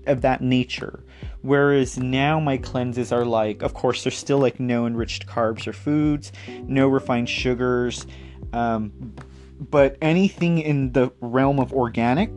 of 0.05 0.21
that 0.21 0.41
nature. 0.41 1.03
Whereas 1.41 1.97
now 1.97 2.39
my 2.39 2.57
cleanses 2.57 3.11
are 3.11 3.25
like, 3.25 3.61
of 3.61 3.73
course, 3.73 4.03
there's 4.03 4.17
still 4.17 4.39
like 4.39 4.59
no 4.59 4.85
enriched 4.85 5.27
carbs 5.27 5.67
or 5.67 5.73
foods, 5.73 6.31
no 6.63 6.87
refined 6.87 7.29
sugars, 7.29 8.07
um, 8.53 9.13
but 9.59 9.97
anything 10.01 10.59
in 10.59 10.93
the 10.93 11.11
realm 11.21 11.59
of 11.59 11.73
organic 11.73 12.31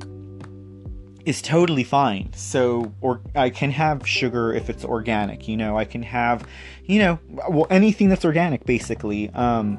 is 1.31 1.41
totally 1.41 1.85
fine. 1.85 2.31
So, 2.35 2.93
or 3.01 3.23
I 3.35 3.49
can 3.51 3.71
have 3.71 4.07
sugar 4.07 4.53
if 4.53 4.69
it's 4.69 4.85
organic. 4.85 5.49
You 5.49 5.57
know, 5.57 5.79
I 5.79 5.85
can 5.85 6.03
have, 6.03 6.47
you 6.85 6.99
know, 6.99 7.19
well 7.49 7.67
anything 7.71 8.09
that's 8.11 8.25
organic 8.25 8.67
basically. 8.67 9.31
Um, 9.31 9.79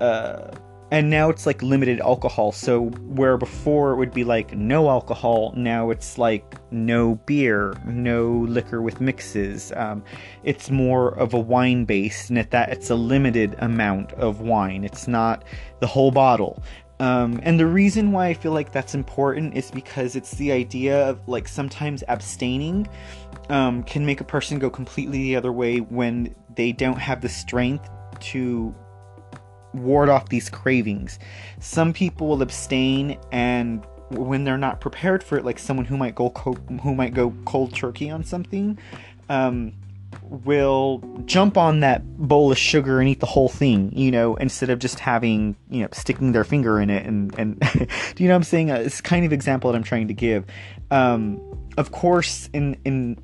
uh, 0.00 0.52
and 0.92 1.08
now 1.08 1.30
it's 1.30 1.46
like 1.46 1.62
limited 1.62 2.00
alcohol. 2.00 2.52
So 2.52 2.90
where 3.18 3.38
before 3.38 3.92
it 3.92 3.96
would 3.96 4.12
be 4.12 4.24
like 4.24 4.54
no 4.54 4.90
alcohol, 4.90 5.52
now 5.56 5.88
it's 5.90 6.18
like 6.18 6.44
no 6.70 7.14
beer, 7.26 7.74
no 7.86 8.28
liquor 8.48 8.82
with 8.82 9.00
mixes. 9.00 9.72
Um, 9.74 10.04
it's 10.44 10.70
more 10.70 11.18
of 11.18 11.32
a 11.32 11.40
wine 11.40 11.86
base, 11.86 12.28
and 12.28 12.38
at 12.38 12.50
that 12.50 12.68
it's 12.68 12.90
a 12.90 12.94
limited 12.94 13.56
amount 13.58 14.12
of 14.12 14.42
wine. 14.42 14.84
It's 14.84 15.08
not 15.08 15.44
the 15.80 15.86
whole 15.86 16.10
bottle. 16.10 16.62
Um, 17.02 17.40
and 17.42 17.58
the 17.58 17.66
reason 17.66 18.12
why 18.12 18.28
I 18.28 18.34
feel 18.34 18.52
like 18.52 18.70
that's 18.70 18.94
important 18.94 19.56
is 19.56 19.72
because 19.72 20.14
it's 20.14 20.36
the 20.36 20.52
idea 20.52 21.04
of 21.08 21.26
like 21.26 21.48
sometimes 21.48 22.04
abstaining 22.06 22.86
um, 23.48 23.82
can 23.82 24.06
make 24.06 24.20
a 24.20 24.24
person 24.24 24.60
go 24.60 24.70
completely 24.70 25.18
the 25.18 25.34
other 25.34 25.50
way 25.50 25.78
when 25.78 26.32
they 26.54 26.70
don't 26.70 27.00
have 27.00 27.20
the 27.20 27.28
strength 27.28 27.90
to 28.20 28.72
ward 29.74 30.10
off 30.10 30.28
these 30.28 30.48
cravings. 30.48 31.18
Some 31.58 31.92
people 31.92 32.28
will 32.28 32.40
abstain 32.40 33.18
and 33.32 33.84
when 34.10 34.44
they're 34.44 34.56
not 34.56 34.80
prepared 34.80 35.24
for 35.24 35.36
it, 35.36 35.44
like 35.44 35.58
someone 35.58 35.86
who 35.86 35.96
might 35.96 36.14
go 36.14 36.28
who 36.82 36.94
might 36.94 37.14
go 37.14 37.34
cold 37.46 37.74
turkey 37.74 38.10
on 38.10 38.22
something, 38.22 38.78
um, 39.28 39.72
will 40.22 41.02
jump 41.26 41.56
on 41.56 41.80
that 41.80 42.02
bowl 42.16 42.50
of 42.52 42.58
sugar 42.58 43.00
and 43.00 43.08
eat 43.08 43.20
the 43.20 43.26
whole 43.26 43.48
thing, 43.48 43.92
you 43.96 44.10
know, 44.10 44.36
instead 44.36 44.70
of 44.70 44.78
just 44.78 44.98
having, 44.98 45.56
you 45.70 45.82
know, 45.82 45.88
sticking 45.92 46.32
their 46.32 46.44
finger 46.44 46.80
in 46.80 46.90
it. 46.90 47.06
And, 47.06 47.36
and 47.38 47.60
do 48.14 48.22
you 48.22 48.28
know 48.28 48.34
what 48.34 48.38
I'm 48.38 48.44
saying? 48.44 48.68
It's 48.68 49.00
kind 49.00 49.24
of 49.24 49.32
example 49.32 49.70
that 49.70 49.76
I'm 49.76 49.84
trying 49.84 50.08
to 50.08 50.14
give. 50.14 50.44
Um, 50.90 51.40
of 51.76 51.92
course, 51.92 52.48
in, 52.52 52.76
in, 52.84 53.18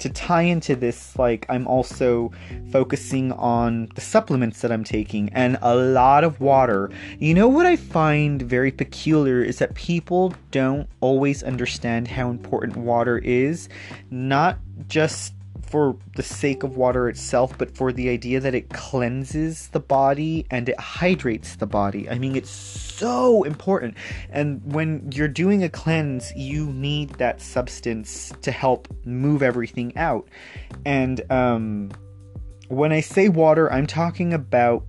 to 0.00 0.08
tie 0.08 0.42
into 0.42 0.74
this, 0.74 1.16
like, 1.18 1.46
I'm 1.48 1.66
also 1.66 2.32
focusing 2.72 3.32
on 3.32 3.88
the 3.94 4.00
supplements 4.00 4.62
that 4.62 4.72
I'm 4.72 4.84
taking 4.84 5.28
and 5.30 5.58
a 5.62 5.76
lot 5.76 6.24
of 6.24 6.40
water. 6.40 6.90
You 7.18 7.34
know 7.34 7.48
what 7.48 7.66
I 7.66 7.76
find 7.76 8.42
very 8.42 8.72
peculiar 8.72 9.42
is 9.42 9.58
that 9.58 9.74
people 9.74 10.34
don't 10.50 10.88
always 11.00 11.42
understand 11.42 12.08
how 12.08 12.30
important 12.30 12.76
water 12.76 13.18
is, 13.18 13.68
not 14.10 14.58
just 14.88 15.34
for 15.70 15.96
the 16.16 16.22
sake 16.22 16.64
of 16.64 16.76
water 16.76 17.08
itself, 17.08 17.56
but 17.56 17.74
for 17.76 17.92
the 17.92 18.08
idea 18.08 18.40
that 18.40 18.54
it 18.54 18.68
cleanses 18.70 19.68
the 19.68 19.80
body 19.80 20.44
and 20.50 20.68
it 20.68 20.78
hydrates 20.78 21.56
the 21.56 21.66
body. 21.66 22.10
I 22.10 22.18
mean, 22.18 22.34
it's 22.34 22.50
so 22.50 23.44
important. 23.44 23.94
And 24.30 24.60
when 24.72 25.10
you're 25.12 25.28
doing 25.28 25.62
a 25.62 25.68
cleanse, 25.68 26.32
you 26.34 26.66
need 26.66 27.10
that 27.10 27.40
substance 27.40 28.32
to 28.42 28.50
help 28.50 28.88
move 29.04 29.42
everything 29.42 29.96
out. 29.96 30.28
And 30.84 31.20
um, 31.30 31.92
when 32.68 32.92
I 32.92 33.00
say 33.00 33.28
water, 33.28 33.72
I'm 33.72 33.86
talking 33.86 34.34
about 34.34 34.84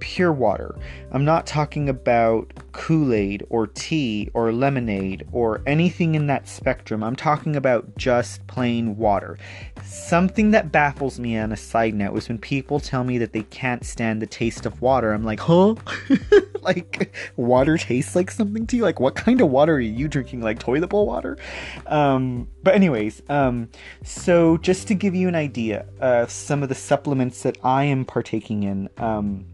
pure 0.00 0.32
water. 0.32 0.74
I'm 1.12 1.24
not 1.24 1.46
talking 1.46 1.88
about 1.88 2.52
Kool 2.72 3.12
Aid 3.12 3.46
or 3.48 3.66
tea 3.66 4.30
or 4.34 4.52
lemonade 4.52 5.26
or 5.32 5.62
anything 5.66 6.14
in 6.14 6.26
that 6.26 6.48
spectrum. 6.48 7.02
I'm 7.02 7.16
talking 7.16 7.56
about 7.56 7.96
just 7.96 8.46
plain 8.46 8.96
water. 8.96 9.38
Something 9.82 10.50
that 10.50 10.72
baffles 10.72 11.18
me 11.18 11.38
on 11.38 11.52
a 11.52 11.56
side 11.56 11.94
note 11.94 12.16
is 12.16 12.28
when 12.28 12.38
people 12.38 12.80
tell 12.80 13.04
me 13.04 13.18
that 13.18 13.32
they 13.32 13.42
can't 13.44 13.84
stand 13.84 14.20
the 14.20 14.26
taste 14.26 14.66
of 14.66 14.82
water. 14.82 15.12
I'm 15.12 15.24
like, 15.24 15.40
huh? 15.40 15.74
like, 16.62 17.14
water 17.36 17.78
tastes 17.78 18.14
like 18.16 18.30
something 18.30 18.66
to 18.66 18.76
you? 18.76 18.82
Like, 18.82 19.00
what 19.00 19.14
kind 19.14 19.40
of 19.40 19.50
water 19.50 19.74
are 19.74 19.80
you 19.80 20.08
drinking? 20.08 20.42
Like 20.42 20.58
toilet 20.58 20.88
bowl 20.88 21.06
water? 21.06 21.38
Um, 21.86 22.48
but, 22.62 22.74
anyways, 22.74 23.22
um, 23.28 23.68
so 24.02 24.56
just 24.58 24.88
to 24.88 24.94
give 24.94 25.14
you 25.14 25.28
an 25.28 25.34
idea, 25.34 25.86
uh, 26.00 26.26
some 26.26 26.62
of 26.62 26.68
the 26.68 26.74
supplements 26.74 27.42
that 27.42 27.58
I 27.64 27.84
am 27.84 28.04
partaking 28.04 28.64
in, 28.64 28.88
um, 28.98 29.46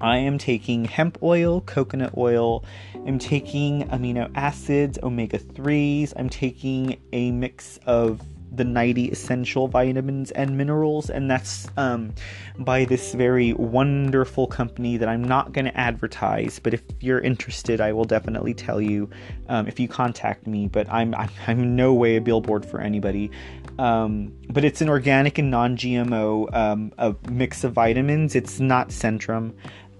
I 0.00 0.18
am 0.18 0.38
taking 0.38 0.84
hemp 0.84 1.18
oil, 1.22 1.60
coconut 1.62 2.14
oil, 2.16 2.64
I'm 3.06 3.18
taking 3.18 3.88
amino 3.88 4.30
acids, 4.34 4.98
omega 5.02 5.38
3s, 5.38 6.12
I'm 6.16 6.28
taking 6.28 7.00
a 7.12 7.30
mix 7.30 7.78
of 7.86 8.20
the 8.56 8.64
90 8.64 9.06
essential 9.06 9.68
vitamins 9.68 10.30
and 10.32 10.56
minerals, 10.56 11.10
and 11.10 11.30
that's 11.30 11.68
um, 11.76 12.14
by 12.58 12.84
this 12.84 13.14
very 13.14 13.52
wonderful 13.54 14.46
company 14.46 14.96
that 14.96 15.08
I'm 15.08 15.24
not 15.24 15.52
going 15.52 15.64
to 15.64 15.76
advertise. 15.76 16.58
But 16.58 16.74
if 16.74 16.82
you're 17.00 17.20
interested, 17.20 17.80
I 17.80 17.92
will 17.92 18.04
definitely 18.04 18.54
tell 18.54 18.80
you 18.80 19.10
um, 19.48 19.66
if 19.66 19.80
you 19.80 19.88
contact 19.88 20.46
me. 20.46 20.68
But 20.68 20.88
I'm, 20.90 21.14
I'm, 21.14 21.76
no 21.76 21.92
way 21.94 22.16
a 22.16 22.20
billboard 22.20 22.64
for 22.64 22.80
anybody. 22.80 23.30
Um, 23.78 24.32
but 24.50 24.64
it's 24.64 24.80
an 24.80 24.88
organic 24.88 25.38
and 25.38 25.50
non-GMO 25.50 26.54
um, 26.54 26.92
a 26.98 27.14
mix 27.28 27.64
of 27.64 27.72
vitamins. 27.72 28.34
It's 28.34 28.60
not 28.60 28.90
Centrum. 28.90 29.52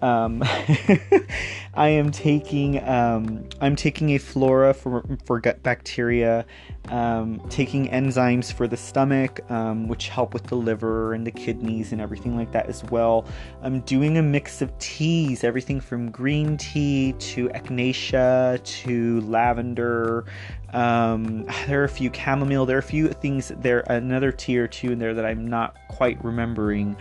Um, 0.05 0.43
I 1.75 1.89
am 1.89 2.11
taking 2.11 2.87
um, 2.87 3.49
I'm 3.63 3.75
taking 3.75 4.11
a 4.11 4.19
flora 4.19 4.75
for 4.75 5.03
for 5.25 5.41
gut 5.41 5.63
bacteria, 5.63 6.45
um, 6.91 7.41
taking 7.49 7.89
enzymes 7.89 8.53
for 8.53 8.69
the 8.69 8.77
stomach, 8.77 9.41
um, 9.51 9.89
which 9.89 10.09
help 10.11 10.35
with 10.35 10.45
the 10.45 10.57
liver 10.57 11.15
and 11.15 11.27
the 11.27 11.31
kidneys 11.31 11.93
and 11.93 12.03
everything 12.03 12.37
like 12.37 12.53
that 12.53 12.67
as 12.67 12.85
well. 12.85 13.25
I'm 13.63 13.81
doing 13.81 14.19
a 14.19 14.23
mix 14.23 14.61
of 14.61 14.79
teas, 14.79 15.43
everything 15.43 15.81
from 15.81 16.11
green 16.11 16.59
tea 16.59 17.15
to 17.15 17.49
echinacea 17.49 18.63
to 18.63 19.21
lavender. 19.23 20.27
Um, 20.75 21.47
there 21.67 21.81
are 21.81 21.85
a 21.85 21.89
few 21.89 22.11
chamomile. 22.13 22.67
There 22.67 22.77
are 22.77 22.81
a 22.81 22.83
few 22.83 23.09
things. 23.09 23.53
There 23.57 23.81
another 23.89 24.33
tea 24.33 24.59
or 24.59 24.69
two 24.69 24.93
in 24.93 24.99
there 24.99 25.15
that 25.15 25.25
I'm 25.25 25.47
not 25.47 25.77
quite 25.89 26.23
remembering. 26.23 26.95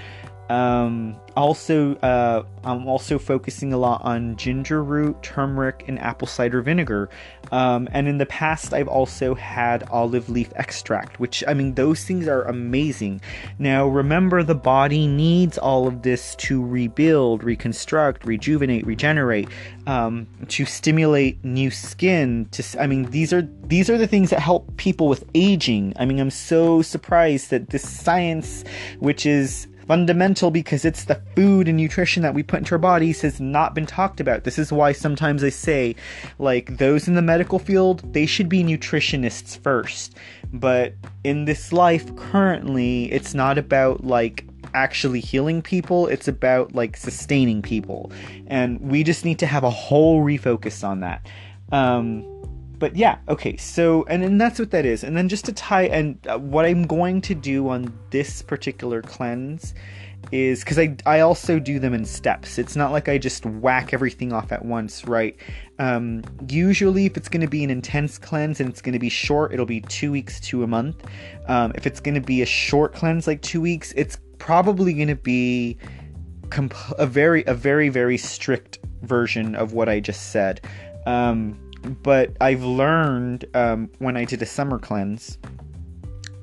Um, 0.49 1.15
also, 1.35 1.95
uh, 1.95 2.43
I'm 2.63 2.87
also 2.87 3.17
focusing 3.17 3.73
a 3.73 3.77
lot 3.77 4.03
on 4.03 4.35
ginger 4.35 4.83
root, 4.83 5.21
turmeric, 5.23 5.85
and 5.87 5.97
apple 5.99 6.27
cider 6.27 6.61
vinegar. 6.61 7.09
Um, 7.51 7.87
and 7.91 8.07
in 8.07 8.17
the 8.17 8.25
past, 8.25 8.73
I've 8.73 8.87
also 8.87 9.35
had 9.35 9.83
olive 9.89 10.29
leaf 10.29 10.51
extract, 10.55 11.19
which 11.19 11.43
I 11.47 11.53
mean, 11.53 11.73
those 11.75 12.03
things 12.03 12.27
are 12.27 12.43
amazing. 12.43 13.21
Now, 13.57 13.87
remember, 13.87 14.43
the 14.43 14.55
body 14.55 15.07
needs 15.07 15.57
all 15.57 15.87
of 15.87 16.01
this 16.01 16.35
to 16.35 16.63
rebuild, 16.63 17.43
reconstruct, 17.43 18.25
rejuvenate, 18.25 18.85
regenerate, 18.85 19.49
um, 19.87 20.27
to 20.49 20.65
stimulate 20.65 21.43
new 21.43 21.71
skin. 21.71 22.47
To, 22.51 22.63
I 22.79 22.87
mean, 22.87 23.09
these 23.11 23.33
are 23.33 23.47
these 23.65 23.89
are 23.89 23.97
the 23.97 24.07
things 24.07 24.29
that 24.29 24.39
help 24.39 24.75
people 24.77 25.07
with 25.07 25.23
aging. 25.33 25.93
I 25.97 26.05
mean, 26.05 26.19
I'm 26.19 26.29
so 26.29 26.81
surprised 26.81 27.49
that 27.49 27.69
this 27.69 27.87
science, 27.87 28.63
which 28.99 29.25
is 29.25 29.67
fundamental 29.87 30.51
because 30.51 30.85
it's 30.85 31.05
the 31.05 31.21
food 31.35 31.67
and 31.67 31.77
nutrition 31.77 32.23
that 32.23 32.33
we 32.33 32.43
put 32.43 32.59
into 32.59 32.75
our 32.75 32.79
bodies 32.79 33.21
has 33.21 33.39
not 33.39 33.73
been 33.73 33.85
talked 33.85 34.19
about. 34.19 34.43
This 34.43 34.59
is 34.59 34.71
why 34.71 34.91
sometimes 34.91 35.43
I 35.43 35.49
say, 35.49 35.95
like, 36.39 36.77
those 36.77 37.07
in 37.07 37.15
the 37.15 37.21
medical 37.21 37.59
field, 37.59 38.13
they 38.13 38.25
should 38.25 38.49
be 38.49 38.63
nutritionists 38.63 39.57
first. 39.59 40.15
But 40.51 40.93
in 41.23 41.45
this 41.45 41.73
life 41.73 42.15
currently, 42.15 43.11
it's 43.11 43.33
not 43.33 43.57
about 43.57 44.03
like 44.03 44.45
actually 44.73 45.19
healing 45.19 45.61
people, 45.61 46.07
it's 46.07 46.27
about 46.27 46.73
like 46.73 46.97
sustaining 46.97 47.61
people. 47.61 48.11
And 48.47 48.79
we 48.81 49.03
just 49.03 49.25
need 49.25 49.39
to 49.39 49.47
have 49.47 49.63
a 49.63 49.69
whole 49.69 50.23
refocus 50.23 50.87
on 50.87 50.99
that. 51.01 51.25
Um, 51.71 52.23
but 52.83 52.97
yeah, 52.97 53.19
okay, 53.29 53.55
so, 53.55 54.03
and 54.09 54.21
then 54.21 54.37
that's 54.37 54.59
what 54.59 54.71
that 54.71 54.85
is. 54.85 55.05
And 55.05 55.15
then 55.15 55.29
just 55.29 55.45
to 55.45 55.53
tie, 55.53 55.83
and 55.83 56.17
uh, 56.27 56.37
what 56.37 56.65
I'm 56.65 56.85
going 56.85 57.21
to 57.21 57.33
do 57.33 57.69
on 57.69 57.97
this 58.09 58.41
particular 58.41 59.01
cleanse 59.01 59.73
is 60.33 60.65
because 60.65 60.77
I, 60.77 60.97
I 61.05 61.21
also 61.21 61.59
do 61.59 61.79
them 61.79 61.93
in 61.93 62.03
steps. 62.03 62.57
It's 62.57 62.75
not 62.75 62.91
like 62.91 63.07
I 63.07 63.17
just 63.17 63.45
whack 63.45 63.93
everything 63.93 64.33
off 64.33 64.51
at 64.51 64.65
once, 64.65 65.05
right? 65.05 65.37
Um, 65.79 66.23
usually, 66.49 67.05
if 67.05 67.15
it's 67.15 67.29
going 67.29 67.39
to 67.39 67.47
be 67.47 67.63
an 67.63 67.69
intense 67.69 68.17
cleanse 68.17 68.59
and 68.59 68.67
it's 68.67 68.81
going 68.81 68.91
to 68.91 68.99
be 68.99 69.07
short, 69.07 69.53
it'll 69.53 69.65
be 69.65 69.79
two 69.79 70.11
weeks 70.11 70.41
to 70.41 70.63
a 70.63 70.67
month. 70.67 71.05
Um, 71.47 71.71
if 71.75 71.87
it's 71.87 72.01
going 72.01 72.15
to 72.15 72.21
be 72.21 72.41
a 72.41 72.45
short 72.45 72.93
cleanse, 72.93 73.27
like 73.27 73.41
two 73.41 73.61
weeks, 73.61 73.93
it's 73.95 74.17
probably 74.39 74.93
going 74.93 75.07
to 75.07 75.15
be 75.15 75.77
comp- 76.49 76.75
a 76.99 77.05
very 77.05 77.45
a 77.45 77.53
very 77.53 77.87
very 77.87 78.17
strict 78.17 78.79
version 79.03 79.55
of 79.55 79.71
what 79.71 79.87
I 79.87 80.01
just 80.01 80.33
said. 80.33 80.59
Um, 81.05 81.57
but 81.83 82.35
I've 82.41 82.63
learned 82.63 83.45
um, 83.53 83.89
when 83.99 84.17
I 84.17 84.25
did 84.25 84.41
a 84.41 84.45
summer 84.45 84.79
cleanse 84.79 85.37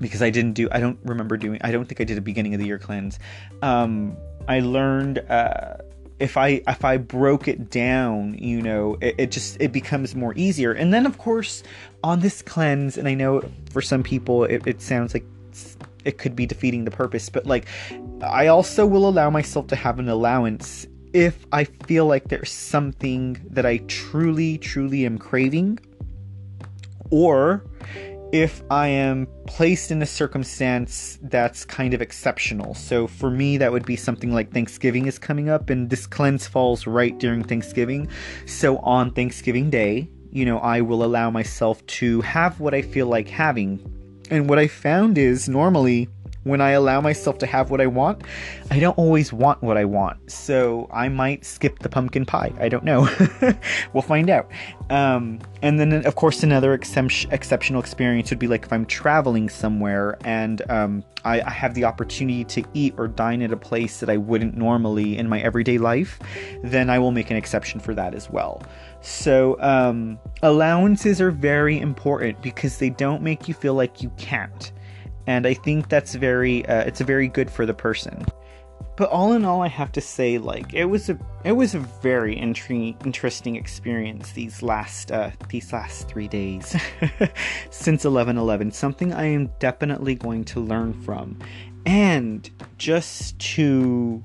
because 0.01 0.23
I 0.23 0.31
didn't 0.31 0.55
do 0.55 0.69
I 0.73 0.81
don't 0.81 0.99
remember 1.05 1.37
doing 1.37 1.61
I 1.63 1.71
don't 1.71 1.87
think 1.87 2.01
I 2.01 2.05
did 2.05 2.19
a 2.19 2.21
beginning 2.21 2.55
of 2.55 2.61
the 2.61 2.67
year 2.67 2.79
cleanse. 2.79 3.19
Um, 3.63 4.17
I 4.49 4.61
learned 4.61 5.19
uh, 5.19 5.77
if 6.19 6.37
I 6.37 6.63
if 6.67 6.85
I 6.85 6.97
broke 6.97 7.49
it 7.49 7.71
down, 7.71 8.35
you 8.39 8.63
know, 8.63 8.97
it, 9.01 9.15
it, 9.19 9.31
just 9.31 9.57
it 9.61 9.73
becomes 9.73 10.15
more 10.15 10.35
easier. 10.37 10.73
And 10.73 10.93
then 10.93 11.07
of 11.07 11.19
course 11.19 11.63
on 12.03 12.21
this 12.21 12.43
cleanse, 12.43 12.97
and 12.97 13.09
I 13.09 13.15
know 13.15 13.43
for 13.71 13.83
some 13.83 14.03
people 14.03 14.45
it, 14.45 14.67
it 14.67 14.81
sounds 14.81 15.15
like 15.15 15.25
it 16.05 16.19
could 16.19 16.35
be 16.35 16.47
defeating 16.47 16.85
the 16.85 16.91
purpose, 16.91 17.29
but 17.29 17.47
like 17.47 17.67
I 18.23 18.47
also 18.49 18.87
will 18.87 19.09
allow 19.09 19.31
myself 19.31 19.67
to 19.69 19.77
have 19.77 19.99
an 19.99 20.09
allowance 20.09 20.87
if 21.13 21.47
I 21.53 21.65
feel 21.65 22.07
like 22.07 22.29
there's 22.29 22.53
something 22.53 23.41
that 23.51 23.67
I 23.67 23.79
truly, 23.89 24.59
truly 24.59 25.05
am 25.07 25.19
craving, 25.19 25.79
or 27.11 27.65
if 28.33 28.63
I 28.71 28.87
am 28.87 29.27
placed 29.47 29.91
in 29.91 30.03
a 30.03 30.07
circumstance 30.07 31.19
that's 31.23 31.65
kind 31.65 31.95
of 31.95 32.01
exceptional. 32.01 32.75
So 32.75 33.09
for 33.09 33.29
me, 33.31 33.57
that 33.57 33.73
would 33.73 33.85
be 33.85 33.97
something 33.97 34.33
like 34.33 34.53
Thanksgiving 34.53 35.07
is 35.07 35.19
coming 35.19 35.49
up, 35.49 35.69
and 35.69 35.91
this 35.91 36.07
cleanse 36.07 36.47
falls 36.47 36.87
right 36.87 37.19
during 37.19 37.43
Thanksgiving. 37.43 38.09
So 38.47 38.79
on 38.79 39.11
Thanksgiving 39.11 39.71
Day, 39.71 40.09
you 40.31 40.45
know, 40.45 40.59
I 40.59 40.81
will 40.81 41.03
allow 41.03 41.31
myself 41.31 41.85
to 41.87 42.21
have 42.21 42.61
what 42.61 42.73
I 42.73 42.83
feel 42.83 43.07
like 43.07 43.29
having. 43.29 43.81
And 44.31 44.49
what 44.49 44.61
I 44.61 44.69
found 44.69 45.19
is 45.19 45.49
normally 45.49 46.09
when 46.45 46.61
I 46.61 46.71
allow 46.71 47.01
myself 47.01 47.39
to 47.39 47.47
have 47.47 47.71
what 47.71 47.81
I 47.81 47.87
want, 47.87 48.23
I 48.71 48.81
don't 48.81 48.97
always 48.97 49.33
want 49.33 49.63
what 49.63 49.77
I 49.77 49.85
want. 49.85 50.31
So 50.31 50.89
I 50.93 51.09
might 51.09 51.45
skip 51.45 51.81
the 51.81 51.89
pumpkin 51.89 52.25
pie. 52.25 52.53
I 52.59 52.69
don't 52.69 52.85
know. 52.85 53.09
we'll 53.93 54.03
find 54.03 54.31
out. 54.31 54.51
Um, 54.89 55.41
and 55.63 55.79
then, 55.79 55.93
of 56.07 56.15
course, 56.15 56.43
another 56.43 56.73
exceptional 56.73 57.81
experience 57.81 58.31
would 58.31 58.39
be 58.39 58.47
like 58.47 58.65
if 58.65 58.73
I'm 58.73 58.87
traveling 58.87 59.49
somewhere 59.49 60.19
and 60.25 60.63
um, 60.71 61.05
I, 61.25 61.43
I, 61.43 61.51
have 61.51 61.75
the 61.75 61.85
opportunity 61.85 62.45
to 62.45 62.65
eat 62.75 62.95
or 62.97 63.07
dine 63.07 63.43
at 63.43 63.53
a 63.53 63.57
place 63.57 64.01
that 64.01 64.09
I 64.09 64.17
wouldn't 64.17 64.57
normally 64.57 65.17
in 65.17 65.29
my 65.29 65.41
everyday 65.41 65.79
life, 65.79 66.19
then 66.65 66.91
I 66.91 66.99
will 66.99 67.13
make 67.13 67.31
an 67.31 67.37
exception 67.37 67.79
for 67.79 67.95
that 67.95 68.15
as 68.15 68.31
well. 68.31 68.63
So, 69.01 69.57
um, 69.61 70.19
allowances 70.43 71.21
are 71.21 71.31
very 71.31 71.79
important 71.79 72.43
because 72.43 72.79
they 72.79 72.91
don't 72.91 73.23
make 73.23 73.47
you 73.47 73.55
feel 73.55 73.75
like 73.75 74.03
you 74.03 74.11
can't 74.17 74.73
and 75.31 75.47
I 75.47 75.55
think 75.55 75.89
that's 75.89 76.17
very 76.17 76.67
uh, 76.67 76.83
it's 76.83 77.01
very 77.01 77.29
good 77.29 77.53
for 77.53 77.65
the 77.65 77.73
person. 77.73 78.27
But 78.97 79.11
all 79.11 79.33
in 79.33 79.45
all, 79.45 79.63
I 79.63 79.69
have 79.69 79.93
to 79.93 80.01
say, 80.01 80.39
like 80.39 80.75
it 80.75 80.87
was 80.87 81.09
a 81.09 81.17
it 81.45 81.53
was 81.53 81.77
a 81.77 81.79
very 81.79 82.35
interesting 82.35 83.55
experience 83.55 84.33
these 84.33 84.61
last 84.61 85.13
uh, 85.13 85.31
these 85.49 85.73
last 85.73 86.09
three 86.09 86.27
days 86.27 86.75
since 87.71 88.05
eleven 88.05 88.39
eleven. 88.39 88.73
Something 88.73 89.13
I 89.13 89.27
am 89.27 89.53
definitely 89.61 90.17
going 90.17 90.45
to 90.47 90.59
learn 90.59 90.95
from, 90.95 91.39
and 91.87 92.51
just 92.77 93.39
to 93.55 94.21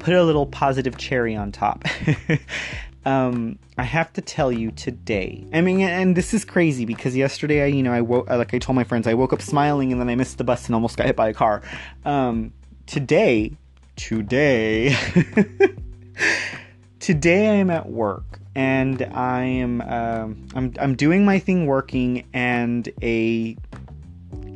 put 0.00 0.14
a 0.14 0.24
little 0.24 0.46
positive 0.46 0.98
cherry 0.98 1.36
on 1.36 1.52
top. 1.52 1.84
um, 3.04 3.58
I 3.76 3.82
have 3.82 4.12
to 4.14 4.20
tell 4.20 4.52
you 4.52 4.70
today. 4.70 5.46
I 5.52 5.60
mean, 5.60 5.80
and 5.80 6.16
this 6.16 6.32
is 6.34 6.44
crazy 6.44 6.84
because 6.84 7.16
yesterday, 7.16 7.62
I, 7.62 7.66
you 7.66 7.82
know, 7.82 7.92
I 7.92 8.00
woke, 8.00 8.28
like 8.28 8.54
I 8.54 8.58
told 8.58 8.76
my 8.76 8.84
friends, 8.84 9.06
I 9.06 9.14
woke 9.14 9.32
up 9.32 9.42
smiling 9.42 9.92
and 9.92 10.00
then 10.00 10.08
I 10.08 10.14
missed 10.14 10.38
the 10.38 10.44
bus 10.44 10.66
and 10.66 10.74
almost 10.74 10.96
got 10.96 11.06
hit 11.06 11.16
by 11.16 11.28
a 11.28 11.34
car. 11.34 11.62
Um, 12.04 12.52
today, 12.86 13.56
today, 13.96 14.96
today 17.00 17.48
I 17.48 17.54
am 17.54 17.70
at 17.70 17.88
work 17.88 18.38
and 18.54 19.02
I 19.02 19.42
am, 19.44 19.80
um, 19.80 20.46
I'm, 20.54 20.74
I'm 20.78 20.94
doing 20.94 21.24
my 21.24 21.38
thing 21.38 21.66
working 21.66 22.24
and 22.32 22.88
a 23.02 23.56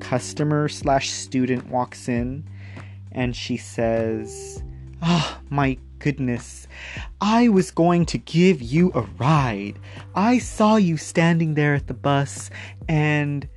customer 0.00 0.68
slash 0.68 1.10
student 1.10 1.68
walks 1.68 2.08
in 2.08 2.44
and 3.16 3.34
she 3.34 3.56
says, 3.56 4.62
"Oh, 5.02 5.40
my 5.48 5.78
goodness. 6.06 6.68
I 7.20 7.48
was 7.48 7.72
going 7.72 8.06
to 8.06 8.18
give 8.18 8.62
you 8.62 8.92
a 8.94 9.00
ride. 9.18 9.76
I 10.14 10.38
saw 10.38 10.76
you 10.76 10.96
standing 10.96 11.54
there 11.54 11.74
at 11.74 11.88
the 11.88 11.94
bus 11.94 12.48
and 12.88 13.48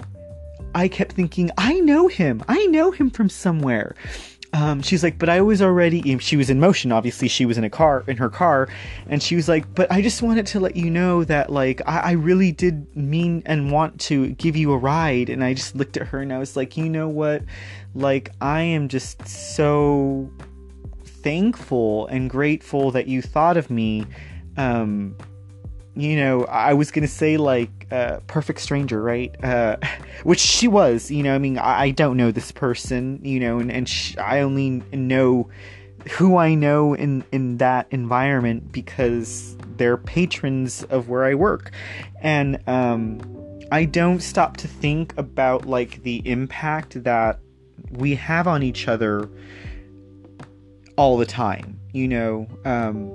I 0.73 0.87
kept 0.87 1.11
thinking, 1.11 1.51
I 1.59 1.79
know 1.81 2.07
him. 2.07 2.43
I 2.47 2.65
know 2.65 2.89
him 2.89 3.11
from 3.11 3.29
somewhere. 3.29 3.95
Um, 4.51 4.81
she's 4.81 5.03
like, 5.03 5.19
but 5.19 5.29
I 5.29 5.41
was 5.41 5.61
already. 5.61 6.17
She 6.17 6.37
was 6.37 6.49
in 6.49 6.59
motion. 6.59 6.91
Obviously, 6.91 7.27
she 7.27 7.45
was 7.45 7.59
in 7.59 7.63
a 7.63 7.69
car, 7.69 8.03
in 8.07 8.17
her 8.17 8.29
car, 8.29 8.67
and 9.07 9.21
she 9.21 9.35
was 9.35 9.47
like, 9.47 9.75
but 9.75 9.91
I 9.91 10.01
just 10.01 10.23
wanted 10.23 10.47
to 10.47 10.59
let 10.59 10.75
you 10.75 10.89
know 10.89 11.23
that, 11.23 11.51
like, 11.51 11.87
I, 11.87 11.99
I 11.99 12.11
really 12.13 12.51
did 12.51 12.95
mean 12.95 13.43
and 13.45 13.71
want 13.71 13.99
to 14.01 14.29
give 14.29 14.55
you 14.55 14.71
a 14.71 14.77
ride. 14.77 15.29
And 15.29 15.43
I 15.43 15.53
just 15.53 15.75
looked 15.75 15.97
at 15.97 16.07
her 16.07 16.19
and 16.19 16.33
I 16.33 16.39
was 16.39 16.55
like, 16.55 16.77
you 16.77 16.89
know 16.89 17.07
what? 17.07 17.43
Like, 17.93 18.31
I 18.41 18.61
am 18.61 18.87
just 18.87 19.27
so 19.27 20.31
thankful 21.24 22.07
and 22.07 22.30
grateful 22.30 22.91
that 22.91 23.07
you 23.07 23.22
thought 23.22 23.57
of 23.57 23.70
me. 23.70 24.05
Um, 24.57 25.15
you 25.95 26.15
know, 26.15 26.45
I 26.45 26.74
was 26.74 26.91
gonna 26.91 27.07
say 27.07 27.38
like 27.38 27.88
uh, 27.91 28.20
perfect 28.28 28.59
stranger, 28.59 29.01
right? 29.01 29.36
Uh, 29.43 29.78
which 30.24 30.39
she 30.39 30.67
was. 30.67 31.11
You 31.11 31.24
know, 31.24 31.36
I 31.36 31.38
mean, 31.38 31.57
I, 31.57 31.82
I 31.82 31.91
don't 31.91 32.17
know 32.17 32.32
this 32.32 32.51
person, 32.51 33.20
you 33.24 33.39
know, 33.39 33.59
and 33.59 33.72
and 33.72 34.15
I 34.17 34.41
only 34.41 34.82
know 34.91 35.49
who 36.11 36.38
I 36.38 36.55
know 36.55 36.93
in 36.93 37.24
in 37.32 37.57
that 37.57 37.88
environment 37.91 38.72
because 38.72 39.57
they're 39.78 39.97
patrons 39.97 40.84
of 40.84 41.09
where 41.09 41.26
I 41.26 41.34
work, 41.34 41.72
and 42.22 42.59
um, 42.67 43.22
I 43.72 43.86
don't 43.86 44.22
stop 44.22 44.57
to 44.57 44.67
think 44.67 45.17
about 45.17 45.65
like 45.65 46.03
the 46.03 46.22
impact 46.26 47.03
that 47.03 47.39
we 47.91 48.15
have 48.15 48.47
on 48.47 48.63
each 48.63 48.88
other 48.88 49.30
all 50.99 51.15
the 51.15 51.25
time. 51.25 51.79
You 51.93 52.09
know, 52.09 52.47
um, 52.65 53.09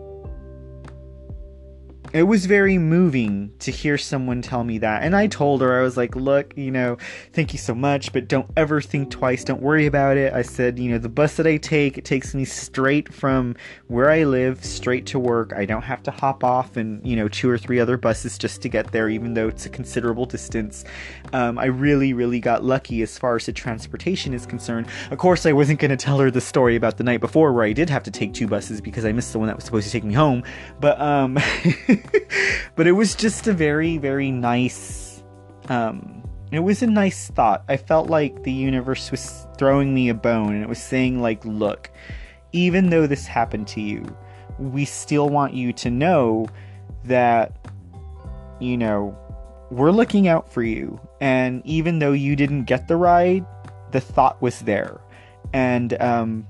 it 2.14 2.22
was 2.22 2.46
very 2.46 2.78
moving 2.78 3.52
to 3.58 3.72
hear 3.72 3.98
someone 3.98 4.40
tell 4.40 4.62
me 4.62 4.78
that. 4.78 5.02
And 5.02 5.14
I 5.16 5.26
told 5.26 5.60
her, 5.60 5.78
I 5.78 5.82
was 5.82 5.96
like, 5.96 6.14
look, 6.14 6.56
you 6.56 6.70
know, 6.70 6.96
thank 7.32 7.52
you 7.52 7.58
so 7.58 7.74
much, 7.74 8.12
but 8.12 8.28
don't 8.28 8.48
ever 8.56 8.80
think 8.80 9.10
twice. 9.10 9.42
Don't 9.42 9.60
worry 9.60 9.84
about 9.84 10.16
it. 10.16 10.32
I 10.32 10.42
said, 10.42 10.78
you 10.78 10.92
know, 10.92 10.98
the 10.98 11.08
bus 11.08 11.36
that 11.36 11.46
I 11.46 11.56
take, 11.56 11.98
it 11.98 12.04
takes 12.04 12.32
me 12.32 12.44
straight 12.44 13.12
from 13.12 13.56
where 13.88 14.10
I 14.10 14.22
live 14.22 14.64
straight 14.64 15.06
to 15.06 15.18
work. 15.18 15.52
I 15.54 15.64
don't 15.64 15.82
have 15.82 16.04
to 16.04 16.12
hop 16.12 16.44
off 16.44 16.76
and, 16.76 17.04
you 17.04 17.16
know, 17.16 17.26
two 17.26 17.50
or 17.50 17.58
three 17.58 17.80
other 17.80 17.96
buses 17.98 18.38
just 18.38 18.62
to 18.62 18.68
get 18.68 18.92
there, 18.92 19.10
even 19.10 19.34
though 19.34 19.48
it's 19.48 19.66
a 19.66 19.70
considerable 19.70 20.24
distance. 20.24 20.84
Um, 21.32 21.58
I 21.58 21.66
really, 21.66 22.12
really 22.12 22.38
got 22.38 22.62
lucky 22.62 23.02
as 23.02 23.18
far 23.18 23.36
as 23.36 23.46
the 23.46 23.52
transportation 23.52 24.34
is 24.34 24.46
concerned. 24.46 24.86
Of 25.10 25.18
course, 25.18 25.46
I 25.46 25.52
wasn't 25.52 25.80
going 25.80 25.90
to 25.90 25.96
tell 25.96 26.18
her 26.18 26.30
the 26.30 26.40
story 26.40 26.76
about 26.76 26.96
the 26.96 27.04
night 27.04 27.20
before 27.20 27.52
where 27.52 27.64
I 27.64 27.72
did 27.72 27.90
have 27.90 28.02
to 28.04 28.10
take 28.10 28.34
two 28.34 28.46
buses 28.46 28.80
because 28.80 29.04
I 29.04 29.12
missed 29.12 29.32
the 29.32 29.38
one 29.38 29.48
that 29.48 29.56
was 29.56 29.64
supposed 29.64 29.86
to 29.86 29.92
take 29.92 30.04
me 30.04 30.14
home. 30.14 30.44
But, 30.80 31.00
um, 31.00 31.34
but 32.76 32.86
it 32.86 32.92
was 32.92 33.14
just 33.14 33.48
a 33.48 33.52
very, 33.52 33.98
very 33.98 34.30
nice. 34.30 35.22
Um, 35.68 36.22
it 36.52 36.60
was 36.60 36.82
a 36.82 36.86
nice 36.86 37.28
thought. 37.30 37.64
I 37.68 37.76
felt 37.76 38.08
like 38.08 38.44
the 38.44 38.52
universe 38.52 39.10
was 39.10 39.46
throwing 39.58 39.92
me 39.92 40.08
a 40.08 40.14
bone 40.14 40.54
and 40.54 40.62
it 40.62 40.68
was 40.68 40.82
saying, 40.82 41.20
like, 41.20 41.44
look, 41.44 41.90
even 42.52 42.90
though 42.90 43.06
this 43.06 43.26
happened 43.26 43.66
to 43.68 43.80
you, 43.80 44.04
we 44.58 44.84
still 44.84 45.28
want 45.28 45.54
you 45.54 45.72
to 45.72 45.90
know 45.90 46.46
that, 47.04 47.56
you 48.60 48.76
know, 48.76 49.18
we're 49.70 49.90
looking 49.90 50.28
out 50.28 50.52
for 50.52 50.62
you. 50.62 51.00
And 51.24 51.62
even 51.64 52.00
though 52.00 52.12
you 52.12 52.36
didn't 52.36 52.64
get 52.64 52.86
the 52.86 52.96
ride, 52.96 53.46
the 53.92 54.00
thought 54.00 54.42
was 54.42 54.60
there. 54.60 55.00
And, 55.54 55.98
um, 56.02 56.46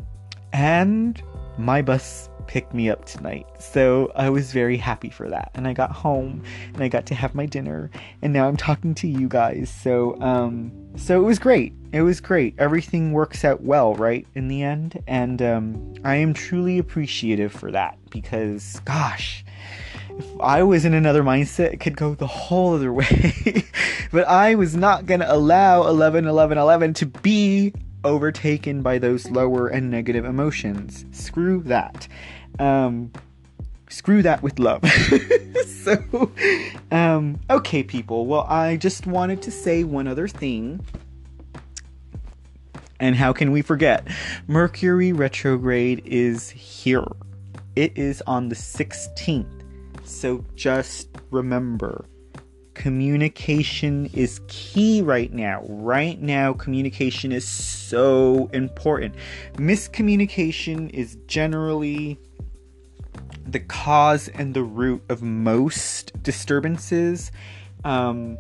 and 0.53 1.23
my 1.59 1.81
bus 1.81 2.29
picked 2.49 2.75
me 2.75 2.91
up 2.91 3.05
tonight. 3.05 3.47
So 3.61 4.11
I 4.17 4.31
was 4.31 4.53
very 4.53 4.77
happy 4.77 5.11
for 5.11 5.29
that. 5.29 5.53
And 5.55 5.69
I 5.69 5.75
got 5.75 5.93
home 5.93 6.43
and 6.73 6.83
I 6.83 6.89
got 6.89 7.07
to 7.07 7.15
have 7.15 7.37
my 7.37 7.47
dinner 7.47 7.89
and 8.21 8.33
now 8.33 8.49
I'm 8.49 8.57
talking 8.57 8.95
to 8.97 9.09
you 9.09 9.29
guys. 9.29 9.71
So 9.71 10.21
um 10.21 10.73
so 10.97 11.21
it 11.21 11.25
was 11.25 11.39
great. 11.39 11.73
It 11.93 12.03
was 12.03 12.21
great. 12.21 12.55
Everything 12.59 13.13
works 13.13 13.45
out 13.45 13.63
well, 13.63 13.95
right? 13.95 14.27
In 14.35 14.49
the 14.49 14.63
end. 14.63 15.03
And 15.07 15.41
um 15.41 15.95
I 16.05 16.17
am 16.17 16.35
truly 16.35 16.79
appreciative 16.79 17.53
for 17.53 17.71
that 17.71 17.97
because 18.11 18.81
gosh, 18.85 19.45
if 20.19 20.41
I 20.41 20.63
was 20.63 20.85
in 20.85 20.95
another 20.95 21.23
mindset, 21.23 21.73
it 21.73 21.81
could 21.81 21.97
go 21.97 22.15
the 22.15 22.27
whole 22.27 22.75
other 22.75 22.93
way. 22.93 23.65
but 24.13 24.29
I 24.29 24.55
was 24.55 24.77
not 24.77 25.07
going 25.07 25.21
to 25.21 25.33
allow 25.33 25.87
11 25.87 26.27
11 26.27 26.59
11 26.59 26.95
to 26.95 27.07
be 27.07 27.73
overtaken 28.05 28.83
by 28.83 28.99
those 28.99 29.31
lower 29.31 29.67
and 29.69 29.91
negative 29.91 30.25
emotions. 30.25 31.05
Screw 31.11 31.63
that. 31.63 32.07
Um, 32.59 33.11
screw 33.89 34.23
that 34.23 34.43
with 34.43 34.59
love. 34.59 34.85
so, 35.67 36.31
um, 36.91 37.41
okay, 37.51 37.83
people. 37.83 38.27
Well, 38.27 38.47
I 38.49 38.77
just 38.77 39.07
wanted 39.07 39.43
to 39.43 39.51
say 39.51 39.83
one 39.85 40.07
other 40.07 40.29
thing. 40.29 40.85
And 43.01 43.17
how 43.17 43.33
can 43.33 43.51
we 43.51 43.63
forget? 43.63 44.07
Mercury 44.47 45.13
retrograde 45.13 46.03
is 46.05 46.51
here. 46.51 47.05
It 47.75 47.99
is 47.99 48.23
on 48.27 48.49
the 48.49 48.55
16th. 48.55 49.64
So 50.05 50.45
just 50.55 51.09
remember 51.31 52.05
communication 52.75 54.11
is 54.13 54.41
key 54.49 55.01
right 55.01 55.33
now. 55.33 55.63
Right 55.67 56.21
now, 56.21 56.53
communication 56.53 57.33
is 57.33 57.47
so 57.49 58.51
important. 58.53 59.15
Miscommunication 59.55 60.91
is 60.91 61.17
generally 61.27 62.19
the 63.47 63.61
cause 63.61 64.29
and 64.29 64.55
the 64.55 64.63
root 64.63 65.03
of 65.09 65.23
most 65.23 66.23
disturbances. 66.23 67.31
Um, 67.85 68.37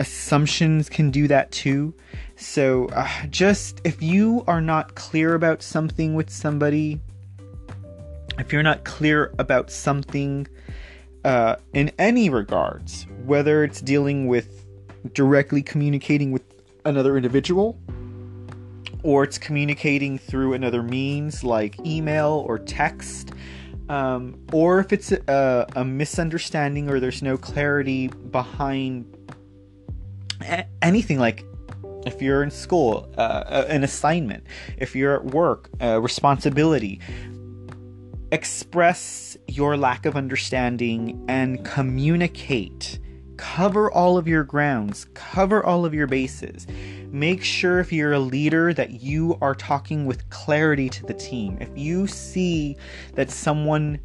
assumptions 0.00 0.88
can 0.88 1.10
do 1.10 1.28
that 1.28 1.50
too. 1.52 1.94
So, 2.36 2.86
uh, 2.86 3.08
just 3.28 3.80
if 3.84 4.02
you 4.02 4.44
are 4.46 4.60
not 4.60 4.94
clear 4.94 5.34
about 5.34 5.62
something 5.62 6.14
with 6.14 6.30
somebody, 6.30 7.00
if 8.38 8.52
you're 8.52 8.62
not 8.62 8.84
clear 8.84 9.32
about 9.38 9.70
something 9.70 10.46
uh, 11.24 11.56
in 11.72 11.90
any 11.98 12.30
regards, 12.30 13.06
whether 13.24 13.64
it's 13.64 13.80
dealing 13.80 14.26
with 14.26 14.64
directly 15.12 15.62
communicating 15.62 16.32
with 16.32 16.42
another 16.84 17.16
individual 17.16 17.78
or 19.02 19.24
it's 19.24 19.38
communicating 19.38 20.18
through 20.18 20.54
another 20.54 20.82
means 20.82 21.44
like 21.44 21.78
email 21.86 22.44
or 22.46 22.58
text, 22.58 23.32
um, 23.88 24.38
or 24.52 24.80
if 24.80 24.92
it's 24.92 25.12
a, 25.12 25.66
a, 25.76 25.84
misunderstanding 25.84 26.90
or 26.90 27.00
there's 27.00 27.22
no 27.22 27.36
clarity 27.36 28.08
behind 28.08 29.06
a- 30.42 30.66
anything 30.82 31.18
like 31.18 31.44
if 32.06 32.22
you're 32.22 32.42
in 32.42 32.50
school, 32.50 33.12
uh, 33.18 33.64
an 33.68 33.84
assignment, 33.84 34.44
if 34.78 34.96
you're 34.96 35.14
at 35.14 35.24
work, 35.26 35.68
a 35.80 36.00
responsibility, 36.00 37.00
express 38.30 39.36
your 39.46 39.76
lack 39.76 40.06
of 40.06 40.16
understanding 40.16 41.24
and 41.28 41.64
communicate. 41.64 42.98
Cover 43.36 43.90
all 43.90 44.18
of 44.18 44.26
your 44.26 44.42
grounds, 44.42 45.06
cover 45.14 45.64
all 45.64 45.84
of 45.84 45.94
your 45.94 46.06
bases. 46.06 46.66
Make 47.10 47.42
sure 47.42 47.78
if 47.78 47.92
you're 47.92 48.12
a 48.12 48.18
leader 48.18 48.74
that 48.74 49.00
you 49.00 49.38
are 49.40 49.54
talking 49.54 50.06
with 50.06 50.28
clarity 50.30 50.88
to 50.90 51.06
the 51.06 51.14
team. 51.14 51.56
If 51.60 51.70
you 51.74 52.06
see 52.06 52.76
that 53.14 53.30
someone 53.30 54.00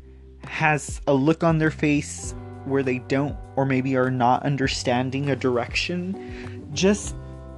has 0.46 1.02
a 1.08 1.14
look 1.14 1.44
on 1.44 1.58
their 1.58 1.72
face 1.72 2.36
where 2.66 2.84
they 2.84 3.00
don't 3.00 3.36
or 3.56 3.66
maybe 3.66 3.98
are 3.98 4.12
not 4.12 4.44
understanding 4.44 5.30
a 5.30 5.36
direction, 5.36 6.70
just 6.74 7.16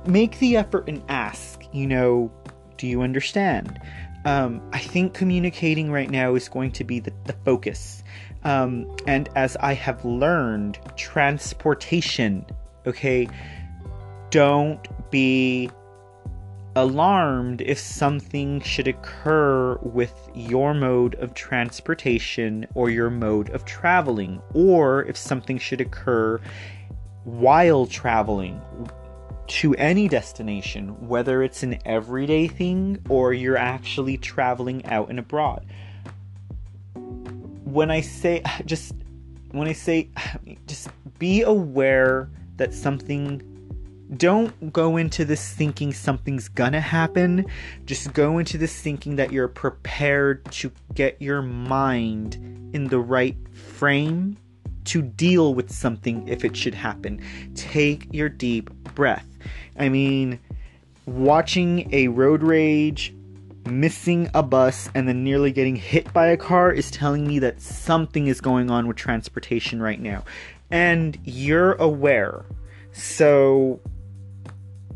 make 0.08 0.40
the 0.40 0.58
effort 0.58 0.88
and 0.88 1.04
ask, 1.10 1.62
you 1.74 1.86
know, 1.88 2.32
do 2.78 2.88
you 2.88 3.02
understand? 3.02 3.80
Um, 4.26 4.62
I 4.74 4.80
think 4.80 5.14
communicating 5.14 5.92
right 5.92 6.10
now 6.10 6.34
is 6.34 6.50
going 6.50 6.72
to 6.72 6.84
be 6.84 7.00
the, 7.00 7.14
the 7.26 7.34
focus. 7.46 8.04
Um, 8.44 8.96
and 9.08 9.30
as 9.36 9.56
I 9.58 9.74
have 9.74 10.04
learned, 10.04 10.80
transportation, 10.96 12.46
okay, 12.88 13.28
don't 14.32 14.88
be 15.12 15.70
alarmed 16.76 17.62
if 17.62 17.80
something 17.80 18.60
should 18.62 18.88
occur 18.88 19.76
with 19.82 20.14
your 20.34 20.74
mode 20.74 21.16
of 21.16 21.34
transportation 21.34 22.68
or 22.74 22.90
your 22.90 23.10
mode 23.10 23.50
of 23.52 23.64
traveling, 23.64 24.42
or 24.54 25.04
if 25.06 25.16
something 25.16 25.58
should 25.58 25.80
occur 25.80 26.42
while 27.24 27.86
traveling 27.86 28.60
to 29.48 29.76
any 29.76 30.08
destination, 30.08 31.08
whether 31.08 31.44
it's 31.44 31.64
an 31.64 31.78
everyday 31.86 32.48
thing 32.48 33.00
or 33.10 33.34
you're 33.34 33.58
actually 33.58 34.18
traveling 34.18 34.86
out 34.86 35.10
and 35.10 35.20
abroad. 35.20 35.66
When 36.96 37.92
I 37.92 38.02
say 38.02 38.44
just 38.66 38.94
when 39.52 39.68
I 39.68 39.74
say 39.74 40.10
just 40.68 40.90
be 41.20 41.42
aware 41.42 42.30
that 42.58 42.74
something 42.74 43.52
don't 44.18 44.72
go 44.72 44.98
into 44.98 45.26
this 45.26 45.54
thinking 45.54 45.92
something's 45.92 46.48
gonna 46.48 46.82
happen. 46.82 47.46
Just 47.86 48.14
go 48.14 48.38
into 48.38 48.58
this 48.58 48.80
thinking 48.80 49.16
that 49.16 49.32
you're 49.32 49.48
prepared 49.48 50.46
to 50.52 50.72
get 50.94 51.22
your 51.22 51.42
mind 51.42 52.36
in 52.74 52.88
the 52.88 53.00
right 53.00 53.36
frame 53.52 54.38
to 54.86 55.02
deal 55.02 55.56
with 55.56 55.72
something 55.72 56.28
if 56.28 56.46
it 56.46 56.56
should 56.56 56.76
happen. 56.76 57.20
Take 57.56 58.08
your 58.14 58.30
deep 58.30 58.70
breath. 58.94 59.28
I 59.78 59.90
mean, 59.90 60.40
watching 61.06 61.94
a 61.94 62.08
road 62.08 62.44
rage, 62.44 63.14
missing 63.66 64.30
a 64.34 64.44
bus, 64.44 64.90
and 64.96 65.08
then 65.08 65.24
nearly 65.24 65.52
getting 65.52 65.76
hit 65.76 66.12
by 66.14 66.28
a 66.28 66.38
car 66.38 66.72
is 66.72 66.92
telling 66.92 67.28
me 67.28 67.40
that 67.40 67.62
something 67.62 68.28
is 68.28 68.42
going 68.42 68.70
on 68.70 68.88
with 68.88 68.98
transportation 68.98 69.82
right 69.82 70.00
now. 70.00 70.24
And 70.72 71.18
you're 71.24 71.74
aware. 71.74 72.46
So 72.92 73.82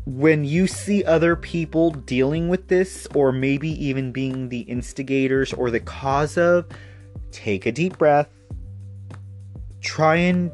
when 0.06 0.44
you 0.44 0.66
see 0.66 1.04
other 1.04 1.36
people 1.36 1.90
dealing 1.90 2.48
with 2.48 2.68
this, 2.68 3.06
or 3.14 3.32
maybe 3.32 3.70
even 3.84 4.12
being 4.12 4.48
the 4.48 4.60
instigators 4.60 5.52
or 5.52 5.70
the 5.70 5.80
cause 5.80 6.36
of, 6.36 6.66
take 7.30 7.66
a 7.66 7.72
deep 7.72 7.98
breath. 7.98 8.28
Try 9.80 10.16
and 10.16 10.50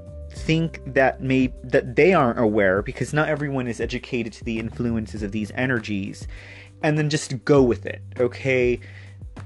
think 0.47 0.81
that 0.95 1.21
may 1.21 1.53
that 1.65 1.97
they 1.97 2.15
aren't 2.15 2.39
aware 2.39 2.81
because 2.81 3.13
not 3.13 3.29
everyone 3.29 3.67
is 3.67 3.81
educated 3.81 4.33
to 4.33 4.45
the 4.45 4.61
influences 4.61 5.25
of 5.25 5.33
these 5.33 5.51
energies 5.57 6.29
and 6.83 6.97
then 6.97 7.11
just 7.11 7.45
go 7.45 7.63
with 7.63 7.85
it 7.85 8.01
okay? 8.19 8.79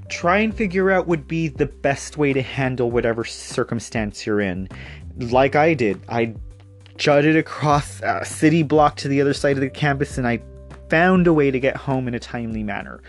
Try 0.08 0.38
and 0.38 0.54
figure 0.54 0.90
out 0.90 1.06
would 1.08 1.26
be 1.26 1.48
the 1.48 1.66
best 1.66 2.18
way 2.18 2.32
to 2.32 2.42
handle 2.42 2.90
whatever 2.90 3.24
circumstance 3.24 4.26
you're 4.26 4.40
in. 4.40 4.68
Like 5.16 5.56
i 5.56 5.74
did 5.74 6.00
i 6.08 6.34
jutted 6.96 7.36
across 7.36 8.00
a 8.02 8.24
city 8.24 8.62
block 8.62 8.96
to 8.96 9.08
the 9.08 9.22
other 9.22 9.32
side 9.32 9.56
of 9.56 9.62
the 9.62 9.70
campus 9.70 10.18
and 10.18 10.28
i 10.28 10.40
found 10.90 11.26
a 11.26 11.32
way 11.32 11.50
to 11.50 11.58
get 11.58 11.76
home 11.76 12.06
in 12.08 12.14
a 12.14 12.18
timely 12.20 12.62
manner 12.62 13.00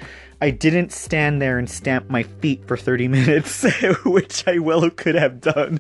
I 0.42 0.50
didn't 0.50 0.92
stand 0.92 1.40
there 1.40 1.60
and 1.60 1.70
stamp 1.70 2.10
my 2.10 2.24
feet 2.24 2.68
for 2.68 2.76
30 2.76 3.08
minutes, 3.10 3.64
which 4.06 4.48
I 4.48 4.58
well 4.58 4.90
could 4.90 5.16
have 5.16 5.40
done. 5.40 5.80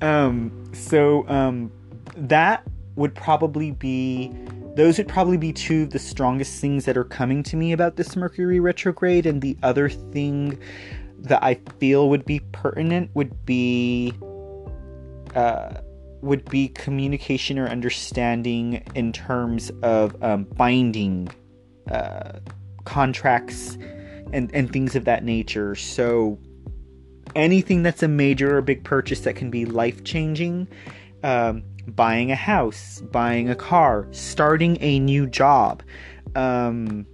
Um, 0.00 0.70
so 0.72 1.28
um, 1.28 1.72
that 2.16 2.64
would 2.94 3.14
probably 3.14 3.72
be 3.72 4.32
those 4.76 4.98
would 4.98 5.08
probably 5.08 5.38
be 5.38 5.54
two 5.54 5.84
of 5.84 5.90
the 5.90 5.98
strongest 5.98 6.60
things 6.60 6.84
that 6.84 6.98
are 6.98 7.04
coming 7.04 7.42
to 7.44 7.56
me 7.56 7.72
about 7.72 7.96
this 7.96 8.14
Mercury 8.14 8.60
retrograde. 8.60 9.24
And 9.24 9.40
the 9.40 9.56
other 9.62 9.88
thing 9.88 10.58
that 11.20 11.42
I 11.42 11.54
feel 11.78 12.10
would 12.10 12.26
be 12.26 12.40
pertinent 12.52 13.10
would 13.14 13.46
be 13.46 14.12
uh, 15.34 15.80
would 16.20 16.44
be 16.50 16.68
communication 16.68 17.58
or 17.58 17.68
understanding 17.68 18.82
in 18.94 19.12
terms 19.12 19.70
of 19.82 20.22
um, 20.22 20.44
binding 20.44 21.28
uh, 21.90 22.40
contracts 22.84 23.78
and 24.36 24.54
and 24.54 24.72
things 24.72 24.94
of 24.94 25.04
that 25.06 25.24
nature. 25.24 25.74
So 25.74 26.38
anything 27.34 27.82
that's 27.82 28.02
a 28.02 28.08
major 28.08 28.58
or 28.58 28.62
big 28.62 28.84
purchase 28.84 29.20
that 29.20 29.34
can 29.34 29.50
be 29.50 29.64
life 29.64 30.04
changing, 30.04 30.68
um, 31.22 31.64
buying 31.88 32.30
a 32.30 32.36
house, 32.36 33.02
buying 33.10 33.48
a 33.48 33.56
car, 33.56 34.06
starting 34.10 34.76
a 34.80 35.00
new 35.00 35.26
job, 35.26 35.82
um, 36.34 37.06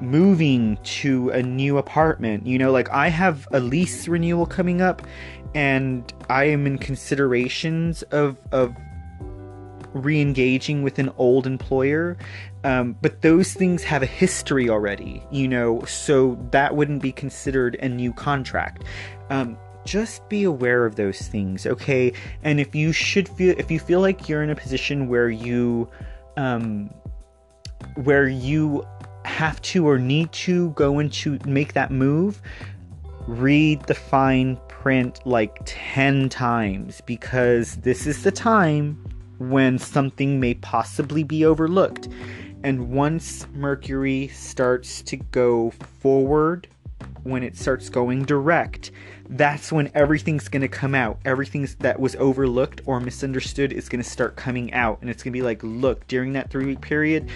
moving 0.00 0.78
to 0.82 1.30
a 1.30 1.42
new 1.42 1.78
apartment. 1.78 2.46
You 2.46 2.58
know, 2.58 2.72
like 2.72 2.90
I 2.90 3.08
have 3.08 3.46
a 3.52 3.60
lease 3.60 4.08
renewal 4.08 4.46
coming 4.46 4.82
up, 4.82 5.06
and 5.54 6.12
I 6.28 6.44
am 6.44 6.66
in 6.66 6.76
considerations 6.76 8.02
of 8.04 8.36
of 8.52 8.74
re-engaging 9.92 10.82
with 10.82 10.98
an 10.98 11.10
old 11.16 11.46
employer 11.46 12.16
um, 12.64 12.96
but 13.00 13.22
those 13.22 13.54
things 13.54 13.82
have 13.82 14.02
a 14.02 14.06
history 14.06 14.68
already 14.68 15.22
you 15.30 15.48
know 15.48 15.82
so 15.84 16.38
that 16.50 16.74
wouldn't 16.74 17.02
be 17.02 17.12
considered 17.12 17.76
a 17.76 17.88
new 17.88 18.12
contract. 18.12 18.84
Um, 19.30 19.58
just 19.84 20.28
be 20.28 20.44
aware 20.44 20.84
of 20.84 20.96
those 20.96 21.20
things 21.22 21.66
okay? 21.66 22.12
And 22.42 22.60
if 22.60 22.74
you 22.74 22.92
should 22.92 23.28
feel 23.28 23.54
if 23.58 23.70
you 23.70 23.80
feel 23.80 24.00
like 24.00 24.28
you're 24.28 24.42
in 24.42 24.50
a 24.50 24.56
position 24.56 25.08
where 25.08 25.30
you 25.30 25.88
um, 26.36 26.90
where 27.96 28.28
you 28.28 28.86
have 29.24 29.60
to 29.62 29.86
or 29.86 29.98
need 29.98 30.32
to 30.32 30.70
go 30.70 30.98
into 30.98 31.38
make 31.46 31.72
that 31.74 31.90
move 31.90 32.40
read 33.26 33.82
the 33.82 33.94
fine 33.94 34.58
print 34.68 35.20
like 35.24 35.58
10 35.66 36.28
times 36.28 37.00
because 37.02 37.76
this 37.76 38.06
is 38.06 38.22
the 38.22 38.32
time 38.32 39.02
when 39.40 39.78
something 39.78 40.38
may 40.38 40.54
possibly 40.54 41.24
be 41.24 41.44
overlooked. 41.44 42.08
And 42.62 42.90
once 42.90 43.46
Mercury 43.54 44.28
starts 44.28 45.02
to 45.02 45.16
go 45.16 45.70
forward, 46.00 46.68
when 47.22 47.42
it 47.42 47.56
starts 47.56 47.88
going 47.88 48.24
direct, 48.24 48.90
that's 49.30 49.72
when 49.72 49.90
everything's 49.94 50.48
going 50.48 50.62
to 50.62 50.68
come 50.68 50.94
out. 50.94 51.18
Everything 51.24 51.66
that 51.78 51.98
was 51.98 52.16
overlooked 52.16 52.82
or 52.86 53.00
misunderstood 53.00 53.72
is 53.72 53.88
going 53.88 54.02
to 54.02 54.08
start 54.08 54.36
coming 54.36 54.72
out. 54.72 54.98
And 55.00 55.10
it's 55.10 55.22
going 55.22 55.32
to 55.32 55.38
be 55.38 55.42
like, 55.42 55.62
look, 55.62 56.06
during 56.06 56.34
that 56.34 56.50
three 56.50 56.66
week 56.66 56.80
period, 56.80 57.28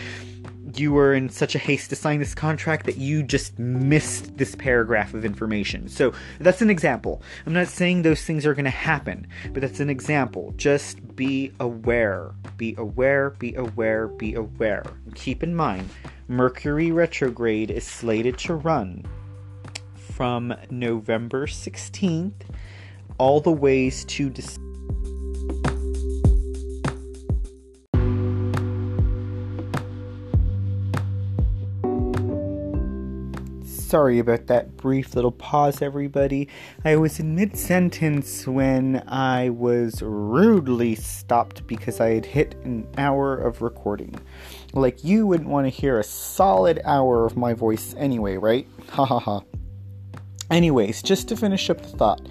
you 0.79 0.93
were 0.93 1.15
in 1.15 1.29
such 1.29 1.55
a 1.55 1.59
haste 1.59 1.91
to 1.91 1.97
sign 1.97 2.19
this 2.19 2.35
contract 2.35 2.87
that 2.87 2.97
you 2.97 3.23
just 3.23 3.59
missed 3.59 4.37
this 4.37 4.55
paragraph 4.55 5.15
of 5.15 5.25
information. 5.25 5.89
So 5.89 6.13
that's 6.41 6.63
an 6.63 6.71
example. 6.71 7.23
I'm 7.47 7.53
not 7.53 7.69
saying 7.69 8.03
those 8.03 8.23
things 8.23 8.47
are 8.47 8.55
going 8.55 8.65
to 8.65 8.71
happen, 8.71 9.27
but 9.53 9.61
that's 9.61 9.81
an 9.81 9.91
example. 9.91 10.53
Just 10.57 11.17
be 11.17 11.53
aware. 11.61 12.33
Be 12.57 12.75
aware, 12.79 13.31
be 13.31 13.55
aware, 13.55 14.09
be 14.09 14.35
aware. 14.35 14.85
Keep 15.15 15.43
in 15.43 15.55
mind, 15.55 15.89
Mercury 16.29 16.91
retrograde 16.91 17.71
is 17.71 17.85
slated 17.85 18.39
to 18.39 18.55
run 18.55 19.05
from 19.97 20.55
November 20.71 21.47
16th 21.47 22.33
all 23.19 23.41
the 23.41 23.53
ways 23.53 24.05
to 24.07 24.29
December. 24.29 24.74
Sorry 33.95 34.19
about 34.19 34.49
that 34.49 34.77
brief 34.77 35.15
little 35.15 35.31
pause, 35.31 35.81
everybody. 35.81 36.49
I 36.85 36.97
was 36.97 37.21
in 37.21 37.37
mid 37.37 37.57
sentence 37.57 38.45
when 38.45 39.05
I 39.07 39.51
was 39.51 40.03
rudely 40.03 40.97
stopped 40.97 41.65
because 41.69 42.01
I 42.01 42.09
had 42.09 42.27
hit 42.27 42.57
an 42.65 42.89
hour 42.99 43.37
of 43.37 43.63
recording. 43.63 44.19
Like, 44.73 45.05
you 45.05 45.29
wouldn't 45.29 45.49
want 45.49 45.67
to 45.67 45.71
hear 45.71 46.01
a 46.01 46.03
solid 46.03 46.81
hour 46.85 47.25
of 47.25 47.37
my 47.37 47.55
voice 47.55 47.95
anyway, 47.97 48.37
right? 48.37 48.67
Ha 48.91 49.05
ha 49.05 49.21
ha. 49.21 49.43
Anyways, 50.51 51.01
just 51.01 51.29
to 51.29 51.37
finish 51.37 51.71
up 51.71 51.81
the 51.81 51.97
thought, 51.97 52.29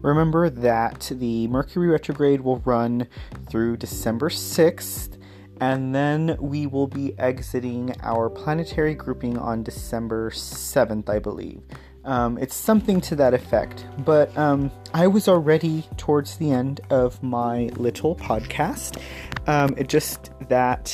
remember 0.00 0.48
that 0.48 1.12
the 1.14 1.46
Mercury 1.48 1.88
retrograde 1.88 2.40
will 2.40 2.60
run 2.60 3.06
through 3.50 3.76
December 3.76 4.30
6th 4.30 5.18
and 5.62 5.94
then 5.94 6.36
we 6.40 6.66
will 6.66 6.88
be 6.88 7.16
exiting 7.20 7.94
our 8.02 8.28
planetary 8.28 8.96
grouping 8.96 9.38
on 9.38 9.62
December 9.62 10.28
7th, 10.32 11.08
I 11.08 11.20
believe. 11.20 11.62
Um, 12.04 12.36
it's 12.38 12.56
something 12.56 13.00
to 13.02 13.14
that 13.14 13.32
effect. 13.32 13.86
But 13.98 14.36
um, 14.36 14.72
I 14.92 15.06
was 15.06 15.28
already 15.28 15.84
towards 15.98 16.36
the 16.38 16.50
end 16.50 16.80
of 16.90 17.22
my 17.22 17.70
little 17.76 18.16
podcast. 18.16 19.00
Um, 19.46 19.72
it 19.78 19.88
just 19.88 20.32
that 20.48 20.90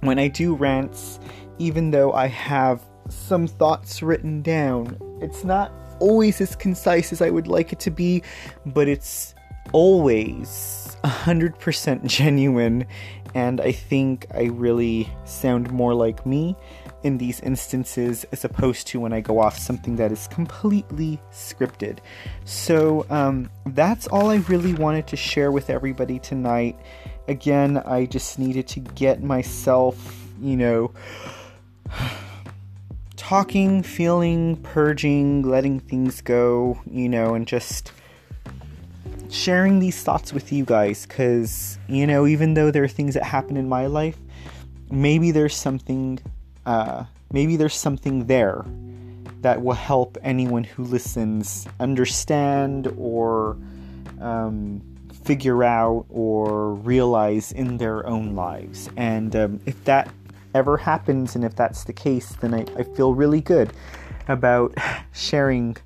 when 0.00 0.18
I 0.18 0.28
do 0.28 0.54
rants, 0.54 1.18
even 1.56 1.92
though 1.92 2.12
I 2.12 2.26
have 2.26 2.84
some 3.08 3.46
thoughts 3.46 4.02
written 4.02 4.42
down, 4.42 4.98
it's 5.22 5.42
not 5.42 5.72
always 6.00 6.38
as 6.42 6.54
concise 6.54 7.12
as 7.12 7.22
I 7.22 7.30
would 7.30 7.48
like 7.48 7.72
it 7.72 7.80
to 7.80 7.90
be, 7.90 8.22
but 8.66 8.88
it's 8.88 9.34
always 9.72 10.85
100% 11.04 12.04
genuine, 12.04 12.86
and 13.34 13.60
I 13.60 13.72
think 13.72 14.26
I 14.34 14.44
really 14.44 15.08
sound 15.24 15.70
more 15.70 15.94
like 15.94 16.24
me 16.24 16.56
in 17.02 17.18
these 17.18 17.40
instances 17.40 18.24
as 18.32 18.44
opposed 18.44 18.86
to 18.88 19.00
when 19.00 19.12
I 19.12 19.20
go 19.20 19.38
off 19.38 19.58
something 19.58 19.96
that 19.96 20.10
is 20.10 20.26
completely 20.28 21.20
scripted. 21.32 21.98
So, 22.44 23.06
um, 23.10 23.50
that's 23.66 24.06
all 24.08 24.30
I 24.30 24.36
really 24.48 24.74
wanted 24.74 25.06
to 25.08 25.16
share 25.16 25.52
with 25.52 25.70
everybody 25.70 26.18
tonight. 26.18 26.78
Again, 27.28 27.78
I 27.78 28.06
just 28.06 28.38
needed 28.38 28.66
to 28.68 28.80
get 28.80 29.22
myself, 29.22 30.24
you 30.40 30.56
know, 30.56 30.92
talking, 33.16 33.82
feeling, 33.82 34.56
purging, 34.56 35.42
letting 35.42 35.80
things 35.80 36.20
go, 36.20 36.80
you 36.90 37.08
know, 37.08 37.34
and 37.34 37.46
just 37.46 37.92
sharing 39.32 39.78
these 39.78 40.02
thoughts 40.02 40.32
with 40.32 40.52
you 40.52 40.64
guys 40.64 41.06
because, 41.06 41.78
you 41.88 42.06
know, 42.06 42.26
even 42.26 42.54
though 42.54 42.70
there 42.70 42.84
are 42.84 42.88
things 42.88 43.14
that 43.14 43.22
happen 43.22 43.56
in 43.56 43.68
my 43.68 43.86
life, 43.86 44.18
maybe 44.90 45.30
there's 45.30 45.56
something, 45.56 46.18
uh, 46.64 47.04
maybe 47.32 47.56
there's 47.56 47.74
something 47.74 48.26
there 48.26 48.64
that 49.42 49.62
will 49.62 49.74
help 49.74 50.18
anyone 50.22 50.64
who 50.64 50.84
listens 50.84 51.66
understand 51.78 52.92
or 52.98 53.56
um, 54.20 54.80
figure 55.24 55.64
out 55.64 56.06
or 56.08 56.74
realize 56.74 57.52
in 57.52 57.76
their 57.76 58.06
own 58.06 58.34
lives. 58.34 58.88
And 58.96 59.34
um, 59.36 59.60
if 59.66 59.82
that 59.84 60.10
ever 60.54 60.76
happens 60.76 61.34
and 61.34 61.44
if 61.44 61.54
that's 61.54 61.84
the 61.84 61.92
case, 61.92 62.30
then 62.40 62.54
I, 62.54 62.64
I 62.78 62.82
feel 62.82 63.14
really 63.14 63.40
good 63.40 63.72
about 64.28 64.74
sharing 65.12 65.76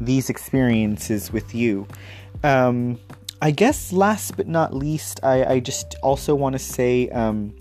these 0.00 0.30
experiences 0.30 1.32
with 1.32 1.54
you. 1.54 1.86
Um, 2.42 2.98
I 3.42 3.50
guess 3.50 3.92
last 3.92 4.36
but 4.36 4.48
not 4.48 4.74
least, 4.74 5.20
I, 5.22 5.44
I 5.44 5.60
just 5.60 5.94
also 6.02 6.34
want 6.34 6.54
to 6.54 6.58
say, 6.58 7.08
um, 7.10 7.54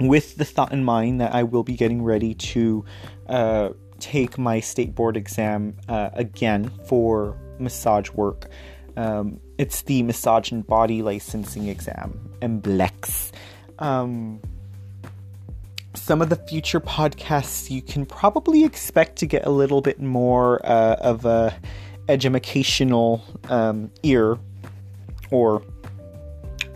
with 0.00 0.36
the 0.36 0.44
thought 0.44 0.72
in 0.72 0.84
mind 0.84 1.20
that 1.20 1.34
I 1.34 1.42
will 1.42 1.64
be 1.64 1.74
getting 1.74 2.02
ready 2.02 2.34
to 2.34 2.84
uh, 3.28 3.70
take 3.98 4.38
my 4.38 4.60
state 4.60 4.94
board 4.94 5.16
exam 5.16 5.76
uh, 5.88 6.10
again 6.14 6.70
for 6.86 7.36
massage 7.58 8.10
work. 8.10 8.48
Um, 8.96 9.40
it's 9.58 9.82
the 9.82 10.02
massage 10.02 10.52
and 10.52 10.66
body 10.66 11.02
licensing 11.02 11.68
exam, 11.68 12.30
MBLEX. 12.40 13.32
Um, 13.78 14.40
some 15.94 16.20
of 16.20 16.28
the 16.28 16.36
future 16.36 16.80
podcasts 16.80 17.70
you 17.70 17.82
can 17.82 18.04
probably 18.04 18.64
expect 18.64 19.16
to 19.18 19.26
get 19.26 19.46
a 19.46 19.50
little 19.50 19.80
bit 19.80 20.00
more 20.00 20.64
uh, 20.64 20.96
of 21.00 21.24
a 21.24 21.56
educational 22.08 23.24
um, 23.48 23.90
ear 24.02 24.38
or 25.30 25.62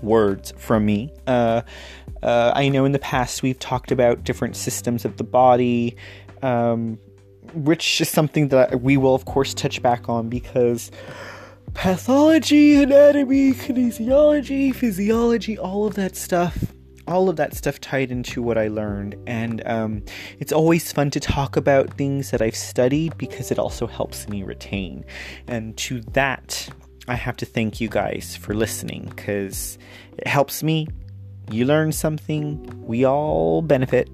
words 0.02 0.52
from 0.56 0.86
me. 0.86 1.12
Uh, 1.26 1.62
uh, 2.22 2.52
I 2.54 2.68
know 2.68 2.84
in 2.84 2.92
the 2.92 2.98
past 2.98 3.42
we've 3.42 3.58
talked 3.58 3.92
about 3.92 4.24
different 4.24 4.56
systems 4.56 5.04
of 5.04 5.16
the 5.16 5.24
body, 5.24 5.96
um, 6.42 6.98
which 7.54 8.00
is 8.00 8.08
something 8.08 8.48
that 8.48 8.80
we 8.82 8.96
will, 8.96 9.14
of 9.14 9.24
course, 9.24 9.54
touch 9.54 9.80
back 9.82 10.08
on 10.08 10.28
because 10.28 10.90
pathology, 11.74 12.82
anatomy, 12.82 13.52
kinesiology, 13.52 14.74
physiology, 14.74 15.58
all 15.58 15.86
of 15.86 15.94
that 15.94 16.16
stuff 16.16 16.72
all 17.08 17.28
of 17.28 17.36
that 17.36 17.54
stuff 17.54 17.80
tied 17.80 18.10
into 18.10 18.42
what 18.42 18.58
I 18.58 18.68
learned. 18.68 19.16
And 19.26 19.66
um, 19.66 20.04
it's 20.38 20.52
always 20.52 20.92
fun 20.92 21.10
to 21.10 21.20
talk 21.20 21.56
about 21.56 21.94
things 21.94 22.30
that 22.30 22.42
I've 22.42 22.56
studied 22.56 23.16
because 23.18 23.50
it 23.50 23.58
also 23.58 23.86
helps 23.86 24.28
me 24.28 24.42
retain. 24.42 25.04
And 25.46 25.76
to 25.78 26.00
that, 26.12 26.68
I 27.08 27.14
have 27.14 27.36
to 27.38 27.46
thank 27.46 27.80
you 27.80 27.88
guys 27.88 28.36
for 28.36 28.54
listening 28.54 29.10
because 29.16 29.78
it 30.18 30.26
helps 30.26 30.62
me. 30.62 30.86
You 31.50 31.64
learn 31.64 31.92
something, 31.92 32.86
we 32.86 33.06
all 33.06 33.62
benefit. 33.62 34.10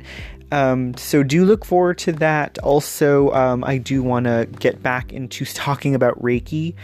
Um, 0.53 0.97
so 0.97 1.25
do 1.25 1.45
look 1.45 1.65
forward 1.65 1.99
to 1.99 2.13
that. 2.13 2.59
Also, 2.61 3.33
um, 3.33 3.65
I 3.65 3.79
do 3.79 4.05
want 4.05 4.27
to 4.27 4.49
get 4.61 4.81
back 4.85 5.13
into 5.13 5.45
talking 5.45 5.97
about 5.97 6.21
Reiki, 6.23 6.77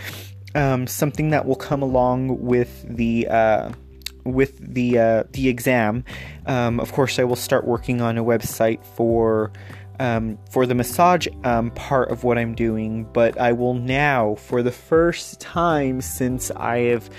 um, 0.56 0.88
something 0.88 1.30
that 1.30 1.46
will 1.46 1.56
come 1.56 1.82
along 1.82 2.40
with 2.40 2.84
the. 2.88 3.28
Uh, 3.28 3.72
with 4.24 4.74
the 4.74 4.98
uh, 4.98 5.24
the 5.32 5.48
exam, 5.48 6.04
um, 6.46 6.80
of 6.80 6.92
course, 6.92 7.18
I 7.18 7.24
will 7.24 7.36
start 7.36 7.66
working 7.66 8.00
on 8.00 8.18
a 8.18 8.24
website 8.24 8.84
for 8.84 9.52
um, 9.98 10.38
for 10.50 10.66
the 10.66 10.74
massage 10.74 11.28
um, 11.44 11.70
part 11.72 12.10
of 12.10 12.24
what 12.24 12.38
I'm 12.38 12.54
doing. 12.54 13.04
But 13.12 13.38
I 13.38 13.52
will 13.52 13.74
now, 13.74 14.34
for 14.36 14.62
the 14.62 14.72
first 14.72 15.40
time 15.40 16.00
since 16.00 16.50
I 16.52 16.78
have 16.78 17.10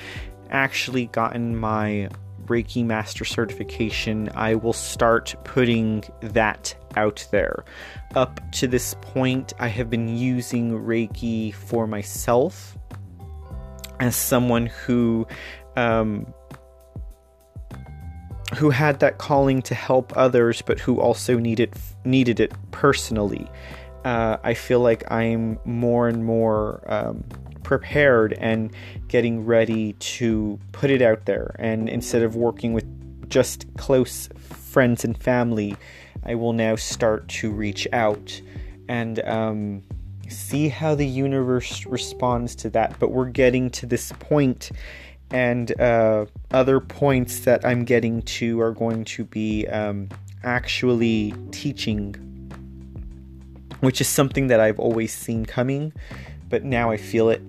actually 0.50 1.06
gotten 1.08 1.56
my 1.56 2.10
Reiki 2.46 2.84
Master 2.84 3.24
certification, 3.24 4.30
I 4.36 4.56
will 4.56 4.74
start 4.74 5.36
putting 5.44 6.04
that 6.22 6.76
out 6.98 7.26
there. 7.32 7.64
Up 8.16 8.40
to 8.54 8.68
this 8.68 8.96
point, 9.02 9.54
I 9.60 9.68
have 9.68 9.90
been 9.90 10.18
using 10.18 10.72
Reiki 10.72 11.54
for 11.54 11.88
myself 11.88 12.78
as 14.00 14.16
someone 14.16 14.66
who 14.66 15.28
um, 15.78 16.34
who 18.56 18.70
had 18.70 19.00
that 19.00 19.18
calling 19.18 19.62
to 19.64 19.76
help 19.76 20.16
others, 20.18 20.62
but 20.62 20.80
who 20.80 21.00
also 21.00 21.38
needed 21.38 21.74
needed 22.06 22.40
it 22.40 22.54
personally. 22.72 23.50
Uh, 24.04 24.38
I 24.44 24.54
feel 24.54 24.80
like 24.80 25.10
I'm 25.12 25.60
more 25.64 26.08
and 26.08 26.26
more 26.26 26.84
um, 26.88 27.24
prepared 27.64 28.34
and 28.34 28.74
getting 29.08 29.46
ready 29.46 29.94
to 29.94 30.60
put 30.72 30.90
it 30.90 31.02
out 31.02 31.26
there. 31.26 31.56
And 31.60 31.88
instead 31.88 32.24
of 32.24 32.36
working 32.36 32.74
with 32.74 33.30
just 33.30 33.66
close 33.78 34.28
friends 34.38 35.06
and 35.06 35.18
family, 35.22 35.76
I 36.26 36.36
will 36.36 36.54
now 36.54 36.76
start 36.76 37.28
to 37.30 37.52
reach 37.52 37.88
out 37.94 38.42
and 38.88 39.24
um, 39.26 39.84
see 40.28 40.68
how 40.68 40.96
the 40.96 41.08
universe 41.08 41.86
responds 41.86 42.56
to 42.56 42.70
that. 42.72 43.00
But 43.00 43.12
we're 43.12 43.30
getting 43.30 43.70
to 43.72 43.86
this 43.86 44.12
point 44.20 44.72
and 45.32 45.80
uh, 45.80 46.26
other 46.52 46.80
points 46.80 47.40
that 47.42 47.66
I'm 47.66 47.86
getting 47.86 48.22
to 48.24 48.60
are 48.62 48.72
going 48.72 49.06
to 49.06 49.24
be 49.24 49.68
um, 49.68 50.10
actually 50.44 51.34
teaching, 51.52 52.14
which 53.80 54.02
is 54.02 54.08
something 54.08 54.48
that 54.48 54.60
I've 54.60 54.80
always 54.80 55.14
seen 55.14 55.46
coming, 55.46 55.94
but 56.50 56.64
now 56.64 56.92
I 56.92 56.98
feel 56.98 57.30
it. 57.30 57.42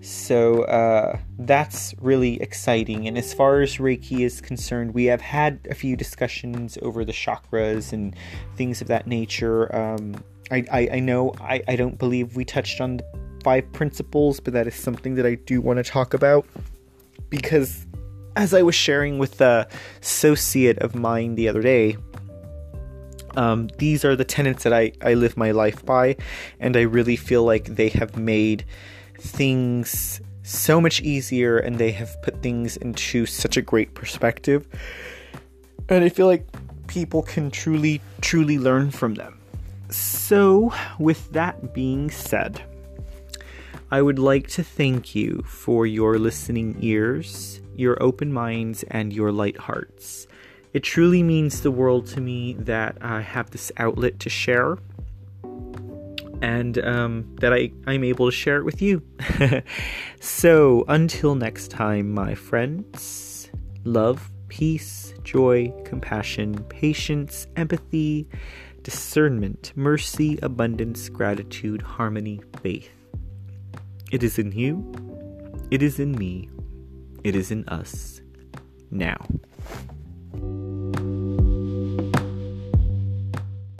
So 0.00 0.64
uh, 0.64 1.18
that's 1.38 1.94
really 2.00 2.40
exciting. 2.42 3.08
And 3.08 3.16
as 3.16 3.32
far 3.32 3.62
as 3.62 3.78
Reiki 3.78 4.20
is 4.20 4.40
concerned, 4.40 4.92
we 4.92 5.06
have 5.06 5.22
had 5.22 5.60
a 5.70 5.74
few 5.74 5.96
discussions 5.96 6.76
over 6.82 7.06
the 7.06 7.12
chakras 7.12 7.92
and 7.92 8.14
things 8.54 8.82
of 8.82 8.88
that 8.88 9.06
nature. 9.06 9.74
Um, 9.74 10.22
I, 10.50 10.64
I, 10.70 10.88
I, 10.92 11.00
know 11.00 11.32
I, 11.40 11.62
I 11.66 11.76
don't 11.76 11.98
believe 11.98 12.36
we 12.36 12.44
touched 12.44 12.82
on 12.82 12.98
the 12.98 13.04
five 13.42 13.72
principles, 13.72 14.40
but 14.40 14.52
that 14.52 14.66
is 14.66 14.74
something 14.74 15.14
that 15.14 15.24
I 15.24 15.36
do 15.36 15.62
want 15.62 15.78
to 15.78 15.82
talk 15.82 16.12
about 16.12 16.46
because 17.34 17.84
as 18.36 18.54
I 18.54 18.62
was 18.62 18.76
sharing 18.76 19.18
with 19.18 19.38
the 19.38 19.66
associate 20.00 20.78
of 20.78 20.94
mine 20.94 21.34
the 21.34 21.48
other 21.48 21.62
day, 21.62 21.96
um, 23.36 23.68
these 23.78 24.04
are 24.04 24.14
the 24.14 24.24
tenets 24.24 24.62
that 24.62 24.72
I, 24.72 24.92
I 25.02 25.14
live 25.14 25.36
my 25.36 25.50
life 25.50 25.84
by, 25.84 26.16
and 26.60 26.76
I 26.76 26.82
really 26.82 27.16
feel 27.16 27.42
like 27.42 27.64
they 27.64 27.88
have 27.88 28.16
made 28.16 28.64
things 29.18 30.20
so 30.44 30.80
much 30.80 31.00
easier 31.00 31.58
and 31.58 31.78
they 31.78 31.90
have 31.90 32.22
put 32.22 32.40
things 32.40 32.76
into 32.76 33.26
such 33.26 33.56
a 33.56 33.62
great 33.62 33.94
perspective. 33.94 34.68
And 35.88 36.04
I 36.04 36.08
feel 36.08 36.26
like 36.26 36.46
people 36.86 37.22
can 37.22 37.50
truly, 37.50 38.00
truly 38.20 38.58
learn 38.58 38.92
from 38.92 39.14
them. 39.14 39.40
So, 39.90 40.72
with 41.00 41.32
that 41.32 41.74
being 41.74 42.10
said, 42.10 42.62
I 43.94 44.02
would 44.02 44.18
like 44.18 44.48
to 44.48 44.64
thank 44.64 45.14
you 45.14 45.44
for 45.46 45.86
your 45.86 46.18
listening 46.18 46.78
ears, 46.80 47.62
your 47.76 47.96
open 48.02 48.32
minds, 48.32 48.82
and 48.90 49.12
your 49.12 49.30
light 49.30 49.56
hearts. 49.56 50.26
It 50.72 50.82
truly 50.82 51.22
means 51.22 51.60
the 51.60 51.70
world 51.70 52.08
to 52.08 52.20
me 52.20 52.54
that 52.54 52.98
I 53.00 53.20
have 53.20 53.52
this 53.52 53.70
outlet 53.76 54.18
to 54.18 54.28
share 54.28 54.78
and 56.42 56.76
um, 56.84 57.36
that 57.36 57.52
I, 57.52 57.70
I'm 57.86 58.02
able 58.02 58.26
to 58.26 58.36
share 58.36 58.56
it 58.56 58.64
with 58.64 58.82
you. 58.82 59.00
so, 60.20 60.84
until 60.88 61.36
next 61.36 61.70
time, 61.70 62.12
my 62.12 62.34
friends, 62.34 63.48
love, 63.84 64.28
peace, 64.48 65.14
joy, 65.22 65.72
compassion, 65.84 66.64
patience, 66.64 67.46
empathy, 67.54 68.26
discernment, 68.82 69.72
mercy, 69.76 70.36
abundance, 70.42 71.08
gratitude, 71.08 71.80
harmony, 71.80 72.40
faith. 72.60 72.93
It 74.10 74.22
is 74.22 74.38
in 74.38 74.52
you, 74.52 74.92
it 75.70 75.82
is 75.82 75.98
in 75.98 76.12
me, 76.12 76.48
it 77.24 77.34
is 77.34 77.50
in 77.50 77.68
us. 77.68 78.20
Now. 78.90 79.16